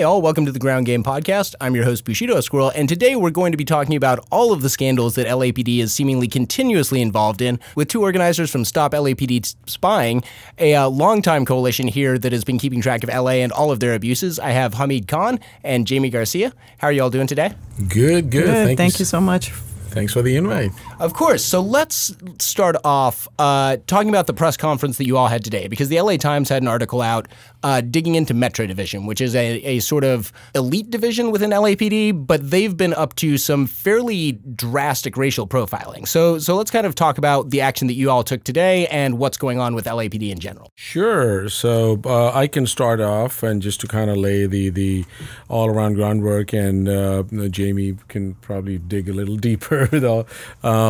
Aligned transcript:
Hey, 0.00 0.04
all, 0.04 0.22
welcome 0.22 0.46
to 0.46 0.52
the 0.52 0.58
Ground 0.58 0.86
Game 0.86 1.04
Podcast. 1.04 1.54
I'm 1.60 1.74
your 1.74 1.84
host, 1.84 2.06
Bushido 2.06 2.40
Squirrel, 2.40 2.72
and 2.74 2.88
today 2.88 3.16
we're 3.16 3.28
going 3.28 3.52
to 3.52 3.58
be 3.58 3.66
talking 3.66 3.96
about 3.96 4.26
all 4.32 4.50
of 4.50 4.62
the 4.62 4.70
scandals 4.70 5.14
that 5.16 5.26
LAPD 5.26 5.80
is 5.80 5.92
seemingly 5.92 6.26
continuously 6.26 7.02
involved 7.02 7.42
in, 7.42 7.60
with 7.74 7.88
two 7.88 8.00
organizers 8.00 8.50
from 8.50 8.64
Stop 8.64 8.92
LAPD 8.92 9.54
Spying, 9.66 10.24
a 10.58 10.74
uh, 10.74 10.88
longtime 10.88 11.44
coalition 11.44 11.86
here 11.86 12.16
that 12.16 12.32
has 12.32 12.44
been 12.44 12.56
keeping 12.56 12.80
track 12.80 13.04
of 13.04 13.10
LA 13.10 13.42
and 13.42 13.52
all 13.52 13.70
of 13.70 13.80
their 13.80 13.92
abuses. 13.92 14.38
I 14.38 14.52
have 14.52 14.72
Hamid 14.72 15.06
Khan 15.06 15.38
and 15.62 15.86
Jamie 15.86 16.08
Garcia. 16.08 16.54
How 16.78 16.88
are 16.88 16.92
you 16.92 17.02
all 17.02 17.10
doing 17.10 17.26
today? 17.26 17.52
Good, 17.76 18.30
good. 18.30 18.30
Good. 18.30 18.46
Thank, 18.46 18.78
Thank, 18.78 18.94
you, 18.94 19.02
you 19.02 19.04
so 19.04 19.20
much. 19.20 19.50
Thanks 19.90 20.14
for 20.14 20.22
the 20.22 20.34
invite. 20.34 20.72
Of 21.00 21.14
course. 21.14 21.42
So 21.42 21.62
let's 21.62 22.14
start 22.40 22.76
off 22.84 23.26
uh, 23.38 23.78
talking 23.86 24.10
about 24.10 24.26
the 24.26 24.34
press 24.34 24.58
conference 24.58 24.98
that 24.98 25.06
you 25.06 25.16
all 25.16 25.28
had 25.28 25.42
today, 25.42 25.66
because 25.66 25.88
the 25.88 25.98
LA 25.98 26.18
Times 26.18 26.50
had 26.50 26.60
an 26.60 26.68
article 26.68 27.00
out 27.00 27.26
uh, 27.62 27.80
digging 27.80 28.16
into 28.16 28.34
Metro 28.34 28.66
Division, 28.66 29.06
which 29.06 29.22
is 29.22 29.34
a, 29.34 29.62
a 29.62 29.80
sort 29.80 30.04
of 30.04 30.30
elite 30.54 30.90
division 30.90 31.30
within 31.30 31.50
LAPD, 31.52 32.26
but 32.26 32.50
they've 32.50 32.76
been 32.76 32.92
up 32.92 33.14
to 33.16 33.38
some 33.38 33.66
fairly 33.66 34.32
drastic 34.32 35.16
racial 35.16 35.46
profiling. 35.46 36.06
So, 36.06 36.38
so 36.38 36.54
let's 36.54 36.70
kind 36.70 36.86
of 36.86 36.94
talk 36.94 37.16
about 37.16 37.48
the 37.48 37.62
action 37.62 37.86
that 37.86 37.94
you 37.94 38.10
all 38.10 38.22
took 38.22 38.44
today 38.44 38.86
and 38.88 39.16
what's 39.16 39.38
going 39.38 39.58
on 39.58 39.74
with 39.74 39.86
LAPD 39.86 40.30
in 40.30 40.38
general. 40.38 40.70
Sure. 40.76 41.48
So 41.48 41.98
uh, 42.04 42.32
I 42.34 42.46
can 42.46 42.66
start 42.66 43.00
off 43.00 43.42
and 43.42 43.62
just 43.62 43.80
to 43.80 43.88
kind 43.88 44.10
of 44.10 44.18
lay 44.18 44.46
the 44.46 44.68
the 44.68 45.06
all 45.48 45.68
around 45.68 45.94
groundwork, 45.94 46.52
and 46.52 46.88
uh, 46.88 47.22
Jamie 47.48 47.96
can 48.08 48.34
probably 48.34 48.76
dig 48.76 49.08
a 49.08 49.14
little 49.14 49.36
deeper. 49.50 49.86
though. 49.86 50.26
Um, 50.62 50.89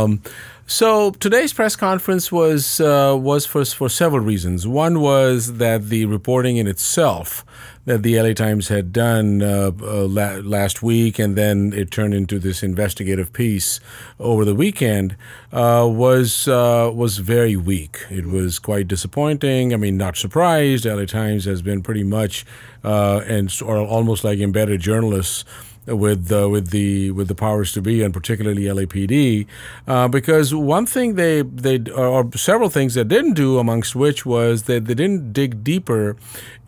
so 0.70 1.10
today's 1.10 1.52
press 1.52 1.74
conference 1.74 2.30
was 2.30 2.80
uh, 2.80 3.16
was 3.18 3.44
for 3.44 3.64
for 3.64 3.88
several 3.88 4.22
reasons. 4.24 4.68
One 4.68 5.00
was 5.00 5.54
that 5.54 5.88
the 5.88 6.04
reporting 6.04 6.58
in 6.58 6.68
itself 6.68 7.44
that 7.86 8.04
the 8.04 8.20
LA 8.22 8.34
Times 8.34 8.68
had 8.68 8.92
done 8.92 9.42
uh, 9.42 9.72
uh, 9.82 10.06
la- 10.06 10.40
last 10.44 10.80
week, 10.80 11.18
and 11.18 11.34
then 11.34 11.72
it 11.74 11.90
turned 11.90 12.14
into 12.14 12.38
this 12.38 12.62
investigative 12.62 13.32
piece 13.32 13.80
over 14.20 14.44
the 14.44 14.54
weekend, 14.54 15.16
uh, 15.52 15.88
was 15.90 16.46
uh, 16.46 16.88
was 16.94 17.18
very 17.18 17.56
weak. 17.56 17.98
It 18.08 18.26
was 18.26 18.60
quite 18.60 18.86
disappointing. 18.86 19.74
I 19.74 19.76
mean, 19.76 19.96
not 19.96 20.16
surprised. 20.16 20.86
LA 20.86 21.04
Times 21.04 21.46
has 21.46 21.62
been 21.62 21.82
pretty 21.82 22.04
much 22.04 22.46
uh, 22.84 23.22
and 23.26 23.52
or 23.60 23.78
almost 23.78 24.22
like 24.22 24.38
embedded 24.38 24.80
journalists 24.80 25.44
with 25.86 26.30
uh, 26.30 26.48
with 26.48 26.70
the 26.70 27.10
with 27.12 27.28
the 27.28 27.34
powers 27.34 27.72
to 27.72 27.82
be 27.82 28.02
and 28.02 28.12
particularly 28.12 28.64
LAPD 28.64 29.46
uh, 29.86 30.08
because 30.08 30.54
one 30.54 30.86
thing 30.86 31.14
they 31.14 31.42
they 31.42 31.80
or 31.90 32.30
several 32.36 32.68
things 32.68 32.94
they 32.94 33.04
didn't 33.04 33.34
do 33.34 33.58
amongst 33.58 33.96
which 33.96 34.26
was 34.26 34.64
that 34.64 34.84
they 34.84 34.94
didn't 34.94 35.32
dig 35.32 35.64
deeper 35.64 36.16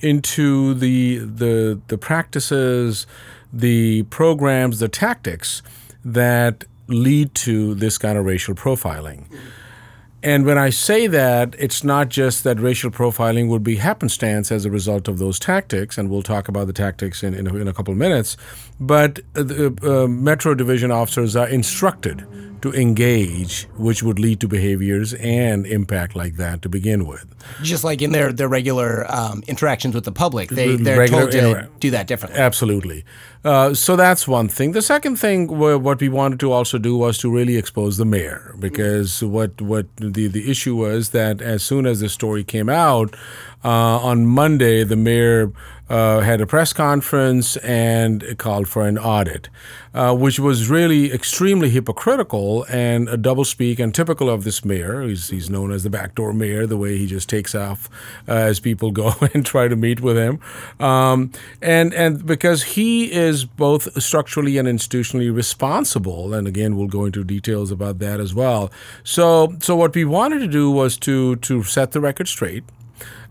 into 0.00 0.74
the 0.74 1.19
the 1.19 1.80
the 1.88 1.98
practices 1.98 3.06
the 3.52 4.02
programs 4.04 4.78
the 4.78 4.88
tactics 4.88 5.62
that 6.04 6.64
lead 6.88 7.34
to 7.34 7.74
this 7.74 7.98
kind 7.98 8.19
of 8.19 8.24
racial 8.24 8.54
profiling 8.54 9.24
and 10.23 10.47
when 10.47 10.59
I 10.59 10.70
say 10.70 11.06
that, 11.09 11.55
it's 11.59 11.83
not 11.83 12.09
just 12.09 12.44
that 12.44 12.60
racial 12.60 12.91
profiling 12.91 13.49
would 13.49 13.62
be 13.62 13.77
happenstance 13.77 14.53
as 14.53 14.65
a 14.65 14.71
result 14.71 15.09
of 15.09 15.19
those 15.19 15.38
tactics, 15.38 15.99
and 15.99 16.10
we'll 16.10 16.22
talk 16.22 16.49
about 16.49 16.66
the 16.66 16.72
tactics 16.72 17.22
in, 17.22 17.34
in, 17.34 17.47
a, 17.47 17.56
in 17.56 17.69
a 17.69 17.72
couple 17.72 17.93
of 17.93 17.99
minutes, 17.99 18.37
but 18.81 19.21
the 19.32 19.75
uh, 19.82 20.06
Metro 20.09 20.55
Division 20.55 20.91
officers 20.91 21.34
are 21.37 21.49
instructed 21.49 22.27
to 22.62 22.72
engage, 22.72 23.65
which 23.77 24.03
would 24.03 24.21
lead 24.21 24.41
to 24.41 24.49
behaviors 24.49 25.15
and 25.15 25.66
impact 25.66 26.15
like 26.15 26.37
that 26.37 26.62
to 26.62 26.69
begin 26.69 27.06
with. 27.06 27.27
Just 27.62 27.82
like 27.82 28.00
in 28.00 28.12
their, 28.12 28.32
their 28.32 28.49
regular 28.49 29.05
um, 29.12 29.43
interactions 29.49 29.94
with 29.94 30.05
the 30.05 30.12
public, 30.12 30.50
they, 30.50 30.77
they're 30.77 30.99
Regular 30.99 31.22
told 31.22 31.32
to 31.32 31.38
intera- 31.38 31.81
do 31.81 31.91
that 31.91 32.06
differently. 32.06 32.41
Absolutely. 32.41 33.05
Uh, 33.44 33.75
so 33.75 33.97
that's 33.97 34.28
one 34.28 34.48
thing. 34.48 34.70
The 34.70 34.82
second 34.82 35.16
thing, 35.16 35.48
what 35.58 36.00
we 36.00 36.08
wanted 36.08 36.38
to 36.41 36.53
also 36.53 36.78
do 36.78 36.97
was 36.97 37.19
to 37.19 37.30
really 37.30 37.56
expose 37.56 37.97
the 37.97 38.04
mayor, 38.04 38.54
because 38.58 39.20
what 39.22 39.60
what 39.60 39.86
the 39.97 40.28
the 40.28 40.48
issue 40.48 40.76
was 40.76 41.10
that 41.10 41.42
as 41.42 41.64
soon 41.64 41.84
as 41.84 41.98
the 41.98 42.08
story 42.08 42.44
came 42.44 42.69
out 42.69 43.16
uh, 43.64 43.98
on 43.98 44.26
Monday, 44.26 44.84
the 44.84 44.97
mayor 44.97 45.52
uh, 45.92 46.20
had 46.20 46.41
a 46.41 46.47
press 46.47 46.72
conference 46.72 47.58
and 47.58 48.38
called 48.38 48.66
for 48.66 48.86
an 48.86 48.97
audit, 48.97 49.50
uh, 49.92 50.16
which 50.16 50.41
was 50.41 50.70
really 50.70 51.12
extremely 51.12 51.69
hypocritical 51.69 52.64
and 52.70 53.10
a 53.10 53.19
doublespeak 53.19 53.78
and 53.78 53.94
typical 53.94 54.31
of 54.31 54.42
this 54.42 54.64
mayor. 54.64 55.02
He's, 55.02 55.28
he's 55.28 55.50
known 55.50 55.70
as 55.70 55.82
the 55.82 55.91
backdoor 55.91 56.32
mayor, 56.32 56.66
the 56.66 56.78
way 56.78 56.97
he 56.97 57.06
just 57.06 57.28
takes 57.28 57.54
off 57.54 57.91
uh, 58.26 58.32
as 58.32 58.58
people 58.58 58.91
go 58.91 59.12
and 59.34 59.44
try 59.44 59.69
to 59.69 59.76
meet 59.76 60.00
with 60.00 60.16
him. 60.16 60.41
Um, 60.81 61.31
and, 61.60 61.92
and 61.92 62.25
because 62.25 62.62
he 62.62 63.12
is 63.12 63.44
both 63.44 64.02
structurally 64.02 64.56
and 64.56 64.66
institutionally 64.66 65.34
responsible, 65.34 66.32
and 66.32 66.48
again, 66.48 66.75
we'll 66.75 66.88
go 66.88 67.04
into 67.04 67.22
details 67.22 67.70
about 67.70 67.98
that 67.98 68.19
as 68.19 68.34
well. 68.34 68.72
So, 69.04 69.56
so 69.60 69.76
what 69.76 69.94
we 69.94 70.06
wanted 70.06 70.38
to 70.38 70.48
do 70.48 70.70
was 70.70 70.97
to, 71.00 71.36
to 71.36 71.62
set 71.64 71.92
the 71.92 72.00
record 72.00 72.28
straight 72.28 72.64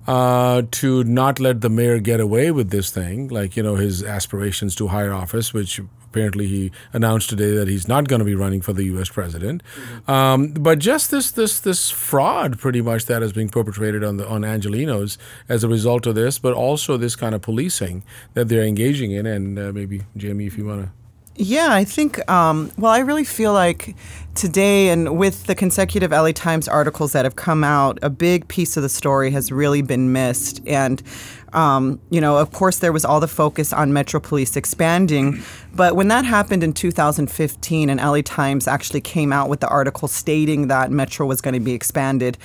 uh, 0.07 0.63
to 0.71 1.03
not 1.03 1.39
let 1.39 1.61
the 1.61 1.69
mayor 1.69 1.99
get 1.99 2.19
away 2.19 2.51
with 2.51 2.69
this 2.69 2.89
thing, 2.91 3.27
like 3.27 3.55
you 3.55 3.63
know 3.63 3.75
his 3.75 4.03
aspirations 4.03 4.75
to 4.75 4.87
higher 4.87 5.13
office, 5.13 5.53
which 5.53 5.79
apparently 6.11 6.47
he 6.47 6.71
announced 6.91 7.29
today 7.29 7.51
that 7.51 7.67
he's 7.69 7.87
not 7.87 8.07
going 8.07 8.19
to 8.19 8.25
be 8.25 8.35
running 8.35 8.61
for 8.61 8.73
the 8.73 8.83
U.S. 8.85 9.09
president. 9.09 9.63
Mm-hmm. 9.63 10.11
Um, 10.11 10.51
but 10.51 10.79
just 10.79 11.11
this 11.11 11.31
this 11.31 11.59
this 11.59 11.89
fraud, 11.89 12.59
pretty 12.59 12.81
much 12.81 13.05
that 13.05 13.23
is 13.23 13.31
being 13.31 13.49
perpetrated 13.49 14.03
on 14.03 14.17
the 14.17 14.27
on 14.27 14.41
Angelenos 14.41 15.17
as 15.47 15.63
a 15.63 15.67
result 15.67 16.05
of 16.05 16.15
this, 16.15 16.39
but 16.39 16.53
also 16.53 16.97
this 16.97 17.15
kind 17.15 17.33
of 17.33 17.41
policing 17.41 18.03
that 18.33 18.49
they're 18.49 18.63
engaging 18.63 19.11
in. 19.11 19.25
And 19.25 19.57
uh, 19.57 19.71
maybe 19.71 20.01
Jamie, 20.17 20.47
if 20.47 20.57
you 20.57 20.65
want 20.65 20.83
to. 20.83 21.00
Yeah, 21.35 21.69
I 21.71 21.85
think, 21.85 22.29
um, 22.29 22.71
well, 22.77 22.91
I 22.91 22.99
really 22.99 23.23
feel 23.23 23.53
like 23.53 23.95
today 24.35 24.89
and 24.89 25.17
with 25.17 25.45
the 25.45 25.55
consecutive 25.55 26.11
LA 26.11 26.31
Times 26.33 26.67
articles 26.67 27.13
that 27.13 27.25
have 27.25 27.35
come 27.35 27.63
out, 27.63 27.99
a 28.01 28.09
big 28.09 28.47
piece 28.49 28.75
of 28.75 28.83
the 28.83 28.89
story 28.89 29.31
has 29.31 29.51
really 29.51 29.81
been 29.81 30.11
missed. 30.11 30.61
And, 30.67 31.01
um, 31.53 32.01
you 32.09 32.19
know, 32.19 32.37
of 32.37 32.51
course, 32.51 32.79
there 32.79 32.91
was 32.91 33.05
all 33.05 33.21
the 33.21 33.29
focus 33.29 33.71
on 33.71 33.93
Metro 33.93 34.19
Police 34.19 34.57
expanding. 34.57 35.41
But 35.73 35.95
when 35.95 36.09
that 36.09 36.25
happened 36.25 36.63
in 36.63 36.73
2015 36.73 37.89
and 37.89 37.99
LA 37.99 38.21
Times 38.21 38.67
actually 38.67 39.01
came 39.01 39.31
out 39.31 39.47
with 39.49 39.61
the 39.61 39.69
article 39.69 40.09
stating 40.09 40.67
that 40.67 40.91
Metro 40.91 41.25
was 41.25 41.39
going 41.39 41.53
to 41.53 41.59
be 41.61 41.73
expanded, 41.73 42.37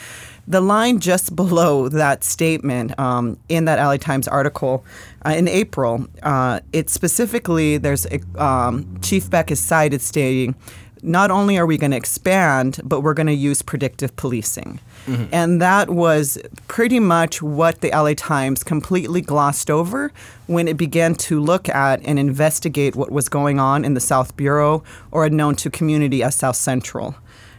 the 0.49 0.61
line 0.61 1.01
just 1.01 1.35
below 1.37 1.89
that 1.89 2.25
statement 2.25 2.99
um, 2.99 3.39
in 3.49 3.65
that 3.67 3.83
LA 3.83 3.97
Times 3.97 4.29
article 4.29 4.85
uh, 5.25 5.31
in 5.31 5.49
April, 5.49 6.07
uh, 6.23 6.61
it 6.73 6.91
specifically, 6.91 7.79
there's 7.79 8.07
a, 8.07 8.21
um, 8.43 8.99
Chief 9.03 9.29
Beck 9.29 9.51
is 9.51 9.61
cited 9.61 10.01
stating, 10.01 10.55
not 11.03 11.31
only 11.31 11.57
are 11.57 11.67
we 11.67 11.79
going 11.79 11.93
to 11.93 11.97
expand, 11.97 12.81
but 12.83 13.01
we're 13.01 13.15
going 13.15 13.27
to 13.29 13.35
use 13.35 13.63
predictive 13.63 14.17
policing. 14.17 14.81
Mm-hmm. 15.07 15.27
And 15.33 15.63
that 15.63 15.89
was 15.89 16.39
pretty 16.67 16.99
much 16.99 17.41
what 17.41 17.81
the 17.81 17.91
LA 17.91 18.15
Times 18.15 18.65
completely 18.65 19.21
glossed 19.21 19.71
over 19.71 20.13
when 20.47 20.67
it 20.67 20.77
began 20.77 21.15
to 21.15 21.41
look 21.41 21.69
at 21.69 22.01
and 22.05 22.19
investigate 22.19 22.97
what 22.97 23.13
was 23.13 23.29
going 23.29 23.61
on 23.61 23.85
in 23.85 23.95
the 23.95 24.01
South 24.01 24.37
Bureau 24.37 24.83
or 25.13 25.29
known 25.29 25.55
to 25.57 25.71
community 25.71 26.23
as 26.23 26.35
South 26.35 26.57
Central. 26.57 27.15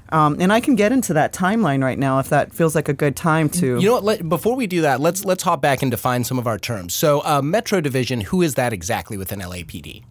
Um, 0.10 0.38
and 0.40 0.54
I 0.54 0.60
can 0.60 0.76
get 0.76 0.92
into 0.92 1.14
that 1.14 1.34
timeline 1.34 1.84
right 1.84 2.00
now 2.00 2.20
if 2.20 2.30
that 2.30 2.54
feels 2.54 2.76
like 2.76 2.90
a 2.90 2.94
good 2.94 3.16
time 3.16 3.50
to. 3.50 3.80
You 3.80 3.86
know 3.86 3.94
what? 3.94 4.04
Let, 4.04 4.30
before 4.30 4.56
we 4.56 4.68
do 4.68 4.82
that, 4.82 5.00
let's 5.00 5.26
let's 5.26 5.44
hop 5.44 5.62
back 5.62 5.82
and 5.82 5.92
define 5.92 6.24
some 6.24 6.40
of 6.40 6.48
our 6.48 6.58
terms. 6.58 6.94
So, 6.94 7.22
uh, 7.26 7.42
Metro 7.42 7.82
Division, 7.82 8.22
who 8.22 8.42
is 8.42 8.56
that 8.56 8.74
exactly 8.74 9.18
within 9.18 9.40
LAPD? 9.40 10.04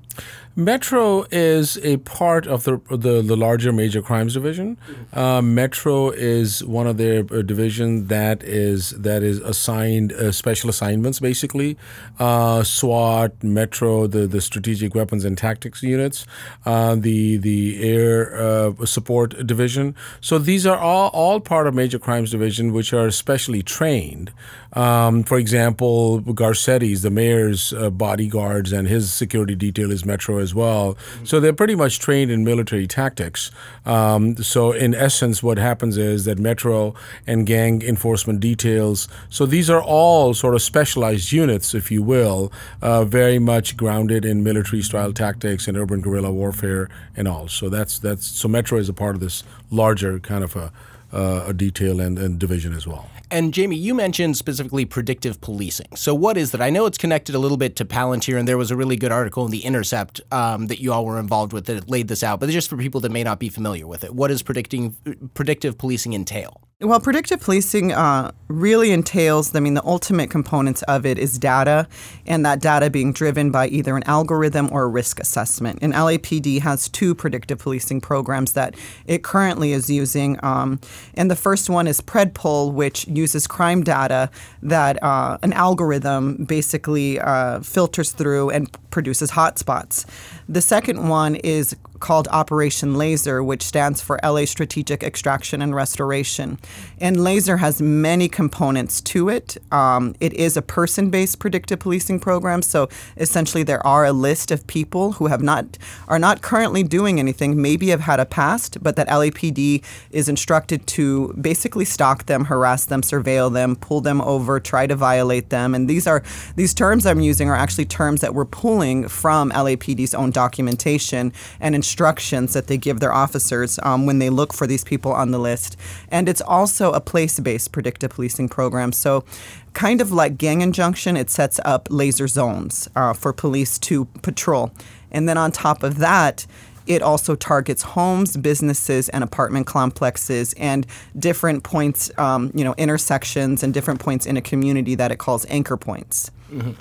Metro 0.59 1.27
is 1.31 1.77
a 1.85 1.99
part 1.99 2.47
of 2.47 2.65
the 2.65 2.81
the, 2.89 3.21
the 3.21 3.37
larger 3.37 3.73
major 3.73 4.01
crimes 4.01 4.33
division. 4.33 4.79
Uh, 5.13 5.43
Metro 5.43 6.09
is 6.09 6.65
one 6.65 6.87
of 6.87 6.97
their 6.97 7.27
uh, 7.31 7.43
division 7.43 8.07
that 8.07 8.43
is 8.43 8.91
that 8.93 9.23
is 9.23 9.39
assigned 9.41 10.15
uh, 10.15 10.33
special 10.33 10.71
assignments, 10.71 11.21
basically. 11.21 11.77
Uh, 12.19 12.63
SWAT, 12.63 13.45
Metro, 13.45 14.07
the, 14.07 14.27
the 14.27 14.41
strategic 14.41 14.95
weapons 14.95 15.27
and 15.27 15.37
tactics 15.37 15.83
units, 15.83 16.27
uh, 16.65 16.95
the 16.95 17.37
the 17.37 17.83
air 17.83 18.35
uh, 18.35 18.87
support 18.87 19.47
division. 19.47 19.95
So 20.23 20.39
these 20.39 20.65
are 20.67 20.79
all 20.79 21.11
all 21.13 21.39
part 21.39 21.67
of 21.67 21.75
major 21.75 21.99
crimes 21.99 22.31
division, 22.31 22.73
which 22.73 22.95
are 22.95 23.11
specially 23.11 23.63
trained. 23.63 24.33
Um, 24.73 25.23
for 25.23 25.39
example, 25.39 26.21
Garcetti's, 26.21 27.03
the 27.03 27.11
mayor's 27.11 27.73
bodyguards, 27.93 28.73
and 28.73 28.89
his 28.89 29.13
security 29.13 29.55
detail 29.55 29.91
is 29.93 30.05
Metro 30.05 30.46
as 30.47 30.55
well. 30.63 30.97
So 31.25 31.35
they're 31.41 31.61
pretty 31.63 31.79
much 31.85 31.95
trained 32.07 32.31
in 32.31 32.45
military 32.53 32.87
tactics. 32.87 33.51
Um, 33.95 34.23
so 34.53 34.73
in 34.85 34.95
essence, 34.95 35.43
what 35.43 35.59
happens 35.59 35.95
is 35.97 36.25
that 36.27 36.39
Metro 36.39 36.95
and 37.27 37.39
gang 37.55 37.83
enforcement 37.83 38.39
details. 38.41 39.09
So 39.29 39.43
these 39.47 39.69
are 39.75 39.83
all 39.83 40.35
sort 40.35 40.55
of 40.55 40.63
specialized 40.63 41.33
units, 41.33 41.75
if 41.75 41.91
you 41.95 42.03
will, 42.15 42.53
uh, 42.81 43.05
very 43.05 43.39
much 43.53 43.77
grounded 43.77 44.25
in 44.25 44.45
military 44.51 44.83
style 44.83 45.13
tactics 45.13 45.69
and 45.69 45.77
urban 45.77 46.01
guerrilla 46.01 46.33
warfare 46.33 46.89
and 47.17 47.27
all. 47.27 47.49
So 47.49 47.69
that's 47.69 47.99
that's 47.99 48.27
so 48.41 48.47
Metro 48.49 48.79
is 48.79 48.89
a 48.89 48.95
part 49.05 49.15
of 49.17 49.21
this 49.21 49.43
larger 49.71 50.19
kind 50.21 50.45
of 50.45 50.57
a 50.57 50.73
uh, 51.13 51.45
a 51.47 51.53
detail 51.53 52.01
and, 52.01 52.19
and 52.19 52.39
division 52.39 52.75
as 52.75 52.87
well. 52.87 53.09
And 53.31 53.53
Jamie, 53.53 53.77
you 53.77 53.93
mentioned 53.93 54.37
specifically 54.37 54.85
predictive 54.85 55.41
policing. 55.41 55.97
So, 55.97 56.15
what 56.15 56.37
is 56.37 56.53
that? 56.53 56.63
I 56.63 56.71
know 56.71 56.87
it's 56.87 56.99
connected 56.99 57.35
a 57.35 57.41
little 57.41 57.57
bit 57.57 57.75
to 57.77 57.85
Palantir, 57.85 58.39
and 58.39 58.47
there 58.47 58.57
was 58.57 58.71
a 58.71 58.77
really 58.77 58.95
good 58.97 59.11
article 59.11 59.45
in 59.45 59.51
The 59.51 59.65
Intercept 59.65 60.21
um, 60.31 60.69
that 60.69 60.81
you 60.81 60.93
all 60.93 61.05
were 61.05 61.19
involved 61.19 61.53
with 61.53 61.67
that 61.67 61.91
laid 61.91 62.07
this 62.07 62.23
out. 62.23 62.39
But 62.39 62.51
just 62.51 62.71
for 62.71 62.77
people 62.77 63.01
that 63.01 63.11
may 63.11 63.25
not 63.25 63.41
be 63.41 63.49
familiar 63.49 63.87
with 63.87 64.05
it, 64.05 64.15
what 64.15 64.29
does 64.29 64.43
predicting 64.43 64.95
predictive 65.35 65.77
policing 65.77 66.13
entail? 66.15 66.61
Well, 66.83 67.01
predictive 67.01 67.41
policing 67.41 67.93
uh, 67.93 68.33
really 68.49 68.93
entails, 68.93 69.55
I 69.55 69.61
mean, 69.61 69.73
the 69.73 69.85
ultimate 69.87 70.29
components 70.29 70.83
of 70.83 71.07
it 71.07 71.19
is 71.19 71.39
data, 71.39 71.89
and 72.27 72.45
that 72.45 72.61
data 72.61 72.91
being 72.91 73.15
driven 73.15 73.51
by 73.51 73.69
either 73.69 73.97
an 73.97 74.03
algorithm 74.03 74.69
or 74.71 74.83
a 74.83 74.87
risk 74.87 75.19
assessment. 75.19 75.79
And 75.81 75.95
LAPD 75.95 76.61
has 76.61 76.91
two 76.91 77.15
predictive 77.15 77.61
policing 77.61 78.03
programs 78.03 78.53
that 78.53 78.75
it 79.07 79.25
currently 79.25 79.73
is 79.73 79.89
using. 79.89 80.39
Um, 80.43 80.79
and 81.15 81.31
the 81.31 81.35
first 81.35 81.71
one 81.71 81.87
is 81.87 82.03
PredPol, 82.03 82.75
which 82.75 83.09
uses 83.09 83.47
crime 83.47 83.83
data 83.83 84.31
that 84.61 85.03
uh, 85.03 85.39
an 85.43 85.55
algorithm 85.55 86.45
basically 86.45 87.19
uh, 87.19 87.61
filters 87.61 88.13
through 88.13 88.51
and 88.51 88.71
produces 88.91 89.31
hotspots. 89.31 90.05
The 90.47 90.61
second 90.61 91.09
one 91.09 91.37
is 91.37 91.75
called 92.01 92.29
Operation 92.29 92.95
Laser, 92.95 93.43
which 93.43 93.63
stands 93.63 94.01
for 94.01 94.19
LA 94.23 94.45
Strategic 94.45 95.03
Extraction 95.03 95.63
and 95.63 95.75
Restoration. 95.75 96.59
And 97.01 97.23
Laser 97.23 97.59
has 97.59 97.81
many 97.81 98.29
components 98.29 99.01
to 99.03 99.29
it. 99.29 99.57
Um, 99.73 100.15
it 100.21 100.33
is 100.35 100.57
a 100.57 100.63
person 100.63 101.11
based 101.11 101.39
predictive 101.39 101.79
policing 101.79 102.21
program. 102.21 102.63
So 102.63 102.89
essentially, 103.17 103.63
there 103.63 103.85
are 103.87 104.05
a 104.05 104.13
list 104.13 104.51
of 104.51 104.67
people 104.67 105.13
who 105.13 105.27
have 105.29 105.43
not 105.43 105.79
are 106.09 106.19
not 106.19 106.43
currently 106.43 106.83
doing 106.83 107.19
anything, 107.19 107.61
maybe 107.61 107.89
have 107.89 108.01
had 108.01 108.21
a 108.21 108.27
past, 108.27 108.83
but 108.83 108.97
that 108.97 109.09
LAPD 109.09 109.83
is 110.11 110.29
instructed 110.29 110.87
to 110.89 111.33
basically 111.41 111.85
stalk 111.85 112.27
them, 112.27 112.47
harass 112.47 112.85
them, 112.85 113.03
surveil 113.03 113.53
them, 113.53 113.77
pull 113.77 114.01
them 114.01 114.21
over, 114.21 114.61
try 114.61 114.87
to 114.87 114.95
violate 114.95 115.51
them. 115.51 115.75
And 115.75 115.89
these 115.89 116.07
are 116.07 116.23
these 116.57 116.75
terms 116.75 117.07
I'm 117.07 117.21
using 117.21 117.49
are 117.49 117.57
actually 117.57 117.87
terms 117.87 118.21
that 118.21 118.35
we're 118.35 118.45
pulling 118.45 119.09
from 119.09 119.51
LAPD's 119.51 120.15
own 120.15 120.31
documentation 120.31 121.33
and 121.61 121.75
instructions 121.87 122.53
that 122.53 122.67
they 122.67 122.77
give 122.77 122.99
their 122.99 123.13
officers 123.13 123.79
um, 123.85 124.07
when 124.07 124.19
they 124.19 124.29
look 124.29 124.53
for 124.53 124.67
these 124.67 124.83
people 124.83 125.13
on 125.13 125.31
the 125.31 125.39
list. 125.39 125.77
And 126.09 126.29
it's 126.29 126.41
also 126.41 126.93
a 126.93 127.01
place 127.01 127.39
based 127.39 127.71
predictive 127.71 128.11
policing 128.11 128.49
program. 128.49 128.91
So, 128.91 129.25
kind 129.73 130.01
of 130.01 130.11
like 130.11 130.37
gang 130.37 130.63
injunction, 130.63 131.17
it 131.17 131.31
sets 131.31 131.61
up 131.65 131.87
laser 131.89 132.27
zones 132.27 132.89
uh, 132.97 133.13
for 133.13 133.33
police 133.33 133.79
to 133.79 134.07
patrol. 134.23 134.73
And 135.13 135.29
then 135.29 135.39
on 135.39 135.53
top 135.53 135.85
of 135.85 135.99
that, 135.99 136.45
it 136.89 137.03
also 137.03 137.37
targets 137.37 137.83
homes, 137.83 138.37
businesses, 138.37 139.09
and 139.11 139.23
apartment 139.23 139.67
complexes, 139.67 140.55
and 140.55 140.87
different 141.17 141.63
points, 141.63 142.11
um, 142.19 142.51
you 142.53 142.65
know, 142.65 142.75
intersections 142.77 143.63
and 143.63 143.73
different 143.73 144.01
points 144.01 144.27
in 144.27 144.37
a 144.37 144.41
community 144.41 144.97
that 144.97 145.13
it 145.13 145.19
calls 145.19 145.47
anchor 145.49 145.77
points. 145.77 146.33
Mm-hmm. 146.51 146.73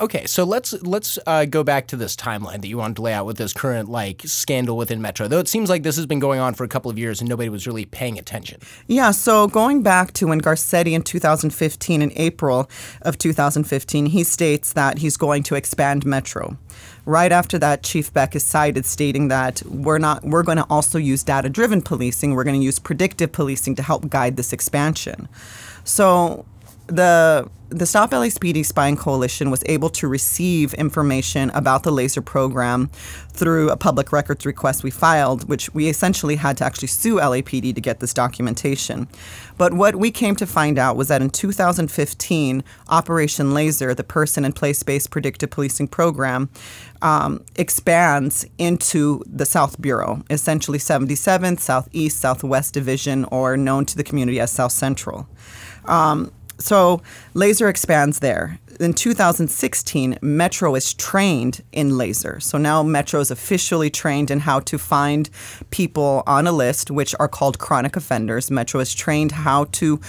Okay, 0.00 0.26
so 0.26 0.44
let's 0.44 0.72
let's 0.82 1.18
uh, 1.26 1.44
go 1.44 1.62
back 1.62 1.86
to 1.88 1.96
this 1.96 2.16
timeline 2.16 2.60
that 2.62 2.68
you 2.68 2.78
wanted 2.78 2.96
to 2.96 3.02
lay 3.02 3.12
out 3.12 3.26
with 3.26 3.36
this 3.36 3.52
current 3.52 3.88
like 3.88 4.22
scandal 4.24 4.76
within 4.76 5.00
Metro. 5.00 5.28
Though 5.28 5.38
it 5.38 5.48
seems 5.48 5.70
like 5.70 5.82
this 5.82 5.96
has 5.96 6.06
been 6.06 6.18
going 6.18 6.40
on 6.40 6.54
for 6.54 6.64
a 6.64 6.68
couple 6.68 6.90
of 6.90 6.98
years 6.98 7.20
and 7.20 7.28
nobody 7.28 7.48
was 7.48 7.66
really 7.66 7.84
paying 7.84 8.18
attention. 8.18 8.60
Yeah, 8.86 9.12
so 9.12 9.46
going 9.46 9.82
back 9.82 10.12
to 10.14 10.26
when 10.26 10.40
Garcetti 10.40 10.92
in 10.92 11.02
2015, 11.02 12.02
in 12.02 12.12
April 12.16 12.68
of 13.02 13.18
2015, 13.18 14.06
he 14.06 14.24
states 14.24 14.72
that 14.72 14.98
he's 14.98 15.16
going 15.16 15.42
to 15.44 15.54
expand 15.54 16.04
Metro. 16.04 16.56
Right 17.06 17.32
after 17.32 17.58
that, 17.58 17.82
Chief 17.82 18.12
Beck 18.12 18.34
is 18.34 18.44
cited 18.44 18.86
stating 18.86 19.28
that 19.28 19.62
we're 19.66 19.98
not 19.98 20.24
we're 20.24 20.42
going 20.42 20.58
to 20.58 20.66
also 20.70 20.98
use 20.98 21.22
data-driven 21.22 21.82
policing. 21.82 22.34
We're 22.34 22.44
going 22.44 22.58
to 22.58 22.64
use 22.64 22.78
predictive 22.78 23.32
policing 23.32 23.74
to 23.76 23.82
help 23.82 24.08
guide 24.08 24.36
this 24.36 24.52
expansion. 24.52 25.28
So 25.84 26.46
the 26.86 27.48
the 27.70 27.86
Stop 27.86 28.12
LAPD 28.12 28.64
Spying 28.64 28.96
Coalition 28.96 29.50
was 29.50 29.64
able 29.66 29.90
to 29.90 30.06
receive 30.06 30.74
information 30.74 31.50
about 31.50 31.82
the 31.82 31.90
laser 31.90 32.22
program 32.22 32.88
through 33.30 33.68
a 33.70 33.76
public 33.76 34.12
records 34.12 34.46
request 34.46 34.84
we 34.84 34.92
filed, 34.92 35.48
which 35.48 35.74
we 35.74 35.88
essentially 35.88 36.36
had 36.36 36.56
to 36.58 36.64
actually 36.64 36.86
sue 36.86 37.16
LAPD 37.16 37.74
to 37.74 37.80
get 37.80 37.98
this 37.98 38.14
documentation. 38.14 39.08
But 39.58 39.74
what 39.74 39.96
we 39.96 40.12
came 40.12 40.36
to 40.36 40.46
find 40.46 40.78
out 40.78 40.96
was 40.96 41.08
that 41.08 41.20
in 41.20 41.30
2015, 41.30 42.62
Operation 42.90 43.54
Laser, 43.54 43.92
the 43.92 44.04
person 44.04 44.44
and 44.44 44.54
place 44.54 44.84
based 44.84 45.10
predictive 45.10 45.50
policing 45.50 45.88
program, 45.88 46.50
um, 47.02 47.44
expands 47.56 48.46
into 48.56 49.20
the 49.26 49.46
South 49.46 49.80
Bureau, 49.82 50.22
essentially 50.30 50.78
77th, 50.78 51.58
Southeast, 51.58 52.20
Southwest 52.20 52.72
Division, 52.72 53.24
or 53.32 53.56
known 53.56 53.84
to 53.86 53.96
the 53.96 54.04
community 54.04 54.38
as 54.38 54.52
South 54.52 54.72
Central. 54.72 55.26
Um, 55.86 56.30
so 56.58 57.02
laser 57.34 57.68
expands 57.68 58.20
there. 58.20 58.58
In 58.80 58.92
2016, 58.92 60.18
Metro 60.20 60.74
is 60.74 60.94
trained 60.94 61.62
in 61.70 61.96
laser. 61.96 62.40
So 62.40 62.58
now 62.58 62.82
Metro 62.82 63.20
is 63.20 63.30
officially 63.30 63.88
trained 63.88 64.32
in 64.32 64.40
how 64.40 64.60
to 64.60 64.78
find 64.78 65.30
people 65.70 66.24
on 66.26 66.46
a 66.48 66.52
list, 66.52 66.90
which 66.90 67.14
are 67.20 67.28
called 67.28 67.58
chronic 67.60 67.94
offenders. 67.94 68.50
Metro 68.50 68.80
is 68.80 68.92
trained 68.92 69.30
how 69.30 69.64
to 69.64 70.00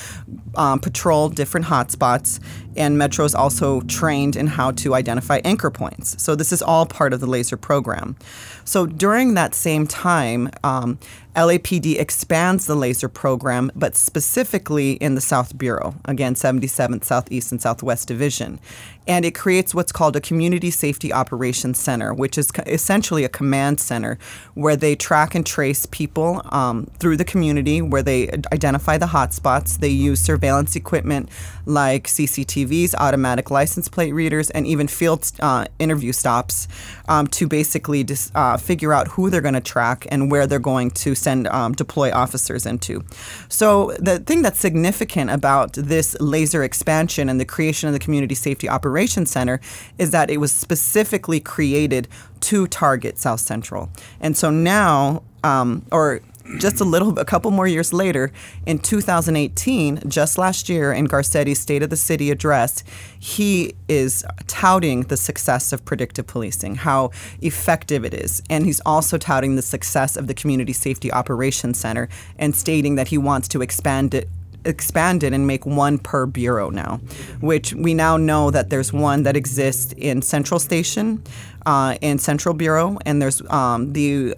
um, 0.56 0.80
patrol 0.80 1.30
different 1.30 1.68
hotspots, 1.68 2.40
and 2.76 2.98
Metro 2.98 3.24
is 3.24 3.36
also 3.36 3.82
trained 3.82 4.36
in 4.36 4.48
how 4.48 4.72
to 4.72 4.96
identify 4.96 5.42
anchor 5.46 5.70
points. 5.70 6.22
So 6.22 6.36
this 6.36 6.52
is 6.52 6.64
all 6.64 6.88
part 6.88 7.14
of 7.14 7.20
the 7.20 7.28
laser 7.28 7.58
program. 7.58 8.16
So 8.64 8.88
during 8.88 9.36
that 9.36 9.54
same 9.54 9.86
time, 9.86 10.50
um, 10.64 10.98
LAPD 11.36 12.00
expands 12.00 12.66
the 12.66 12.76
laser 12.76 13.10
program, 13.10 13.70
but 13.76 13.96
specifically 13.96 14.94
in 14.94 15.16
the 15.16 15.22
South 15.22 15.58
Bureau, 15.58 15.96
again, 16.06 16.34
77th 16.34 17.04
Southeast 17.04 17.52
and 17.52 17.62
Southwest 17.62 18.08
Division. 18.08 18.60
And 19.08 19.24
it 19.24 19.36
creates 19.36 19.76
what's 19.76 19.92
called 19.92 20.16
a 20.16 20.22
Community 20.22 20.72
Safety 20.72 21.14
Operations 21.14 21.78
Center, 21.78 22.14
which 22.14 22.38
is 22.38 22.52
essentially 22.66 23.24
a 23.24 23.30
command 23.30 23.80
center 23.80 24.18
where 24.56 24.76
they 24.76 24.96
track 24.96 25.36
and 25.36 25.46
trace 25.46 25.86
people 25.86 26.42
um, 26.46 26.88
through 26.98 27.18
the 27.18 27.26
community, 27.26 27.82
where 27.82 28.02
they 28.02 28.30
identify 28.52 28.98
the 28.98 29.08
hotspots. 29.08 29.78
They 29.78 29.90
use 29.90 30.20
surveillance 30.20 30.76
equipment 30.76 31.30
like 31.68 32.08
CCTVs, 32.08 32.96
automatic 32.96 33.52
license 33.52 33.88
plate 33.88 34.14
readers, 34.14 34.50
and 34.52 34.66
even 34.66 34.88
field 34.88 35.32
uh, 35.40 35.66
interview 35.78 36.12
stops 36.12 36.68
um, 37.08 37.28
to 37.28 37.48
basically 37.48 38.04
dis- 38.04 38.32
uh, 38.34 38.58
figure 38.58 38.94
out 38.94 39.08
who 39.10 39.30
they're 39.30 39.42
going 39.42 39.54
to 39.54 39.62
track 39.62 40.08
and 40.10 40.32
where 40.32 40.48
they're 40.48 40.60
going 40.60 40.90
to 40.92 41.14
send 41.14 41.48
um, 41.48 41.74
deploy 41.74 42.12
officers 42.12 42.66
into. 42.66 43.04
So 43.50 43.92
the 44.00 44.20
thing 44.20 44.42
that's 44.42 44.60
significant 44.60 45.30
about 45.30 45.74
this 45.74 46.16
laser 46.20 46.64
expansion 46.64 47.30
and 47.30 47.40
the 47.40 47.46
creation 47.46 47.88
of 47.88 47.94
the 47.94 48.00
Community 48.00 48.34
Safety 48.34 48.68
Operations 48.68 48.95
Center 49.26 49.60
is 49.98 50.12
that 50.12 50.30
it 50.30 50.38
was 50.38 50.52
specifically 50.52 51.40
created 51.40 52.08
to 52.42 52.68
target 52.68 53.18
South 53.18 53.40
Central. 53.40 53.90
And 54.20 54.38
so 54.38 54.50
now, 54.50 55.24
um, 55.44 55.86
or 55.92 56.22
just 56.60 56.80
a 56.80 56.84
little, 56.84 57.18
a 57.18 57.26
couple 57.26 57.52
more 57.52 57.68
years 57.68 57.92
later, 57.92 58.32
in 58.66 58.80
2018, 58.80 60.02
just 60.08 60.38
last 60.38 60.70
year, 60.70 60.94
in 60.94 61.06
Garcetti's 61.06 61.60
State 61.60 61.82
of 61.82 61.90
the 61.90 61.98
City 61.98 62.30
address, 62.32 62.84
he 63.20 63.74
is 63.88 64.24
touting 64.48 65.04
the 65.04 65.18
success 65.18 65.74
of 65.74 65.84
predictive 65.86 66.28
policing, 66.28 66.76
how 66.76 67.12
effective 67.42 68.06
it 68.06 68.14
is, 68.14 68.44
and 68.50 68.66
he's 68.66 68.82
also 68.86 69.18
touting 69.18 69.56
the 69.56 69.62
success 69.62 70.16
of 70.16 70.28
the 70.28 70.34
Community 70.34 70.74
Safety 70.74 71.12
Operations 71.12 71.80
Center, 71.80 72.08
and 72.38 72.56
stating 72.56 72.96
that 72.96 73.08
he 73.08 73.18
wants 73.18 73.48
to 73.50 73.62
expand 73.62 74.14
it 74.14 74.30
expand 74.66 75.24
it 75.24 75.34
and 75.34 75.48
make 75.48 75.66
one 75.66 75.98
per 75.98 76.26
bureau 76.26 76.70
now, 76.70 76.98
which 77.42 77.74
we 77.74 77.94
now 77.94 78.18
know 78.18 78.52
that 78.52 78.70
there's 78.70 78.92
one 78.92 79.24
that 79.24 79.36
exists 79.36 79.94
in 79.98 80.22
Central 80.22 80.60
Station, 80.60 81.24
uh, 81.66 81.98
in 82.02 82.20
Central 82.20 82.54
Bureau, 82.54 82.98
and 83.06 83.22
there's 83.22 83.42
um, 83.50 83.94
the 83.94 84.36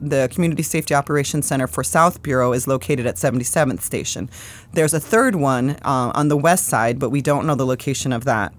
the 0.00 0.28
Community 0.30 0.62
Safety 0.62 0.94
Operations 0.94 1.46
Center 1.46 1.66
for 1.66 1.82
South 1.82 2.22
Bureau 2.22 2.52
is 2.52 2.66
located 2.66 3.06
at 3.06 3.16
77th 3.16 3.80
Station. 3.80 4.28
There's 4.72 4.92
a 4.92 5.00
third 5.00 5.36
one 5.36 5.70
uh, 5.70 6.12
on 6.14 6.28
the 6.28 6.36
west 6.36 6.66
side, 6.66 6.98
but 6.98 7.10
we 7.10 7.22
don't 7.22 7.46
know 7.46 7.54
the 7.54 7.64
location 7.64 8.12
of 8.12 8.24
that. 8.24 8.52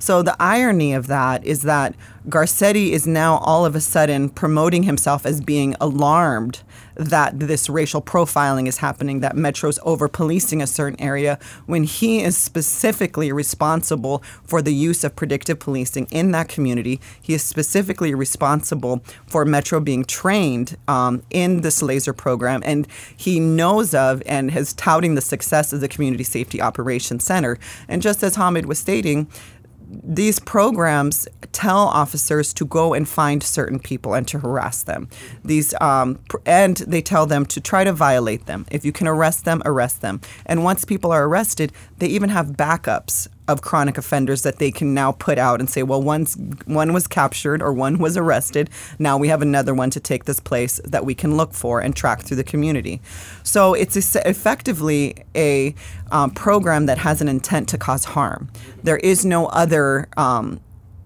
So 0.00 0.22
the 0.22 0.34
irony 0.40 0.94
of 0.94 1.08
that 1.08 1.44
is 1.44 1.62
that 1.62 1.94
Garcetti 2.28 2.90
is 2.90 3.06
now 3.06 3.36
all 3.38 3.66
of 3.66 3.76
a 3.76 3.80
sudden 3.80 4.30
promoting 4.30 4.84
himself 4.84 5.26
as 5.26 5.42
being 5.42 5.76
alarmed 5.78 6.62
that 6.94 7.38
this 7.38 7.68
racial 7.68 8.00
profiling 8.00 8.66
is 8.66 8.78
happening, 8.78 9.20
that 9.20 9.36
Metro's 9.36 9.78
over 9.82 10.08
policing 10.08 10.62
a 10.62 10.66
certain 10.66 11.00
area, 11.00 11.38
when 11.66 11.84
he 11.84 12.22
is 12.22 12.36
specifically 12.36 13.30
responsible 13.30 14.22
for 14.44 14.62
the 14.62 14.74
use 14.74 15.04
of 15.04 15.16
predictive 15.16 15.58
policing 15.58 16.06
in 16.10 16.30
that 16.32 16.48
community. 16.48 16.98
He 17.20 17.34
is 17.34 17.42
specifically 17.42 18.14
responsible 18.14 19.02
for 19.26 19.44
Metro 19.44 19.80
being 19.80 20.04
trained 20.04 20.76
um, 20.88 21.22
in 21.30 21.60
this 21.60 21.82
laser 21.82 22.12
program, 22.12 22.62
and 22.64 22.88
he 23.14 23.38
knows 23.38 23.94
of 23.94 24.22
and 24.24 24.54
is 24.56 24.72
touting 24.74 25.14
the 25.14 25.20
success 25.20 25.72
of 25.72 25.80
the 25.80 25.88
Community 25.88 26.24
Safety 26.24 26.60
Operations 26.60 27.24
Center. 27.24 27.58
And 27.86 28.00
just 28.00 28.22
as 28.22 28.36
Hamid 28.36 28.66
was 28.66 28.78
stating, 28.78 29.28
these 29.90 30.38
programs 30.38 31.26
tell 31.52 31.78
officers 31.78 32.54
to 32.54 32.64
go 32.64 32.94
and 32.94 33.08
find 33.08 33.42
certain 33.42 33.78
people 33.78 34.14
and 34.14 34.26
to 34.28 34.38
harass 34.38 34.82
them. 34.82 35.08
These 35.44 35.74
um, 35.80 36.18
and 36.46 36.76
they 36.76 37.02
tell 37.02 37.26
them 37.26 37.44
to 37.46 37.60
try 37.60 37.84
to 37.84 37.92
violate 37.92 38.46
them. 38.46 38.66
If 38.70 38.84
you 38.84 38.92
can 38.92 39.08
arrest 39.08 39.44
them, 39.44 39.62
arrest 39.64 40.00
them. 40.00 40.20
And 40.46 40.62
once 40.62 40.84
people 40.84 41.10
are 41.12 41.26
arrested, 41.26 41.72
they 41.98 42.06
even 42.06 42.28
have 42.30 42.48
backups 42.48 43.28
of 43.50 43.62
chronic 43.62 43.98
offenders 43.98 44.42
that 44.42 44.58
they 44.58 44.70
can 44.70 44.94
now 44.94 45.12
put 45.12 45.38
out 45.38 45.60
and 45.60 45.68
say, 45.68 45.82
well, 45.82 46.00
one's, 46.00 46.36
one 46.66 46.92
was 46.92 47.06
captured 47.06 47.62
or 47.62 47.72
one 47.72 47.98
was 47.98 48.16
arrested. 48.16 48.70
Now 48.98 49.18
we 49.18 49.28
have 49.28 49.42
another 49.42 49.74
one 49.74 49.90
to 49.90 50.00
take 50.00 50.24
this 50.24 50.40
place 50.40 50.80
that 50.84 51.04
we 51.04 51.14
can 51.14 51.36
look 51.36 51.52
for 51.52 51.80
and 51.80 51.94
track 51.94 52.22
through 52.22 52.36
the 52.36 52.44
community. 52.44 53.00
So 53.42 53.74
it's 53.74 53.96
effectively 54.16 55.16
a 55.34 55.74
um, 56.10 56.30
program 56.30 56.86
that 56.86 56.98
has 56.98 57.20
an 57.20 57.28
intent 57.28 57.68
to 57.70 57.78
cause 57.78 58.04
harm. 58.04 58.50
There 58.82 58.98
is 58.98 59.24
no 59.24 59.46
other. 59.46 60.08
Um, 60.16 60.60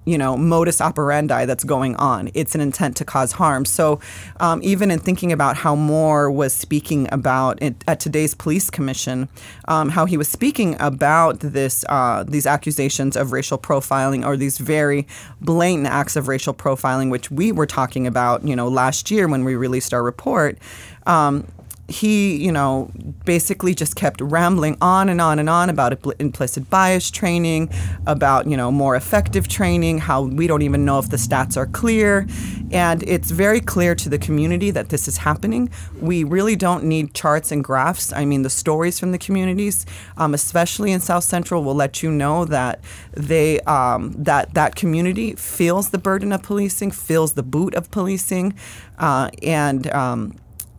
you 0.04 0.18
know 0.18 0.36
modus 0.36 0.80
operandi 0.80 1.44
that's 1.46 1.64
going 1.64 1.96
on. 1.96 2.30
It's 2.34 2.54
an 2.54 2.60
intent 2.60 2.96
to 2.98 3.04
cause 3.04 3.32
harm. 3.32 3.64
So 3.64 4.00
um, 4.40 4.60
even 4.62 4.90
in 4.90 4.98
thinking 4.98 5.32
about 5.32 5.56
how 5.56 5.74
moore 5.74 6.30
was 6.30 6.52
speaking 6.52 7.08
about 7.12 7.62
it 7.62 7.82
at 7.86 8.00
today's 8.00 8.34
police 8.34 8.70
commission 8.70 9.28
um, 9.68 9.88
how 9.88 10.04
he 10.04 10.16
was 10.16 10.28
speaking 10.28 10.76
about 10.80 11.40
this 11.40 11.84
uh, 11.88 12.24
these 12.26 12.46
accusations 12.46 13.16
of 13.16 13.32
racial 13.32 13.58
profiling 13.58 14.24
or 14.24 14.36
these 14.36 14.58
very 14.58 15.06
blatant 15.40 15.86
acts 15.86 16.16
of 16.16 16.28
racial 16.28 16.54
profiling 16.54 17.10
which 17.10 17.30
we 17.30 17.52
were 17.52 17.66
talking 17.66 18.06
about 18.06 18.46
you 18.46 18.56
know 18.56 18.68
last 18.68 19.10
year 19.10 19.28
when 19.28 19.44
we 19.44 19.54
released 19.54 19.94
our 19.94 20.02
report 20.02 20.58
um, 21.06 21.46
he, 21.88 22.36
you 22.36 22.50
know, 22.50 22.90
basically 23.24 23.74
just 23.74 23.94
kept 23.96 24.20
rambling 24.20 24.76
on 24.80 25.08
and 25.08 25.20
on 25.20 25.38
and 25.38 25.50
on 25.50 25.68
about 25.68 25.98
implicit 26.18 26.70
bias 26.70 27.10
training, 27.10 27.70
about, 28.06 28.46
you 28.46 28.56
know, 28.56 28.70
more 28.70 28.96
effective 28.96 29.48
training, 29.48 29.98
how 29.98 30.22
we 30.22 30.46
don't 30.46 30.62
even 30.62 30.84
know 30.84 30.98
if 30.98 31.10
the 31.10 31.16
stats 31.16 31.56
are 31.56 31.66
clear. 31.66 32.26
And 32.72 33.02
it's 33.02 33.30
very 33.30 33.60
clear 33.60 33.94
to 33.96 34.08
the 34.08 34.18
community 34.18 34.70
that 34.70 34.88
this 34.88 35.06
is 35.06 35.18
happening. 35.18 35.70
We 36.00 36.24
really 36.24 36.56
don't 36.56 36.84
need 36.84 37.14
charts 37.14 37.52
and 37.52 37.62
graphs. 37.62 38.12
I 38.12 38.24
mean, 38.24 38.42
the 38.42 38.50
stories 38.50 38.98
from 38.98 39.12
the 39.12 39.18
communities, 39.18 39.84
um, 40.16 40.32
especially 40.32 40.90
in 40.90 41.00
South 41.00 41.24
Central, 41.24 41.62
will 41.62 41.74
let 41.74 42.02
you 42.02 42.10
know 42.10 42.44
that 42.46 42.80
they 43.12 43.60
um, 43.60 44.12
that 44.16 44.54
that 44.54 44.74
community 44.74 45.34
feels 45.34 45.90
the 45.90 45.98
burden 45.98 46.32
of 46.32 46.42
policing, 46.42 46.90
feels 46.90 47.34
the 47.34 47.42
boot 47.42 47.74
of 47.74 47.90
policing, 47.90 48.54
uh, 48.98 49.30
and 49.42 49.92
um, 49.92 50.34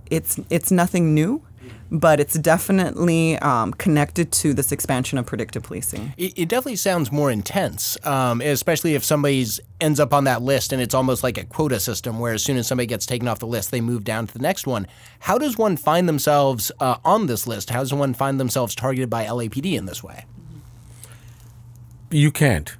it's 0.09 0.39
it's 0.49 0.71
nothing 0.71 1.13
new, 1.13 1.41
but 1.91 2.19
it's 2.19 2.37
definitely 2.37 3.37
um, 3.39 3.73
connected 3.73 4.31
to 4.31 4.53
this 4.53 4.71
expansion 4.71 5.17
of 5.17 5.25
predictive 5.25 5.63
policing. 5.63 6.13
It, 6.17 6.33
it 6.37 6.49
definitely 6.49 6.77
sounds 6.77 7.11
more 7.11 7.31
intense, 7.31 7.97
um, 8.05 8.41
especially 8.41 8.95
if 8.95 9.03
somebody's 9.03 9.59
ends 9.79 9.99
up 9.99 10.13
on 10.13 10.23
that 10.23 10.41
list 10.41 10.71
and 10.73 10.81
it's 10.81 10.93
almost 10.93 11.23
like 11.23 11.37
a 11.37 11.43
quota 11.43 11.79
system 11.79 12.19
where 12.19 12.33
as 12.33 12.43
soon 12.43 12.57
as 12.57 12.67
somebody 12.67 12.87
gets 12.87 13.05
taken 13.05 13.27
off 13.27 13.39
the 13.39 13.47
list, 13.47 13.71
they 13.71 13.81
move 13.81 14.03
down 14.03 14.27
to 14.27 14.33
the 14.33 14.39
next 14.39 14.65
one. 14.65 14.87
How 15.19 15.37
does 15.37 15.57
one 15.57 15.77
find 15.77 16.07
themselves 16.07 16.71
uh, 16.79 16.97
on 17.03 17.27
this 17.27 17.45
list? 17.45 17.69
How 17.69 17.79
does 17.79 17.93
one 17.93 18.13
find 18.13 18.39
themselves 18.39 18.73
targeted 18.75 19.09
by 19.09 19.25
LAPD 19.25 19.73
in 19.77 19.85
this 19.85 20.03
way? 20.03 20.25
You 22.11 22.31
can't 22.31 22.75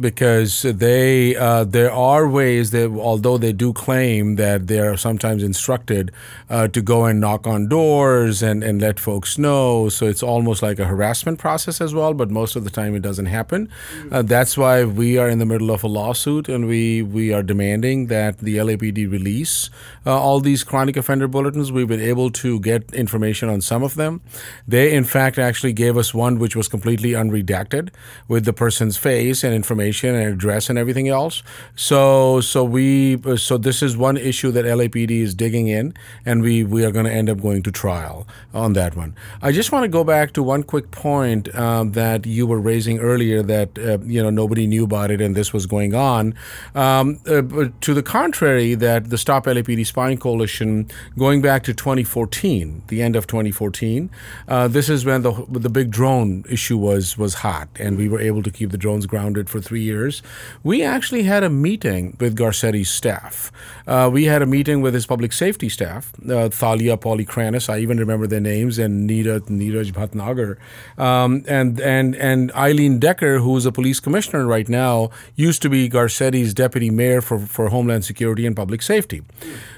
because 0.00 0.62
they 0.62 1.36
uh, 1.36 1.64
there 1.64 1.90
are 1.90 2.28
ways 2.28 2.70
that 2.70 2.90
although 2.90 3.38
they 3.38 3.52
do 3.52 3.72
claim 3.72 4.36
that 4.36 4.66
they 4.66 4.78
are 4.78 4.96
sometimes 4.96 5.42
instructed 5.42 6.12
uh, 6.48 6.68
to 6.68 6.80
go 6.80 7.04
and 7.04 7.20
knock 7.20 7.46
on 7.46 7.68
doors 7.68 8.42
and, 8.42 8.62
and 8.62 8.80
let 8.80 9.00
folks 9.00 9.38
know. 9.38 9.88
So 9.88 10.06
it's 10.06 10.22
almost 10.22 10.62
like 10.62 10.78
a 10.78 10.84
harassment 10.84 11.38
process 11.38 11.80
as 11.80 11.94
well 11.94 12.14
but 12.14 12.30
most 12.30 12.56
of 12.56 12.64
the 12.64 12.70
time 12.70 12.94
it 12.94 13.00
doesn't 13.00 13.26
happen. 13.26 13.68
Uh, 14.10 14.22
that's 14.22 14.56
why 14.56 14.84
we 14.84 15.18
are 15.18 15.28
in 15.28 15.38
the 15.38 15.46
middle 15.46 15.70
of 15.70 15.82
a 15.82 15.88
lawsuit 15.88 16.48
and 16.48 16.66
we 16.66 17.02
we 17.02 17.32
are 17.32 17.42
demanding 17.42 18.06
that 18.06 18.38
the 18.38 18.56
LAPD 18.56 19.10
release 19.10 19.70
uh, 20.06 20.18
all 20.18 20.40
these 20.40 20.64
chronic 20.64 20.96
offender 20.96 21.28
bulletins. 21.28 21.72
We've 21.72 21.88
been 21.88 22.00
able 22.00 22.30
to 22.30 22.60
get 22.60 22.92
information 22.94 23.48
on 23.48 23.60
some 23.60 23.82
of 23.82 23.94
them. 23.96 24.20
They 24.66 24.94
in 24.94 25.04
fact 25.04 25.38
actually 25.38 25.72
gave 25.72 25.96
us 25.96 26.14
one 26.14 26.38
which 26.38 26.54
was 26.54 26.68
completely 26.68 27.12
unredacted 27.12 27.90
with 28.26 28.44
the 28.44 28.52
person's 28.52 28.96
face 28.96 29.42
and 29.44 29.54
information 29.54 29.87
and 30.14 30.16
address 30.16 30.68
and 30.70 30.78
everything 30.78 31.08
else. 31.08 31.42
So 31.74 32.40
so 32.40 32.64
we 32.64 33.18
so 33.36 33.58
this 33.58 33.82
is 33.82 33.96
one 33.96 34.16
issue 34.16 34.50
that 34.52 34.64
LAPD 34.64 35.10
is 35.10 35.34
digging 35.34 35.68
in, 35.68 35.94
and 36.24 36.42
we 36.42 36.64
we 36.64 36.84
are 36.84 36.90
going 36.90 37.06
to 37.06 37.12
end 37.12 37.28
up 37.30 37.40
going 37.40 37.62
to 37.62 37.70
trial 37.70 38.26
on 38.54 38.72
that 38.74 38.96
one. 38.96 39.14
I 39.42 39.52
just 39.52 39.72
want 39.72 39.84
to 39.84 39.88
go 39.88 40.04
back 40.04 40.32
to 40.32 40.42
one 40.42 40.62
quick 40.62 40.90
point 40.90 41.54
um, 41.54 41.92
that 41.92 42.26
you 42.26 42.46
were 42.46 42.60
raising 42.60 42.98
earlier 42.98 43.42
that 43.42 43.78
uh, 43.78 43.98
you 44.04 44.22
know 44.22 44.30
nobody 44.30 44.66
knew 44.66 44.84
about 44.84 45.10
it 45.10 45.20
and 45.20 45.34
this 45.34 45.52
was 45.52 45.66
going 45.66 45.94
on. 45.94 46.34
Um, 46.74 47.20
uh, 47.26 47.42
to 47.80 47.94
the 47.94 48.02
contrary, 48.02 48.74
that 48.74 49.10
the 49.10 49.18
Stop 49.18 49.46
LAPD 49.46 49.86
Spying 49.86 50.18
Coalition, 50.18 50.88
going 51.16 51.40
back 51.42 51.62
to 51.64 51.74
2014, 51.74 52.82
the 52.88 53.02
end 53.02 53.16
of 53.16 53.26
2014, 53.26 54.10
uh, 54.48 54.68
this 54.68 54.88
is 54.88 55.04
when 55.04 55.22
the 55.22 55.46
the 55.50 55.70
big 55.70 55.90
drone 55.90 56.44
issue 56.48 56.78
was 56.78 57.18
was 57.18 57.34
hot, 57.34 57.68
and 57.78 57.96
we 57.96 58.08
were 58.08 58.20
able 58.20 58.42
to 58.42 58.50
keep 58.50 58.70
the 58.70 58.78
drones 58.78 59.06
grounded 59.06 59.48
for 59.50 59.60
three 59.60 59.77
years, 59.78 60.22
we 60.62 60.82
actually 60.82 61.22
had 61.24 61.42
a 61.42 61.50
meeting 61.50 62.16
with 62.20 62.36
Garcetti's 62.36 62.90
staff. 62.90 63.50
Uh, 63.86 64.10
we 64.12 64.24
had 64.24 64.42
a 64.42 64.46
meeting 64.46 64.80
with 64.80 64.94
his 64.94 65.06
public 65.06 65.32
safety 65.32 65.68
staff, 65.68 66.12
uh, 66.28 66.48
Thalia 66.48 66.96
Polykranis, 66.96 67.68
I 67.68 67.78
even 67.78 67.98
remember 67.98 68.26
their 68.26 68.40
names, 68.40 68.78
and 68.78 69.06
Nita, 69.06 69.40
Neeraj 69.46 69.92
Bhatnagar, 69.92 70.58
um, 71.02 71.44
and, 71.48 71.80
and, 71.80 72.14
and 72.16 72.52
Eileen 72.52 72.98
Decker, 72.98 73.38
who 73.38 73.56
is 73.56 73.66
a 73.66 73.72
police 73.72 74.00
commissioner 74.00 74.46
right 74.46 74.68
now, 74.68 75.10
used 75.36 75.62
to 75.62 75.68
be 75.68 75.88
Garcetti's 75.88 76.52
deputy 76.52 76.90
mayor 76.90 77.20
for, 77.20 77.38
for 77.38 77.68
Homeland 77.68 78.04
Security 78.04 78.46
and 78.46 78.54
Public 78.54 78.82
Safety. 78.82 79.22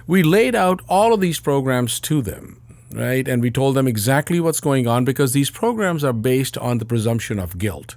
We 0.07 0.23
laid 0.23 0.55
out 0.55 0.81
all 0.89 1.13
of 1.13 1.21
these 1.21 1.39
programs 1.39 2.01
to 2.01 2.23
them 2.23 2.61
right? 2.93 3.27
And 3.29 3.43
we 3.43 3.51
told 3.51 3.77
them 3.77 3.87
exactly 3.87 4.41
what's 4.41 4.61
going 4.61 4.87
on 4.87 5.05
because 5.05 5.33
these 5.33 5.51
programs 5.51 6.05
are 6.05 6.13
based 6.13 6.59
on 6.59 6.79
the 6.79 6.85
presumption 6.85 7.39
of 7.39 7.59
guilt. 7.59 7.97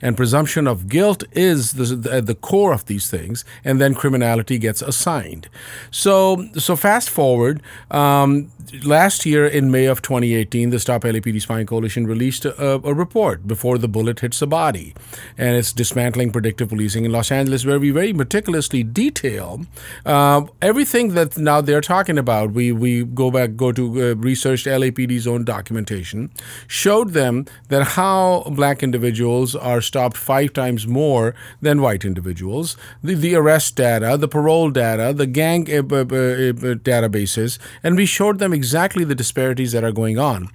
And 0.00 0.16
presumption 0.16 0.66
of 0.66 0.88
guilt 0.88 1.24
is 1.32 1.72
the, 1.72 2.12
at 2.12 2.26
the 2.26 2.34
core 2.34 2.72
of 2.72 2.86
these 2.86 3.10
things, 3.10 3.44
and 3.64 3.80
then 3.80 3.94
criminality 3.94 4.58
gets 4.58 4.82
assigned. 4.82 5.48
So, 5.90 6.48
so 6.56 6.76
fast 6.76 7.10
forward, 7.10 7.62
um, 7.90 8.51
last 8.84 9.26
year 9.26 9.46
in 9.46 9.70
May 9.70 9.86
of 9.86 10.02
2018, 10.02 10.70
the 10.70 10.78
Stop 10.78 11.02
LAPD 11.02 11.40
Spying 11.40 11.66
Coalition 11.66 12.06
released 12.06 12.44
a, 12.44 12.74
a, 12.74 12.94
report 12.94 13.46
before 13.46 13.78
the 13.78 13.88
bullet 13.88 14.20
hits 14.20 14.38
the 14.40 14.46
body, 14.46 14.94
and 15.36 15.56
it's 15.56 15.72
dismantling 15.72 16.32
predictive 16.32 16.68
policing 16.68 17.04
in 17.04 17.12
Los 17.12 17.30
Angeles, 17.30 17.64
where 17.64 17.78
we 17.78 17.90
very 17.90 18.12
meticulously 18.12 18.82
detail 18.82 19.62
uh, 20.06 20.42
everything 20.60 21.14
that 21.14 21.36
now 21.36 21.60
they're 21.60 21.80
talking 21.80 22.18
about. 22.18 22.52
We 22.52 22.72
we 22.72 23.04
go 23.04 23.30
back, 23.30 23.56
go 23.56 23.72
to 23.72 23.84
uh, 23.84 24.14
research 24.16 24.64
LAPD's 24.64 25.26
own 25.26 25.44
documentation, 25.44 26.30
showed 26.66 27.10
them 27.10 27.46
that 27.68 27.88
how 27.98 28.44
black 28.50 28.82
individuals 28.82 29.54
are 29.54 29.80
stopped 29.80 30.16
five 30.16 30.52
times 30.52 30.86
more 30.86 31.34
than 31.60 31.80
white 31.80 32.04
individuals. 32.04 32.76
The, 33.02 33.14
the 33.14 33.34
arrest 33.34 33.76
data, 33.76 34.16
the 34.16 34.28
parole 34.28 34.70
data, 34.70 35.12
the 35.12 35.26
gang 35.26 35.68
uh, 35.70 35.76
uh, 35.76 36.02
uh 36.02 36.74
databases, 36.90 37.58
and 37.82 37.96
we 37.96 38.06
showed 38.06 38.38
them 38.38 38.52
exactly 38.52 38.61
the 39.04 39.14
disparities 39.14 39.72
that 39.72 39.84
are 39.84 39.92
going 39.92 40.18
on 40.18 40.48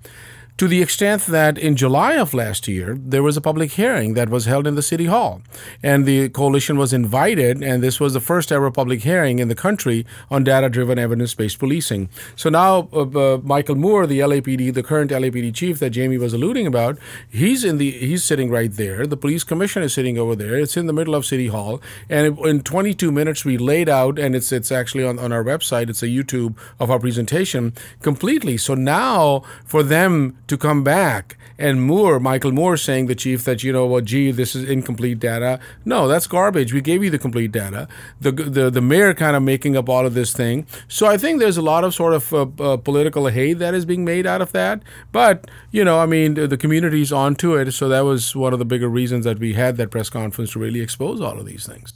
to 0.57 0.67
the 0.67 0.81
extent 0.81 1.27
that 1.27 1.57
in 1.57 1.75
July 1.75 2.13
of 2.13 2.33
last 2.33 2.67
year, 2.67 2.97
there 2.99 3.21
was 3.21 3.37
a 3.37 3.41
public 3.41 3.71
hearing 3.73 4.15
that 4.15 4.29
was 4.29 4.45
held 4.45 4.65
in 4.65 4.73
the 4.73 4.81
City 4.81 5.05
Hall. 5.05 5.41
And 5.83 6.05
the 6.05 6.29
coalition 6.29 6.79
was 6.79 6.93
invited, 6.93 7.61
and 7.61 7.83
this 7.83 7.99
was 7.99 8.13
the 8.13 8.19
first 8.19 8.51
ever 8.51 8.71
public 8.71 9.01
hearing 9.03 9.37
in 9.37 9.49
the 9.49 9.55
country 9.55 10.03
on 10.31 10.43
data 10.43 10.67
driven 10.67 10.97
evidence 10.97 11.35
based 11.35 11.59
policing. 11.59 12.09
So 12.35 12.49
now, 12.49 12.89
uh, 12.91 13.01
uh, 13.01 13.37
Michael 13.43 13.75
Moore, 13.75 14.07
the 14.07 14.19
LAPD, 14.19 14.73
the 14.73 14.81
current 14.81 15.11
LAPD 15.11 15.53
chief 15.53 15.77
that 15.77 15.91
Jamie 15.91 16.17
was 16.17 16.33
alluding 16.33 16.65
about, 16.65 16.97
he's, 17.29 17.63
in 17.63 17.77
the, 17.77 17.91
he's 17.91 18.23
sitting 18.23 18.49
right 18.49 18.71
there. 18.71 19.05
The 19.05 19.17
police 19.17 19.43
commission 19.43 19.83
is 19.83 19.93
sitting 19.93 20.17
over 20.17 20.35
there. 20.35 20.57
It's 20.57 20.75
in 20.75 20.87
the 20.87 20.93
middle 20.93 21.13
of 21.13 21.23
City 21.23 21.47
Hall. 21.47 21.79
And 22.09 22.39
in 22.39 22.61
22 22.61 23.11
minutes, 23.11 23.45
we 23.45 23.59
laid 23.59 23.89
out, 23.89 24.17
and 24.17 24.35
it's, 24.35 24.51
it's 24.51 24.71
actually 24.71 25.03
on, 25.03 25.19
on 25.19 25.31
our 25.31 25.43
website, 25.43 25.87
it's 25.87 26.01
a 26.01 26.07
YouTube 26.07 26.57
of 26.79 26.89
our 26.89 26.99
presentation 26.99 27.73
completely. 28.01 28.57
So 28.57 28.73
now, 28.73 29.43
for 29.63 29.83
them 29.83 30.35
to 30.47 30.57
come 30.57 30.83
back. 30.83 31.37
And 31.59 31.81
Moore, 31.81 32.19
Michael 32.19 32.51
Moore, 32.51 32.77
saying 32.77 33.07
the 33.07 33.15
chief 33.15 33.43
that 33.45 33.63
you 33.63 33.73
know, 33.73 33.87
well, 33.87 34.01
gee, 34.01 34.29
this 34.29 34.55
is 34.55 34.69
incomplete 34.69 35.19
data. 35.19 35.59
No, 35.85 36.07
that's 36.07 36.27
garbage. 36.27 36.71
We 36.71 36.81
gave 36.81 37.03
you 37.03 37.09
the 37.09 37.17
complete 37.17 37.51
data. 37.51 37.87
The 38.21 38.31
the 38.31 38.69
the 38.69 38.81
mayor 38.81 39.15
kind 39.15 39.35
of 39.35 39.41
making 39.41 39.75
up 39.75 39.89
all 39.89 40.05
of 40.05 40.13
this 40.13 40.33
thing. 40.33 40.67
So 40.87 41.07
I 41.07 41.17
think 41.17 41.39
there's 41.39 41.57
a 41.57 41.63
lot 41.63 41.83
of 41.83 41.95
sort 41.95 42.13
of 42.13 42.31
uh, 42.31 42.45
uh, 42.59 42.77
political 42.77 43.27
hate 43.27 43.55
that 43.55 43.73
is 43.73 43.85
being 43.85 44.05
made 44.05 44.27
out 44.27 44.41
of 44.41 44.51
that. 44.51 44.83
But 45.11 45.49
you 45.71 45.83
know, 45.83 45.99
I 45.99 46.05
mean, 46.05 46.35
the, 46.35 46.47
the 46.47 46.57
community's 46.57 47.11
onto 47.11 47.55
it. 47.55 47.71
So 47.71 47.89
that 47.89 48.01
was 48.01 48.35
one 48.35 48.53
of 48.53 48.59
the 48.59 48.65
bigger 48.65 48.87
reasons 48.87 49.25
that 49.25 49.39
we 49.39 49.53
had 49.53 49.77
that 49.77 49.89
press 49.89 50.09
conference 50.09 50.51
to 50.51 50.59
really 50.59 50.81
expose 50.81 51.21
all 51.21 51.39
of 51.39 51.45
these 51.47 51.65
things. 51.65 51.93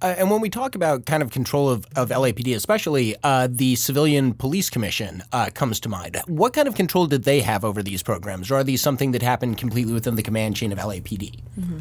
Uh, 0.00 0.14
and 0.18 0.30
when 0.30 0.40
we 0.40 0.50
talk 0.50 0.74
about 0.74 1.06
kind 1.06 1.22
of 1.22 1.30
control 1.30 1.68
of, 1.68 1.86
of 1.96 2.10
LAPD, 2.10 2.54
especially 2.54 3.16
uh, 3.22 3.48
the 3.50 3.76
Civilian 3.76 4.32
Police 4.34 4.70
Commission 4.70 5.22
uh, 5.32 5.50
comes 5.54 5.80
to 5.80 5.88
mind. 5.88 6.20
What 6.26 6.52
kind 6.52 6.68
of 6.68 6.74
control 6.74 7.06
did 7.06 7.24
they 7.24 7.40
have 7.40 7.64
over 7.64 7.82
these? 7.82 7.91
These 7.92 8.02
programs, 8.02 8.50
or 8.50 8.56
are 8.56 8.64
these 8.64 8.80
something 8.80 9.12
that 9.12 9.22
happened 9.22 9.58
completely 9.58 9.92
within 9.92 10.16
the 10.16 10.22
command 10.22 10.56
chain 10.56 10.72
of 10.72 10.78
LAPD? 10.78 11.42
Mm-hmm. 11.58 11.78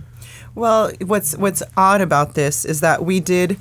Well, 0.55 0.91
what's 1.11 1.37
what's 1.37 1.63
odd 1.77 2.01
about 2.01 2.35
this 2.35 2.65
is 2.65 2.81
that 2.81 3.05
we 3.05 3.19
did 3.19 3.57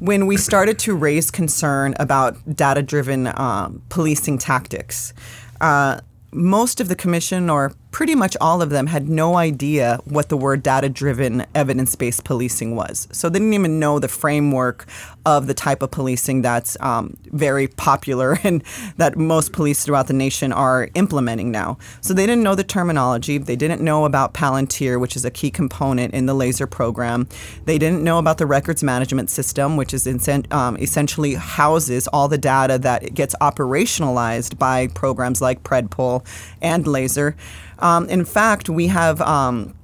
when 0.00 0.26
we 0.26 0.36
started 0.36 0.78
to 0.78 0.94
raise 0.94 1.30
concern 1.30 1.94
about 1.98 2.36
data-driven 2.54 3.32
um, 3.38 3.80
policing 3.88 4.38
tactics. 4.38 5.14
Uh, 5.60 6.00
most 6.32 6.80
of 6.80 6.88
the 6.88 6.96
commission, 6.96 7.48
or 7.48 7.72
pretty 7.94 8.16
much 8.16 8.36
all 8.40 8.60
of 8.60 8.70
them, 8.70 8.88
had 8.88 9.08
no 9.08 9.36
idea 9.36 10.00
what 10.04 10.28
the 10.28 10.36
word 10.36 10.64
data 10.64 10.88
driven 10.88 11.46
evidence 11.54 11.94
based 11.94 12.24
policing 12.24 12.74
was. 12.74 13.06
So 13.12 13.28
they 13.28 13.38
didn't 13.38 13.54
even 13.54 13.78
know 13.78 14.00
the 14.00 14.08
framework 14.08 14.86
of 15.24 15.46
the 15.46 15.54
type 15.54 15.80
of 15.80 15.92
policing 15.92 16.42
that's 16.42 16.76
um, 16.80 17.16
very 17.26 17.68
popular 17.68 18.36
and 18.42 18.64
that 18.96 19.16
most 19.16 19.52
police 19.52 19.84
throughout 19.84 20.08
the 20.08 20.12
nation 20.12 20.52
are 20.52 20.88
implementing 20.96 21.52
now. 21.52 21.78
So 22.00 22.12
they 22.12 22.26
didn't 22.26 22.42
know 22.42 22.56
the 22.56 22.64
terminology. 22.64 23.38
They 23.38 23.54
didn't 23.54 23.80
know 23.80 24.06
about 24.06 24.34
Palantir, 24.34 25.00
which 25.00 25.14
is 25.14 25.24
a 25.24 25.30
key 25.30 25.52
component 25.52 26.14
in 26.14 26.26
the 26.26 26.34
laser 26.34 26.66
program. 26.66 27.28
They 27.64 27.78
didn't 27.78 28.02
know 28.02 28.18
about 28.18 28.38
the 28.38 28.46
records 28.46 28.82
management 28.82 29.30
system, 29.30 29.76
which 29.76 29.94
is 29.94 30.08
um, 30.50 30.76
essentially 30.78 31.34
houses 31.34 32.08
all 32.08 32.26
the 32.26 32.38
data 32.38 32.76
that 32.76 33.14
gets 33.14 33.36
operationalized 33.40 34.58
by 34.58 34.88
programs 34.88 35.40
like 35.40 35.62
PredPol 35.62 36.26
and 36.60 36.88
Laser. 36.88 37.36
Um, 37.78 38.08
in 38.08 38.24
fact, 38.24 38.68
we 38.68 38.88
have. 38.88 39.20
Um, 39.20 39.74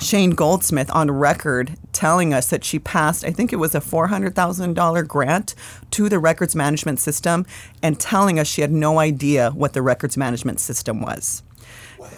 Shane 0.00 0.30
Goldsmith 0.30 0.90
on 0.94 1.10
record 1.10 1.76
telling 1.92 2.32
us 2.32 2.48
that 2.48 2.64
she 2.64 2.78
passed, 2.78 3.22
I 3.22 3.32
think 3.32 3.52
it 3.52 3.56
was 3.56 3.74
a 3.74 3.80
$400,000 3.80 5.06
grant 5.06 5.54
to 5.90 6.08
the 6.08 6.18
records 6.18 6.56
management 6.56 7.00
system 7.00 7.44
and 7.82 8.00
telling 8.00 8.38
us 8.38 8.46
she 8.46 8.62
had 8.62 8.72
no 8.72 8.98
idea 8.98 9.50
what 9.50 9.74
the 9.74 9.82
records 9.82 10.16
management 10.16 10.58
system 10.58 11.02
was. 11.02 11.42
Wow. 11.98 12.08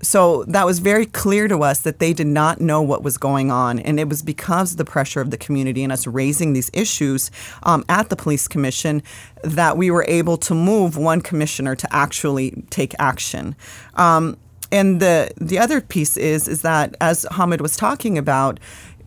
So 0.00 0.44
that 0.44 0.64
was 0.64 0.78
very 0.78 1.06
clear 1.06 1.48
to 1.48 1.62
us 1.62 1.80
that 1.80 1.98
they 1.98 2.12
did 2.12 2.26
not 2.26 2.60
know 2.60 2.82
what 2.82 3.02
was 3.02 3.18
going 3.18 3.50
on. 3.50 3.78
And 3.80 3.98
it 3.98 4.08
was 4.08 4.22
because 4.22 4.72
of 4.72 4.78
the 4.78 4.84
pressure 4.84 5.20
of 5.20 5.30
the 5.30 5.36
community 5.36 5.82
and 5.82 5.92
us 5.92 6.06
raising 6.06 6.52
these 6.52 6.70
issues 6.72 7.30
um, 7.64 7.84
at 7.88 8.08
the 8.08 8.16
police 8.16 8.46
commission 8.46 9.02
that 9.42 9.76
we 9.76 9.90
were 9.90 10.04
able 10.08 10.36
to 10.38 10.54
move 10.54 10.96
one 10.96 11.20
commissioner 11.20 11.74
to 11.74 11.94
actually 11.94 12.62
take 12.70 12.94
action. 12.98 13.56
Um, 13.94 14.36
and 14.70 15.00
the 15.00 15.30
the 15.40 15.58
other 15.58 15.80
piece 15.80 16.16
is 16.16 16.48
is 16.48 16.62
that 16.62 16.94
as 17.00 17.26
Hamid 17.30 17.60
was 17.60 17.76
talking 17.76 18.18
about 18.18 18.60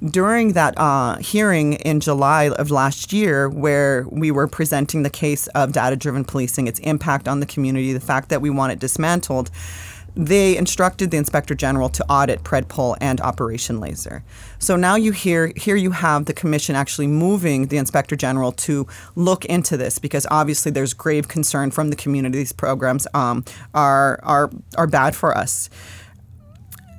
during 0.09 0.53
that 0.53 0.73
uh, 0.77 1.17
hearing 1.17 1.73
in 1.73 1.99
July 1.99 2.49
of 2.49 2.71
last 2.71 3.13
year, 3.13 3.47
where 3.49 4.07
we 4.09 4.31
were 4.31 4.47
presenting 4.47 5.03
the 5.03 5.09
case 5.11 5.45
of 5.47 5.73
data 5.73 5.95
driven 5.95 6.25
policing, 6.25 6.67
its 6.67 6.79
impact 6.79 7.27
on 7.27 7.39
the 7.39 7.45
community, 7.45 7.93
the 7.93 7.99
fact 7.99 8.29
that 8.29 8.41
we 8.41 8.49
want 8.49 8.73
it 8.73 8.79
dismantled, 8.79 9.51
they 10.15 10.57
instructed 10.57 11.11
the 11.11 11.17
inspector 11.17 11.55
general 11.55 11.89
to 11.89 12.05
audit 12.09 12.43
PredPol 12.43 12.97
and 12.99 13.21
Operation 13.21 13.79
Laser. 13.79 14.23
So 14.59 14.75
now 14.75 14.95
you 14.95 15.11
hear 15.11 15.53
here 15.55 15.75
you 15.75 15.91
have 15.91 16.25
the 16.25 16.33
commission 16.33 16.75
actually 16.75 17.07
moving 17.07 17.67
the 17.67 17.77
inspector 17.77 18.15
general 18.15 18.51
to 18.53 18.87
look 19.15 19.45
into 19.45 19.77
this 19.77 19.99
because 19.99 20.27
obviously 20.29 20.71
there's 20.71 20.93
grave 20.93 21.27
concern 21.27 21.71
from 21.71 21.89
the 21.89 21.95
community. 21.95 22.39
These 22.39 22.53
programs 22.53 23.07
um, 23.13 23.45
are 23.73 24.19
are 24.23 24.51
are 24.77 24.87
bad 24.87 25.15
for 25.15 25.37
us. 25.37 25.69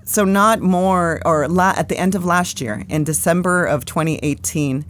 So 0.04 0.24
not 0.24 0.60
more 0.60 1.20
or 1.24 1.48
la- 1.48 1.74
at 1.76 1.88
the 1.88 1.98
end 1.98 2.14
of 2.14 2.24
last 2.24 2.60
year 2.60 2.84
in 2.88 3.04
December 3.04 3.64
of 3.64 3.84
2018 3.84 4.84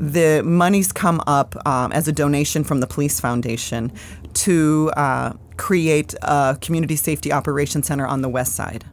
the 0.00 0.42
money's 0.44 0.92
come 0.92 1.20
up 1.26 1.56
um, 1.66 1.90
as 1.90 2.06
a 2.06 2.12
donation 2.12 2.62
from 2.62 2.78
the 2.78 2.86
police 2.86 3.18
foundation 3.18 3.90
to 4.32 4.92
uh, 4.96 5.32
create 5.58 6.14
a 6.22 6.56
community 6.60 6.96
safety 6.96 7.30
operations 7.30 7.86
center 7.86 8.06
on 8.06 8.22
the 8.22 8.28
west 8.28 8.54
side. 8.54 8.84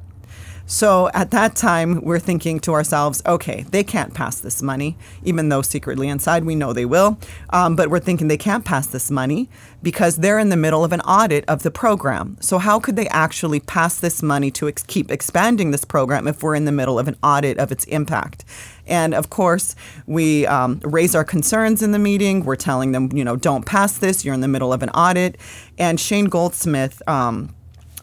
So 0.67 1.11
at 1.13 1.29
that 1.29 1.55
time, 1.55 2.01
we're 2.03 2.19
thinking 2.19 2.59
to 2.61 2.73
ourselves, 2.73 3.21
okay, 3.27 3.65
they 3.69 3.83
can't 3.83 4.15
pass 4.15 4.39
this 4.39 4.63
money, 4.63 4.97
even 5.23 5.49
though 5.49 5.61
secretly 5.61 6.07
inside 6.07 6.43
we 6.43 6.55
know 6.55 6.73
they 6.73 6.85
will. 6.85 7.19
Um, 7.51 7.75
but 7.75 7.91
we're 7.91 7.99
thinking 7.99 8.29
they 8.29 8.37
can't 8.37 8.65
pass 8.65 8.87
this 8.87 9.11
money 9.11 9.47
because 9.83 10.17
they're 10.17 10.39
in 10.39 10.49
the 10.49 10.57
middle 10.57 10.83
of 10.83 10.91
an 10.91 11.01
audit 11.01 11.45
of 11.47 11.61
the 11.61 11.69
program. 11.69 12.37
So 12.39 12.57
how 12.57 12.79
could 12.79 12.95
they 12.95 13.07
actually 13.09 13.59
pass 13.59 13.99
this 13.99 14.23
money 14.23 14.49
to 14.51 14.67
ex- 14.67 14.81
keep 14.81 15.11
expanding 15.11 15.69
this 15.69 15.85
program 15.85 16.27
if 16.27 16.41
we're 16.41 16.55
in 16.55 16.65
the 16.65 16.71
middle 16.71 16.97
of 16.97 17.07
an 17.07 17.17
audit 17.21 17.59
of 17.59 17.71
its 17.71 17.83
impact? 17.83 18.43
And 18.87 19.13
of 19.13 19.29
course, 19.29 19.75
we 20.05 20.45
um, 20.47 20.79
raise 20.83 21.15
our 21.15 21.23
concerns 21.23 21.81
in 21.81 21.91
the 21.91 21.99
meeting. 21.99 22.45
We're 22.45 22.55
telling 22.55 22.91
them, 22.91 23.09
you 23.13 23.23
know, 23.23 23.35
don't 23.35 23.65
pass 23.65 23.97
this. 23.97 24.23
You're 24.23 24.33
in 24.33 24.41
the 24.41 24.47
middle 24.47 24.71
of 24.71 24.83
an 24.83 24.89
audit. 24.89 25.37
And 25.77 25.99
Shane 25.99 26.25
Goldsmith. 26.25 27.01
Um, 27.07 27.55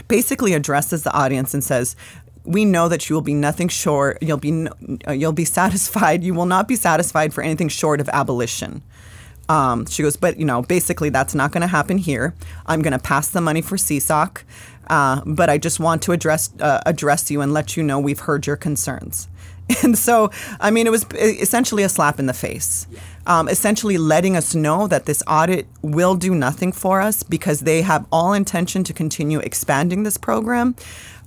basically 0.09 0.53
addresses 0.53 1.05
the 1.05 1.13
audience 1.13 1.55
and 1.55 1.65
says, 1.65 1.97
we 2.45 2.65
know 2.65 2.89
that 2.89 3.09
you 3.09 3.15
will 3.15 3.23
be 3.23 3.35
nothing 3.35 3.69
short. 3.69 4.19
You'll 4.21 4.37
be 4.37 4.67
uh, 5.09 5.13
you'll 5.13 5.33
be 5.33 5.45
satisfied. 5.61 6.23
You 6.23 6.35
will 6.35 6.47
not 6.47 6.69
be 6.69 6.77
satisfied 6.77 7.33
for 7.33 7.43
anything 7.43 7.69
short 7.69 8.01
of 8.01 8.09
abolition. 8.11 8.83
Um, 9.49 9.87
she 9.87 10.03
goes, 10.03 10.17
but 10.17 10.39
you 10.39 10.45
know, 10.45 10.63
basically 10.63 11.11
that's 11.11 11.35
not 11.35 11.53
going 11.53 11.63
to 11.63 11.67
happen 11.67 11.99
here. 11.99 12.35
I'm 12.67 12.81
going 12.83 12.93
to 12.93 12.99
pass 12.99 13.29
the 13.29 13.41
money 13.41 13.61
for 13.61 13.77
CSOC, 13.77 14.43
uh, 14.89 15.23
but 15.27 15.51
I 15.51 15.59
just 15.59 15.81
want 15.81 16.03
to 16.03 16.13
address 16.13 16.51
uh, 16.61 16.81
address 16.87 17.31
you 17.31 17.41
and 17.41 17.53
let 17.53 17.77
you 17.77 17.83
know 17.83 17.99
we've 17.99 18.21
heard 18.21 18.47
your 18.47 18.57
concerns. 18.57 19.29
And 19.83 19.97
so, 19.99 20.31
I 20.61 20.71
mean, 20.71 20.87
it 20.87 20.91
was 20.91 21.07
essentially 21.13 21.83
a 21.83 21.89
slap 21.89 22.19
in 22.19 22.27
the 22.27 22.35
face, 22.35 22.87
um, 23.27 23.49
essentially 23.49 23.99
letting 23.99 24.37
us 24.37 24.55
know 24.55 24.87
that 24.87 25.07
this 25.07 25.23
audit 25.27 25.67
will 25.83 26.15
do 26.15 26.35
nothing 26.35 26.73
for 26.73 27.01
us 27.01 27.23
because 27.23 27.61
they 27.61 27.83
have 27.83 28.07
all 28.13 28.33
intention 28.33 28.85
to 28.85 28.93
continue 28.93 29.39
expanding 29.41 30.03
this 30.03 30.17
program. 30.17 30.77